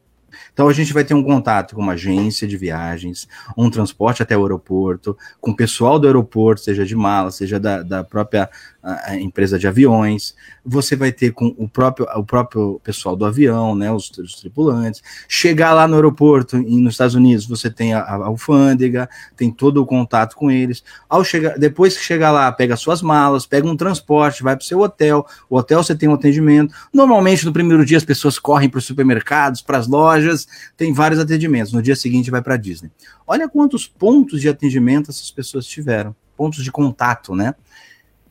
Então 0.55 0.69
a 0.69 0.73
gente 0.73 0.93
vai 0.93 1.03
ter 1.03 1.13
um 1.13 1.21
contato 1.21 1.75
com 1.75 1.81
uma 1.81 1.91
agência 1.91 2.47
de 2.47 2.55
viagens, 2.55 3.27
um 3.57 3.69
transporte 3.69 4.23
até 4.23 4.37
o 4.37 4.43
aeroporto, 4.43 5.17
com 5.41 5.51
o 5.51 5.55
pessoal 5.55 5.99
do 5.99 6.07
aeroporto, 6.07 6.61
seja 6.61 6.85
de 6.85 6.95
mala, 6.95 7.29
seja 7.29 7.59
da, 7.59 7.83
da 7.83 8.05
própria 8.05 8.49
a 8.85 9.15
empresa 9.15 9.57
de 9.57 9.67
aviões, 9.67 10.35
você 10.63 10.95
vai 10.95 11.11
ter 11.11 11.31
com 11.31 11.47
o 11.57 11.67
próprio, 11.67 12.05
o 12.15 12.23
próprio 12.23 12.79
pessoal 12.83 13.15
do 13.15 13.25
avião, 13.25 13.73
né, 13.73 13.91
os, 13.91 14.11
os 14.11 14.35
tripulantes. 14.35 15.01
Chegar 15.27 15.73
lá 15.73 15.87
no 15.87 15.95
aeroporto 15.95 16.57
e 16.57 16.79
nos 16.79 16.93
Estados 16.93 17.15
Unidos, 17.15 17.47
você 17.47 17.67
tem 17.67 17.95
a, 17.95 18.01
a, 18.01 18.13
alfândega, 18.27 19.09
tem 19.35 19.49
todo 19.51 19.81
o 19.81 19.87
contato 19.87 20.35
com 20.35 20.51
eles. 20.51 20.83
Ao 21.09 21.23
chegar, 21.23 21.57
depois 21.57 21.97
que 21.97 22.03
chegar 22.03 22.31
lá, 22.31 22.51
pega 22.51 22.75
suas 22.75 23.01
malas, 23.01 23.47
pega 23.47 23.67
um 23.67 23.75
transporte, 23.75 24.43
vai 24.43 24.55
para 24.55 24.63
o 24.63 24.67
seu 24.67 24.79
hotel. 24.79 25.25
O 25.49 25.57
hotel 25.57 25.83
você 25.83 25.95
tem 25.95 26.07
um 26.07 26.13
atendimento. 26.13 26.71
Normalmente 26.93 27.43
no 27.43 27.51
primeiro 27.51 27.83
dia 27.83 27.97
as 27.97 28.05
pessoas 28.05 28.37
correm 28.37 28.69
para 28.69 28.77
os 28.77 28.85
supermercados, 28.85 29.63
para 29.63 29.79
as 29.79 29.87
lojas, 29.87 30.47
tem 30.77 30.93
vários 30.93 31.19
atendimentos. 31.19 31.73
No 31.73 31.81
dia 31.81 31.95
seguinte 31.95 32.29
vai 32.29 32.41
para 32.41 32.55
Disney. 32.55 32.91
Olha 33.25 33.49
quantos 33.49 33.87
pontos 33.87 34.41
de 34.41 34.47
atendimento 34.47 35.09
essas 35.09 35.31
pessoas 35.31 35.65
tiveram, 35.65 36.15
pontos 36.37 36.63
de 36.63 36.71
contato, 36.71 37.33
né? 37.33 37.55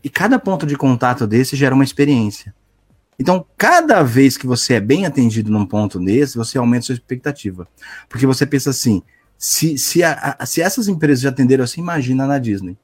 E 0.04 0.10
cada 0.10 0.38
ponto 0.38 0.66
de 0.66 0.76
contato 0.76 1.26
desse 1.26 1.56
gera 1.56 1.74
uma 1.74 1.82
experiência. 1.82 2.54
Então, 3.18 3.46
cada 3.56 4.02
vez 4.02 4.36
que 4.36 4.46
você 4.46 4.74
é 4.74 4.80
bem 4.80 5.06
atendido 5.06 5.50
num 5.50 5.64
ponto 5.64 5.98
desse, 5.98 6.36
você 6.36 6.58
aumenta 6.58 6.86
sua 6.86 6.94
expectativa. 6.94 7.66
Porque 8.08 8.26
você 8.26 8.44
pensa 8.44 8.68
assim: 8.68 9.02
se, 9.38 9.78
se, 9.78 10.02
a, 10.02 10.36
a, 10.38 10.44
se 10.44 10.60
essas 10.60 10.88
empresas 10.88 11.22
já 11.22 11.30
atenderam 11.30 11.64
assim, 11.64 11.80
imagina 11.80 12.26
na 12.26 12.38
Disney. 12.38 12.76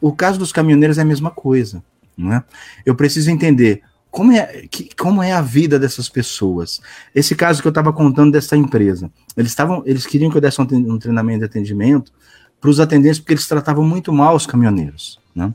O 0.00 0.12
caso 0.12 0.38
dos 0.38 0.52
caminhoneiros 0.52 0.98
é 0.98 1.02
a 1.02 1.04
mesma 1.04 1.30
coisa. 1.30 1.82
Né? 2.18 2.42
Eu 2.84 2.94
preciso 2.94 3.30
entender 3.30 3.82
como 4.10 4.32
é, 4.32 4.66
que, 4.68 4.94
como 4.96 5.22
é 5.22 5.32
a 5.32 5.40
vida 5.40 5.78
dessas 5.78 6.08
pessoas. 6.08 6.80
Esse 7.14 7.36
caso 7.36 7.62
que 7.62 7.68
eu 7.68 7.70
estava 7.70 7.92
contando 7.92 8.32
dessa 8.32 8.56
empresa, 8.56 9.10
eles 9.36 9.52
estavam, 9.52 9.82
eles 9.86 10.04
queriam 10.04 10.30
que 10.30 10.36
eu 10.36 10.40
desse 10.40 10.60
um, 10.60 10.64
um 10.64 10.98
treinamento 10.98 11.38
de 11.38 11.44
atendimento 11.44 12.12
para 12.60 12.68
os 12.68 12.80
atendentes 12.80 13.20
porque 13.20 13.34
eles 13.34 13.46
tratavam 13.46 13.84
muito 13.84 14.12
mal 14.12 14.34
os 14.34 14.44
caminhoneiros. 14.44 15.19
Né? 15.34 15.54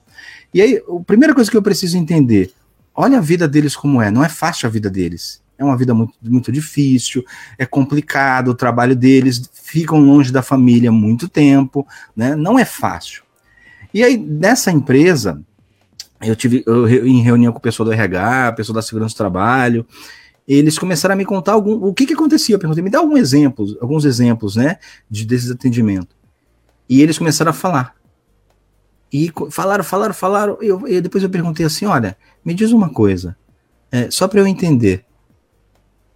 E 0.53 0.61
aí, 0.61 0.77
a 0.77 1.03
primeira 1.03 1.33
coisa 1.33 1.49
que 1.49 1.57
eu 1.57 1.61
preciso 1.61 1.97
entender, 1.97 2.53
olha 2.93 3.17
a 3.17 3.21
vida 3.21 3.47
deles 3.47 3.75
como 3.75 4.01
é, 4.01 4.09
não 4.09 4.23
é 4.23 4.29
fácil 4.29 4.67
a 4.67 4.69
vida 4.69 4.89
deles. 4.89 5.43
É 5.57 5.63
uma 5.63 5.77
vida 5.77 5.93
muito, 5.93 6.13
muito 6.21 6.51
difícil, 6.51 7.23
é 7.57 7.65
complicado, 7.65 8.49
o 8.49 8.55
trabalho 8.55 8.95
deles, 8.95 9.49
ficam 9.53 9.99
longe 9.99 10.31
da 10.31 10.41
família 10.41 10.91
muito 10.91 11.29
tempo, 11.29 11.88
né? 12.15 12.35
Não 12.35 12.59
é 12.59 12.65
fácil. 12.65 13.23
E 13.93 14.03
aí, 14.03 14.17
nessa 14.17 14.71
empresa, 14.71 15.41
eu 16.21 16.36
tive 16.36 16.63
eu, 16.65 17.07
em 17.07 17.21
reunião 17.21 17.53
com 17.53 17.59
o 17.59 17.61
pessoal 17.61 17.86
do 17.86 17.93
RH, 17.93 18.53
pessoal 18.53 18.76
da 18.76 18.82
segurança 18.82 19.13
do 19.13 19.17
trabalho, 19.17 19.86
eles 20.47 20.78
começaram 20.78 21.13
a 21.13 21.15
me 21.15 21.26
contar 21.26 21.53
algum, 21.53 21.73
o 21.73 21.93
que, 21.93 22.05
que 22.05 22.13
acontecia. 22.13 22.55
Eu 22.55 22.59
perguntei, 22.59 22.84
me 22.84 22.89
dá 22.89 22.99
algum 22.99 23.17
exemplo, 23.17 23.65
alguns 23.82 24.05
exemplos, 24.05 24.55
né, 24.55 24.78
de, 25.09 25.26
desses 25.26 25.49
atendimentos. 25.49 26.15
E 26.89 27.01
eles 27.01 27.17
começaram 27.17 27.51
a 27.51 27.53
falar. 27.53 27.95
E 29.16 29.32
falaram, 29.49 29.82
falaram, 29.82 30.13
falaram. 30.13 30.57
E, 30.61 30.68
eu, 30.68 31.01
depois 31.01 31.24
eu 31.24 31.30
perguntei 31.30 31.66
assim: 31.66 31.86
olha, 31.86 32.18
me 32.43 32.53
diz 32.53 32.74
uma 32.74 32.89
coisa, 32.89 33.38
é, 33.89 34.11
só 34.11 34.28
para 34.28 34.41
eu 34.41 34.47
entender, 34.47 35.05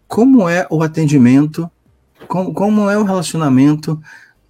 como 0.05 0.49
é 0.49 0.67
o 0.69 0.83
atendimento, 0.83 1.71
como, 2.27 2.53
como 2.53 2.89
é 2.89 2.97
o 2.97 3.05
relacionamento 3.05 3.97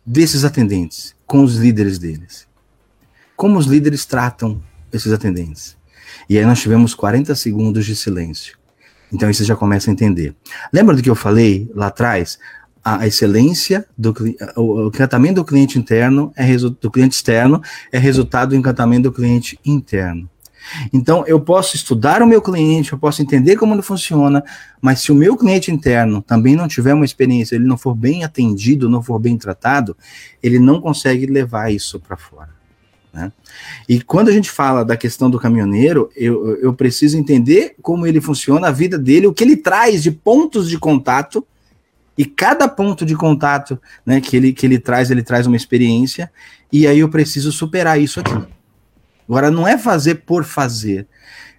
desses 0.04 0.44
atendentes 0.44 1.16
com 1.28 1.44
os 1.44 1.58
líderes 1.58 2.00
deles? 2.00 2.48
Como 3.36 3.60
os 3.60 3.68
líderes 3.68 4.04
tratam 4.04 4.60
esses 4.92 5.14
atendentes? 5.14 5.78
E 6.28 6.36
aí 6.36 6.44
nós 6.44 6.60
tivemos 6.60 6.96
40 6.96 7.36
segundos 7.36 7.86
de 7.86 7.96
silêncio. 7.96 8.58
Então 9.14 9.28
aí 9.28 9.34
você 9.34 9.44
já 9.44 9.56
começa 9.56 9.92
a 9.92 9.94
entender. 9.94 10.36
Lembra 10.74 10.96
do 10.96 11.04
que 11.04 11.10
eu 11.10 11.16
falei 11.16 11.70
lá 11.76 11.88
atrás? 11.88 12.40
A 12.84 13.06
excelência 13.06 13.86
do 13.98 14.14
o, 14.56 14.88
encantamento 14.88 15.36
do 15.36 15.46
cliente 15.46 15.78
interno 15.78 16.32
é 16.36 16.46
do 16.58 16.92
cliente 16.92 17.16
externo 17.16 17.62
é 17.92 17.98
resultado 17.98 18.50
do 18.50 18.56
encantamento 18.56 19.04
do 19.04 19.12
cliente 19.12 19.60
interno. 19.66 20.30
Então, 20.94 21.24
eu 21.26 21.40
posso 21.40 21.76
estudar 21.76 22.22
o 22.22 22.28
meu 22.28 22.42
cliente, 22.42 22.92
eu 22.92 23.00
posso 23.00 23.22
entender 23.22 23.56
como 23.56 23.74
ele 23.74 23.82
funciona, 23.82 24.44
mas 24.82 25.02
se 25.02 25.12
o 25.12 25.16
meu 25.16 25.36
cliente 25.36 25.72
interno 25.72 26.22
também 26.22 26.56
não 26.56 26.68
tiver 26.68 26.94
uma 26.94 27.06
experiência, 27.06 27.56
ele 27.56 27.66
não 27.66 27.78
for 27.78 27.96
bem 27.96 28.24
atendido, 28.24 28.90
não 28.90 29.02
for 29.02 29.20
bem 29.20 29.38
tratado, 29.38 29.96
ele 30.44 30.60
não 30.60 30.80
consegue 30.80 31.26
levar 31.26 31.72
isso 31.72 32.00
para 32.00 32.18
fora. 32.18 32.50
Né? 33.12 33.32
E 33.88 34.02
quando 34.02 34.30
a 34.30 34.32
gente 34.32 34.52
fala 34.52 34.86
da 34.86 34.96
questão 34.96 35.30
do 35.30 35.40
caminhoneiro, 35.40 36.10
eu, 36.16 36.58
eu 36.58 36.74
preciso 36.74 37.18
entender 37.18 37.76
como 37.82 38.06
ele 38.06 38.22
funciona, 38.22 38.68
a 38.68 38.72
vida 38.72 38.98
dele, 38.98 39.28
o 39.28 39.34
que 39.34 39.44
ele 39.44 39.58
traz 39.58 40.04
de 40.04 40.12
pontos 40.12 40.70
de 40.70 40.78
contato 40.78 41.46
e 42.20 42.26
cada 42.26 42.68
ponto 42.68 43.06
de 43.06 43.16
contato 43.16 43.82
né, 44.06 44.20
que, 44.20 44.36
ele, 44.36 44.52
que 44.52 44.66
ele 44.66 44.78
traz, 44.78 45.10
ele 45.10 45.24
traz 45.24 45.48
uma 45.48 45.56
experiência, 45.56 46.30
e 46.70 46.86
aí 46.86 47.00
eu 47.00 47.08
preciso 47.08 47.50
superar 47.50 47.98
isso 47.98 48.20
aqui. 48.20 48.46
Agora, 49.26 49.50
não 49.50 49.66
é 49.66 49.78
fazer 49.78 50.16
por 50.16 50.44
fazer, 50.44 51.08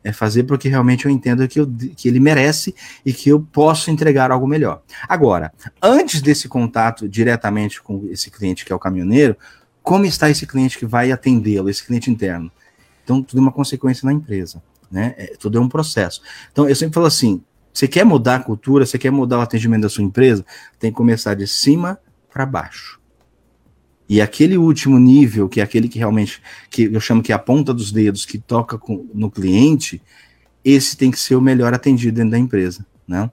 é 0.05 0.13
fazer 0.13 0.43
porque 0.43 0.69
realmente 0.69 1.07
eu 1.07 1.11
entendo 1.11 1.49
que, 1.49 1.61
eu, 1.61 1.67
que 1.97 2.07
ele 2.07 2.21
merece 2.21 2.75
e 3.07 3.11
que 3.11 3.31
eu 3.31 3.41
posso 3.41 3.91
entregar 3.91 4.31
algo 4.31 4.47
melhor. 4.47 4.83
Agora, 5.09 5.51
antes 5.83 6.21
desse 6.21 6.47
contato 6.47 7.09
diretamente 7.09 7.81
com 7.81 8.07
esse 8.11 8.31
cliente 8.31 8.63
que 8.63 8.71
é 8.71 8.77
o 8.77 8.79
caminhoneiro, 8.79 9.39
como 9.83 10.05
está 10.05 10.29
esse 10.29 10.47
cliente 10.47 10.79
que 10.79 10.85
vai 10.85 11.11
atendê-lo, 11.11 11.71
esse 11.71 11.83
cliente 11.83 12.11
interno? 12.11 12.53
Então, 13.03 13.23
tudo 13.23 13.39
é 13.39 13.43
uma 13.43 13.53
consequência 13.53 14.05
na 14.05 14.13
empresa, 14.13 14.63
né? 14.91 15.15
É, 15.17 15.37
tudo 15.39 15.57
é 15.57 15.61
um 15.61 15.71
processo. 15.71 16.21
Então, 16.53 16.69
eu 16.69 16.77
sempre 16.77 16.93
falo 16.93 17.07
assim: 17.07 17.43
você 17.73 17.87
quer 17.87 18.05
mudar 18.05 18.37
a 18.37 18.41
cultura, 18.41 18.85
você 18.85 18.99
quer 18.99 19.11
mudar 19.11 19.39
o 19.39 19.43
atendimento 19.43 19.83
da 19.83 19.89
sua 19.89 20.05
empresa, 20.05 20.45
tem 20.79 20.91
que 20.91 20.97
começar 20.97 21.35
de 21.35 21.47
cima 21.47 21.99
para 22.31 22.45
baixo. 22.45 23.01
E 24.09 24.21
aquele 24.21 24.59
último 24.59 24.99
nível, 24.99 25.49
que 25.49 25.61
é 25.61 25.63
aquele 25.63 25.89
que 25.89 25.99
realmente, 25.99 26.43
que 26.69 26.85
eu 26.93 27.01
chamo 27.01 27.23
que 27.23 27.31
é 27.31 27.35
a 27.35 27.39
ponta 27.39 27.73
dos 27.73 27.93
dedos, 27.93 28.27
que 28.27 28.39
toca 28.39 28.77
com, 28.77 29.09
no 29.15 29.31
cliente, 29.31 30.03
esse 30.65 30.97
tem 30.97 31.11
que 31.11 31.19
ser 31.19 31.37
o 31.37 31.41
melhor 31.41 31.73
atendido 31.73 32.17
dentro 32.17 32.33
da 32.33 32.39
empresa, 32.39 32.85
né? 33.07 33.31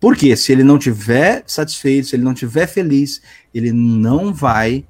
Porque 0.00 0.34
se 0.36 0.52
ele 0.52 0.64
não 0.64 0.78
tiver 0.78 1.42
satisfeito, 1.46 2.08
se 2.08 2.16
ele 2.16 2.22
não 2.22 2.32
tiver 2.32 2.66
feliz, 2.66 3.20
ele 3.52 3.72
não 3.72 4.32
vai 4.32 4.86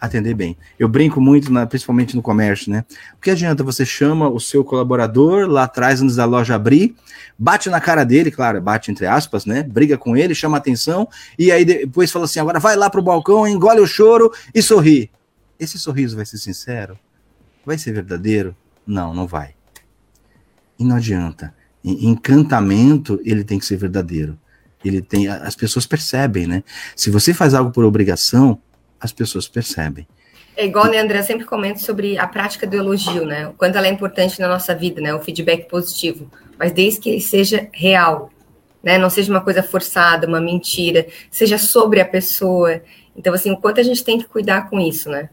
atender 0.00 0.34
bem. 0.34 0.56
Eu 0.78 0.88
brinco 0.88 1.20
muito, 1.20 1.52
na, 1.52 1.66
principalmente 1.66 2.14
no 2.14 2.22
comércio, 2.22 2.70
né? 2.70 2.84
O 3.16 3.20
que 3.20 3.30
adianta 3.30 3.64
você 3.64 3.84
chama 3.84 4.28
o 4.28 4.38
seu 4.38 4.64
colaborador 4.64 5.48
lá 5.48 5.64
atrás, 5.64 6.00
antes 6.00 6.16
da 6.16 6.24
loja 6.24 6.54
abrir, 6.54 6.94
bate 7.38 7.68
na 7.68 7.80
cara 7.80 8.04
dele, 8.04 8.30
claro, 8.30 8.60
bate 8.60 8.90
entre 8.90 9.06
aspas, 9.06 9.44
né? 9.44 9.62
Briga 9.62 9.98
com 9.98 10.16
ele, 10.16 10.34
chama 10.34 10.56
atenção, 10.56 11.08
e 11.38 11.50
aí 11.50 11.64
depois 11.64 12.10
fala 12.10 12.26
assim: 12.26 12.40
agora 12.40 12.60
vai 12.60 12.76
lá 12.76 12.88
pro 12.88 13.02
balcão, 13.02 13.46
engole 13.46 13.80
o 13.80 13.86
choro 13.86 14.32
e 14.54 14.62
sorri. 14.62 15.10
Esse 15.58 15.78
sorriso 15.78 16.16
vai 16.16 16.24
ser 16.24 16.38
sincero? 16.38 16.98
Vai 17.66 17.76
ser 17.76 17.92
verdadeiro? 17.92 18.56
Não, 18.86 19.12
não 19.12 19.26
vai. 19.26 19.54
E 20.78 20.84
não 20.84 20.96
adianta. 20.96 21.52
Encantamento, 21.84 23.20
ele 23.24 23.42
tem 23.42 23.58
que 23.58 23.66
ser 23.66 23.76
verdadeiro. 23.76 24.38
Ele 24.84 25.02
tem, 25.02 25.26
as 25.26 25.56
pessoas 25.56 25.86
percebem, 25.86 26.46
né? 26.46 26.62
Se 26.94 27.10
você 27.10 27.34
faz 27.34 27.52
algo 27.52 27.72
por 27.72 27.84
obrigação, 27.84 28.60
as 29.00 29.12
pessoas 29.12 29.48
percebem. 29.48 30.06
É 30.56 30.66
igual, 30.66 30.86
né, 30.86 30.98
André, 30.98 31.22
sempre 31.22 31.46
comento 31.46 31.80
sobre 31.80 32.18
a 32.18 32.26
prática 32.26 32.66
do 32.66 32.76
elogio, 32.76 33.24
né? 33.24 33.46
O 33.46 33.52
quanto 33.52 33.78
ela 33.78 33.86
é 33.86 33.90
importante 33.90 34.40
na 34.40 34.48
nossa 34.48 34.74
vida, 34.74 35.00
né? 35.00 35.14
O 35.14 35.20
feedback 35.20 35.68
positivo. 35.68 36.28
Mas 36.58 36.72
desde 36.72 36.98
que 36.98 37.10
ele 37.10 37.20
seja 37.20 37.68
real, 37.72 38.32
né? 38.82 38.98
Não 38.98 39.08
seja 39.08 39.32
uma 39.32 39.40
coisa 39.40 39.62
forçada, 39.62 40.26
uma 40.26 40.40
mentira, 40.40 41.06
seja 41.30 41.58
sobre 41.58 42.00
a 42.00 42.04
pessoa. 42.04 42.82
Então, 43.16 43.32
assim, 43.32 43.52
o 43.52 43.56
quanto 43.56 43.80
a 43.80 43.84
gente 43.84 44.02
tem 44.02 44.18
que 44.18 44.24
cuidar 44.24 44.68
com 44.68 44.80
isso, 44.80 45.08
né? 45.08 45.28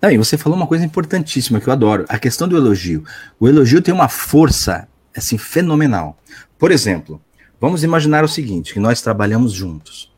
Não, 0.00 0.10
e 0.10 0.18
você 0.18 0.38
falou 0.38 0.56
uma 0.56 0.66
coisa 0.66 0.84
importantíssima 0.84 1.60
que 1.60 1.68
eu 1.68 1.72
adoro, 1.72 2.04
a 2.08 2.18
questão 2.18 2.46
do 2.46 2.56
elogio. 2.56 3.02
O 3.40 3.48
elogio 3.48 3.82
tem 3.82 3.92
uma 3.92 4.08
força, 4.08 4.86
assim, 5.16 5.38
fenomenal. 5.38 6.16
Por 6.58 6.70
exemplo, 6.70 7.20
vamos 7.60 7.82
imaginar 7.82 8.22
o 8.22 8.28
seguinte, 8.28 8.74
que 8.74 8.78
nós 8.78 9.02
trabalhamos 9.02 9.52
juntos. 9.52 10.14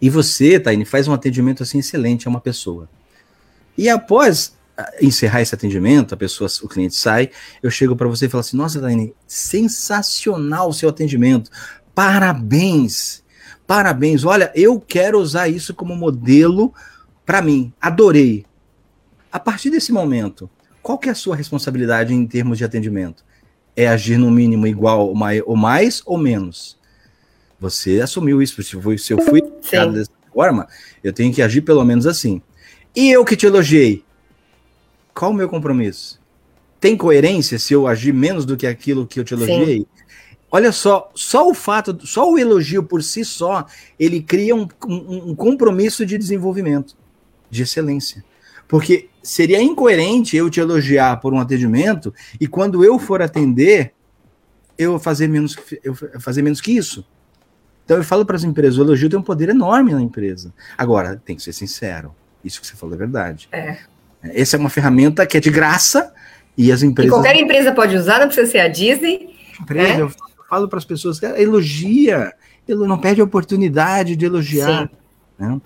E 0.00 0.08
você, 0.08 0.58
Taine, 0.58 0.84
faz 0.84 1.08
um 1.08 1.12
atendimento 1.12 1.62
assim 1.62 1.78
excelente 1.78 2.26
a 2.26 2.30
uma 2.30 2.40
pessoa. 2.40 2.88
E 3.76 3.88
após 3.88 4.56
ah, 4.76 4.92
encerrar 5.00 5.42
esse 5.42 5.54
atendimento, 5.54 6.14
a 6.14 6.16
pessoa, 6.16 6.48
o 6.62 6.68
cliente 6.68 6.94
sai, 6.94 7.30
eu 7.62 7.70
chego 7.70 7.96
para 7.96 8.08
você 8.08 8.26
e 8.26 8.28
falo 8.28 8.40
assim: 8.40 8.56
"Nossa, 8.56 8.80
Taine, 8.80 9.14
sensacional 9.26 10.68
o 10.68 10.74
seu 10.74 10.88
atendimento. 10.88 11.50
Parabéns. 11.94 13.24
Parabéns. 13.66 14.24
Olha, 14.24 14.52
eu 14.54 14.80
quero 14.80 15.18
usar 15.18 15.48
isso 15.48 15.74
como 15.74 15.96
modelo 15.96 16.72
para 17.26 17.42
mim. 17.42 17.72
Adorei." 17.80 18.46
A 19.30 19.38
partir 19.38 19.68
desse 19.68 19.92
momento, 19.92 20.48
qual 20.82 20.96
que 20.96 21.08
é 21.08 21.12
a 21.12 21.14
sua 21.14 21.36
responsabilidade 21.36 22.14
em 22.14 22.26
termos 22.26 22.56
de 22.56 22.64
atendimento? 22.64 23.22
É 23.76 23.86
agir 23.86 24.16
no 24.16 24.30
mínimo 24.30 24.66
igual 24.66 25.08
ou 25.08 25.56
mais 25.56 26.02
ou 26.06 26.16
menos? 26.16 26.77
Você 27.60 28.00
assumiu 28.00 28.40
isso. 28.40 28.62
Se 28.62 28.74
eu 28.76 28.82
fui, 28.82 28.96
fui 28.98 29.42
dessa 29.92 30.10
forma, 30.32 30.68
eu 31.02 31.12
tenho 31.12 31.32
que 31.32 31.42
agir 31.42 31.62
pelo 31.62 31.84
menos 31.84 32.06
assim. 32.06 32.40
E 32.94 33.10
eu 33.10 33.24
que 33.24 33.36
te 33.36 33.46
elogiei, 33.46 34.04
qual 35.14 35.30
o 35.30 35.34
meu 35.34 35.48
compromisso? 35.48 36.20
Tem 36.80 36.96
coerência 36.96 37.58
se 37.58 37.74
eu 37.74 37.86
agir 37.86 38.12
menos 38.12 38.44
do 38.44 38.56
que 38.56 38.66
aquilo 38.66 39.06
que 39.06 39.18
eu 39.18 39.24
te 39.24 39.34
elogiei? 39.34 39.78
Sim. 39.78 39.86
Olha 40.50 40.72
só, 40.72 41.10
só 41.14 41.48
o 41.48 41.52
fato, 41.52 42.06
só 42.06 42.30
o 42.30 42.38
elogio 42.38 42.82
por 42.82 43.02
si 43.02 43.24
só, 43.24 43.66
ele 43.98 44.22
cria 44.22 44.54
um, 44.56 44.66
um, 44.86 45.30
um 45.30 45.34
compromisso 45.34 46.06
de 46.06 46.16
desenvolvimento, 46.16 46.96
de 47.50 47.62
excelência. 47.64 48.24
Porque 48.66 49.08
seria 49.22 49.60
incoerente 49.60 50.36
eu 50.36 50.48
te 50.48 50.60
elogiar 50.60 51.20
por 51.20 51.34
um 51.34 51.40
atendimento 51.40 52.14
e 52.40 52.46
quando 52.46 52.82
eu 52.82 52.98
for 52.98 53.20
atender, 53.20 53.92
eu 54.78 54.98
fazer 54.98 55.28
menos, 55.28 55.56
eu 55.82 55.94
fazer 56.20 56.40
menos 56.40 56.60
que 56.60 56.72
isso. 56.72 57.04
Então 57.88 57.96
eu 57.96 58.04
falo 58.04 58.26
para 58.26 58.36
as 58.36 58.44
empresas, 58.44 58.76
o 58.76 58.82
elogio 58.82 59.08
tem 59.08 59.18
um 59.18 59.22
poder 59.22 59.48
enorme 59.48 59.94
na 59.94 60.02
empresa. 60.02 60.52
Agora, 60.76 61.16
tem 61.24 61.34
que 61.34 61.42
ser 61.42 61.54
sincero. 61.54 62.14
Isso 62.44 62.60
que 62.60 62.66
você 62.66 62.76
falou 62.76 62.94
é 62.94 62.98
verdade. 62.98 63.48
É. 63.50 63.78
Essa 64.22 64.58
é 64.58 64.60
uma 64.60 64.68
ferramenta 64.68 65.24
que 65.24 65.38
é 65.38 65.40
de 65.40 65.50
graça 65.50 66.12
e 66.54 66.70
as 66.70 66.82
empresas. 66.82 67.10
E 67.10 67.14
qualquer 67.14 67.34
empresa 67.36 67.72
pode 67.72 67.96
usar, 67.96 68.18
não 68.18 68.26
precisa 68.26 68.46
ser 68.46 68.58
a 68.58 68.68
Disney. 68.68 69.34
Empresa, 69.58 69.94
né? 69.94 70.02
Eu 70.02 70.12
falo 70.50 70.68
para 70.68 70.78
as 70.78 70.84
pessoas, 70.84 71.18
elogia, 71.22 72.34
não 72.68 72.98
perde 72.98 73.22
a 73.22 73.24
oportunidade 73.24 74.16
de 74.16 74.26
elogiar. 74.26 74.90
Né? 75.38 75.58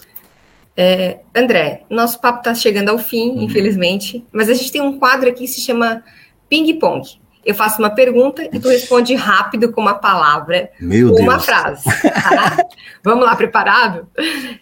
É, 0.77 1.19
André, 1.35 1.83
nosso 1.91 2.21
papo 2.21 2.39
está 2.39 2.55
chegando 2.55 2.91
ao 2.91 2.99
fim, 3.01 3.31
uhum. 3.31 3.43
infelizmente, 3.43 4.25
mas 4.31 4.49
a 4.49 4.55
gente 4.55 4.71
tem 4.71 4.81
um 4.81 4.97
quadro 4.97 5.29
aqui 5.29 5.41
que 5.41 5.49
se 5.49 5.61
chama 5.61 6.05
Ping 6.49 6.73
Pong. 6.79 7.21
Eu 7.45 7.55
faço 7.55 7.79
uma 7.81 7.91
pergunta 7.91 8.45
e 8.53 8.61
tu 8.61 8.69
responde 8.69 9.15
rápido 9.15 9.73
com 9.73 9.81
uma 9.81 9.95
palavra 9.95 10.71
Meu 10.81 11.09
ou 11.09 11.15
Deus. 11.17 11.27
uma 11.27 11.41
frase. 11.41 11.85
Tá? 11.85 12.57
Vamos 13.03 13.25
lá, 13.25 13.35
preparado? 13.35 14.09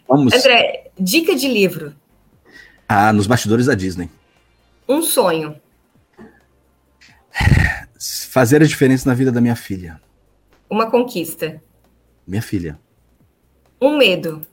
Vamos. 0.08 0.32
André, 0.32 0.90
dica 0.98 1.34
de 1.36 1.46
livro. 1.46 1.94
Ah, 2.88 3.12
nos 3.12 3.26
bastidores 3.26 3.66
da 3.66 3.74
Disney. 3.74 4.08
Um 4.88 5.02
sonho. 5.02 5.60
Fazer 8.30 8.62
a 8.62 8.66
diferença 8.66 9.08
na 9.08 9.14
vida 9.14 9.30
da 9.30 9.40
minha 9.40 9.56
filha. 9.56 10.00
Uma 10.68 10.90
conquista. 10.90 11.62
Minha 12.26 12.42
filha. 12.42 12.78
Um 13.80 13.98
medo. 13.98 14.46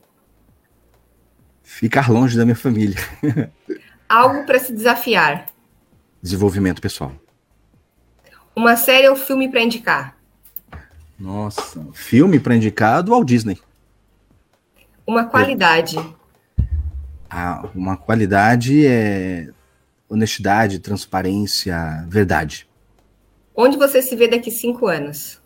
Ficar 1.63 2.09
longe 2.09 2.38
da 2.38 2.43
minha 2.43 2.55
família. 2.55 2.97
Algo 4.09 4.45
para 4.45 4.59
se 4.59 4.73
desafiar. 4.73 5.47
Desenvolvimento 6.21 6.82
pessoal. 6.82 7.13
Uma 8.58 8.76
série 8.76 9.08
ou 9.08 9.16
filme 9.16 9.47
para 9.47 9.62
indicar? 9.62 10.18
Nossa, 11.20 11.80
filme 11.93 12.39
para 12.39 12.55
indicar 12.55 13.03
do 13.03 13.12
Walt 13.12 13.28
Disney. 13.28 13.60
Uma 15.05 15.26
qualidade. 15.26 15.95
Ah, 17.30 17.70
uma 17.76 17.95
qualidade 17.95 18.84
é 18.84 19.51
honestidade, 20.10 20.80
transparência, 20.80 22.03
verdade. 22.10 22.68
Onde 23.55 23.78
você 23.78 24.01
se 24.01 24.16
vê 24.16 24.28
daqui 24.28 24.49
cinco 24.49 24.88
anos? 24.88 25.39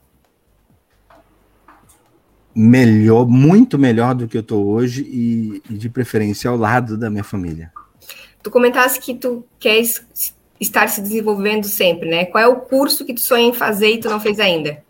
Melhor, 2.55 3.28
muito 3.28 3.78
melhor 3.78 4.16
do 4.16 4.26
que 4.26 4.38
eu 4.38 4.41
estou 4.41 4.66
hoje 4.66 5.01
e, 5.03 5.62
e, 5.70 5.78
de 5.78 5.89
preferência 5.89 6.49
ao 6.49 6.55
lado 6.55 6.97
da 6.97 7.09
minha 7.09 7.26
família. 7.26 7.74
Tu 8.41 8.49
comentaste 8.49 9.01
que 9.01 9.14
tu 9.14 9.45
queres 9.59 10.34
estar 10.62 10.88
se 10.88 11.01
desenvolvendo 11.01 11.66
sempre, 11.66 12.07
né? 12.07 12.26
Qual 12.26 12.41
é 12.41 12.47
o 12.47 12.57
curso 12.57 13.03
que 13.03 13.16
tu 13.16 13.20
sonha 13.20 13.47
em 13.47 13.53
fazer 13.53 13.89
e 13.89 13.99
tu 13.99 14.07
não 14.07 14.20
fez 14.20 14.39
ainda? 14.39 14.84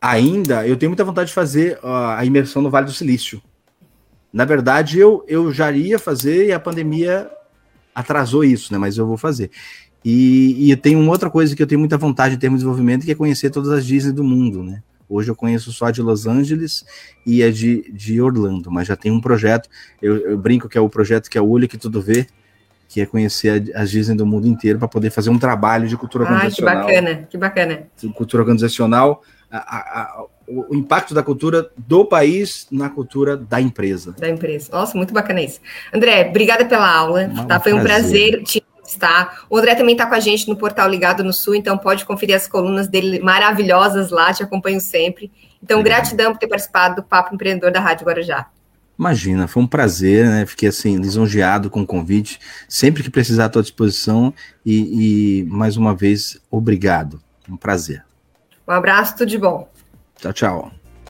Ainda, 0.00 0.66
eu 0.66 0.76
tenho 0.76 0.90
muita 0.90 1.04
vontade 1.04 1.28
de 1.28 1.34
fazer 1.34 1.78
a 1.82 2.24
imersão 2.24 2.60
no 2.60 2.70
Vale 2.70 2.86
do 2.86 2.92
Silício. 2.92 3.40
Na 4.32 4.44
verdade, 4.44 4.98
eu, 4.98 5.24
eu 5.28 5.52
já 5.52 5.70
iria 5.70 5.98
fazer 5.98 6.48
e 6.48 6.52
a 6.52 6.58
pandemia 6.58 7.30
atrasou 7.94 8.42
isso, 8.42 8.72
né? 8.72 8.78
Mas 8.78 8.98
eu 8.98 9.06
vou 9.06 9.16
fazer. 9.16 9.50
E, 10.04 10.70
e 10.70 10.76
tem 10.76 10.96
uma 10.96 11.12
outra 11.12 11.30
coisa 11.30 11.54
que 11.54 11.62
eu 11.62 11.66
tenho 11.66 11.78
muita 11.78 11.98
vontade 11.98 12.34
de 12.34 12.40
ter 12.40 12.48
no 12.48 12.56
desenvolvimento, 12.56 13.04
que 13.04 13.12
é 13.12 13.14
conhecer 13.14 13.50
todas 13.50 13.70
as 13.70 13.86
Disney 13.86 14.12
do 14.12 14.24
mundo, 14.24 14.62
né? 14.62 14.82
Hoje 15.08 15.30
eu 15.30 15.36
conheço 15.36 15.72
só 15.72 15.86
a 15.86 15.90
de 15.90 16.00
Los 16.00 16.26
Angeles 16.26 16.84
e 17.26 17.42
a 17.42 17.50
de, 17.50 17.92
de 17.92 18.20
Orlando, 18.20 18.70
mas 18.70 18.86
já 18.86 18.96
tem 18.96 19.10
um 19.10 19.20
projeto, 19.20 19.68
eu, 20.00 20.16
eu 20.18 20.38
brinco 20.38 20.68
que 20.68 20.78
é 20.78 20.80
o 20.80 20.88
projeto 20.88 21.28
que 21.28 21.36
é 21.36 21.40
o 21.40 21.48
olho 21.48 21.68
que 21.68 21.76
tudo 21.76 22.00
vê, 22.00 22.28
que 22.90 23.00
é 23.00 23.06
conhecer 23.06 23.70
as 23.76 23.88
Disney 23.88 24.16
do 24.16 24.26
mundo 24.26 24.48
inteiro 24.48 24.76
para 24.76 24.88
poder 24.88 25.10
fazer 25.10 25.30
um 25.30 25.38
trabalho 25.38 25.86
de 25.86 25.96
cultura 25.96 26.24
ah, 26.24 26.32
organizacional. 26.32 26.74
que 26.74 26.92
bacana, 26.92 27.28
que 27.30 27.38
bacana. 27.38 27.82
Cultura 28.16 28.42
organizacional, 28.42 29.22
a, 29.48 29.58
a, 29.58 30.24
o 30.48 30.74
impacto 30.74 31.14
da 31.14 31.22
cultura 31.22 31.70
do 31.78 32.04
país 32.04 32.66
na 32.68 32.90
cultura 32.90 33.36
da 33.36 33.60
empresa. 33.60 34.12
Da 34.18 34.28
empresa. 34.28 34.72
Nossa, 34.72 34.98
muito 34.98 35.14
bacana 35.14 35.40
isso. 35.40 35.60
André, 35.94 36.28
obrigada 36.28 36.64
pela 36.64 36.92
aula. 36.92 37.30
tá? 37.46 37.60
Foi 37.60 37.72
um 37.72 37.80
prazer, 37.80 38.32
prazer 38.32 38.42
te 38.42 38.58
entrevistar. 38.58 39.44
O 39.48 39.56
André 39.56 39.76
também 39.76 39.94
está 39.94 40.04
com 40.06 40.14
a 40.16 40.20
gente 40.20 40.48
no 40.48 40.56
portal 40.56 40.88
Ligado 40.88 41.22
no 41.22 41.32
Sul, 41.32 41.54
então 41.54 41.78
pode 41.78 42.04
conferir 42.04 42.34
as 42.34 42.48
colunas 42.48 42.88
dele 42.88 43.20
maravilhosas 43.20 44.10
lá, 44.10 44.34
te 44.34 44.42
acompanho 44.42 44.80
sempre. 44.80 45.30
Então, 45.62 45.80
gratidão 45.80 46.32
por 46.32 46.40
ter 46.40 46.48
participado 46.48 46.96
do 46.96 47.02
Papo 47.04 47.32
Empreendedor 47.32 47.70
da 47.70 47.78
Rádio 47.78 48.04
Guarujá. 48.04 48.48
Imagina, 49.00 49.48
foi 49.48 49.62
um 49.62 49.66
prazer, 49.66 50.26
né? 50.26 50.44
Fiquei 50.44 50.68
assim, 50.68 50.98
lisonjeado 50.98 51.70
com 51.70 51.80
o 51.80 51.86
convite. 51.86 52.38
Sempre 52.68 53.02
que 53.02 53.08
precisar, 53.08 53.46
à 53.46 53.48
tua 53.48 53.62
disposição. 53.62 54.34
E, 54.64 55.40
e 55.40 55.44
mais 55.44 55.78
uma 55.78 55.94
vez, 55.94 56.38
obrigado. 56.50 57.18
Um 57.48 57.56
prazer. 57.56 58.04
Um 58.68 58.72
abraço, 58.72 59.16
tudo 59.16 59.30
de 59.30 59.38
bom. 59.38 59.66
Tchau, 60.18 60.34
tchau. 60.34 60.79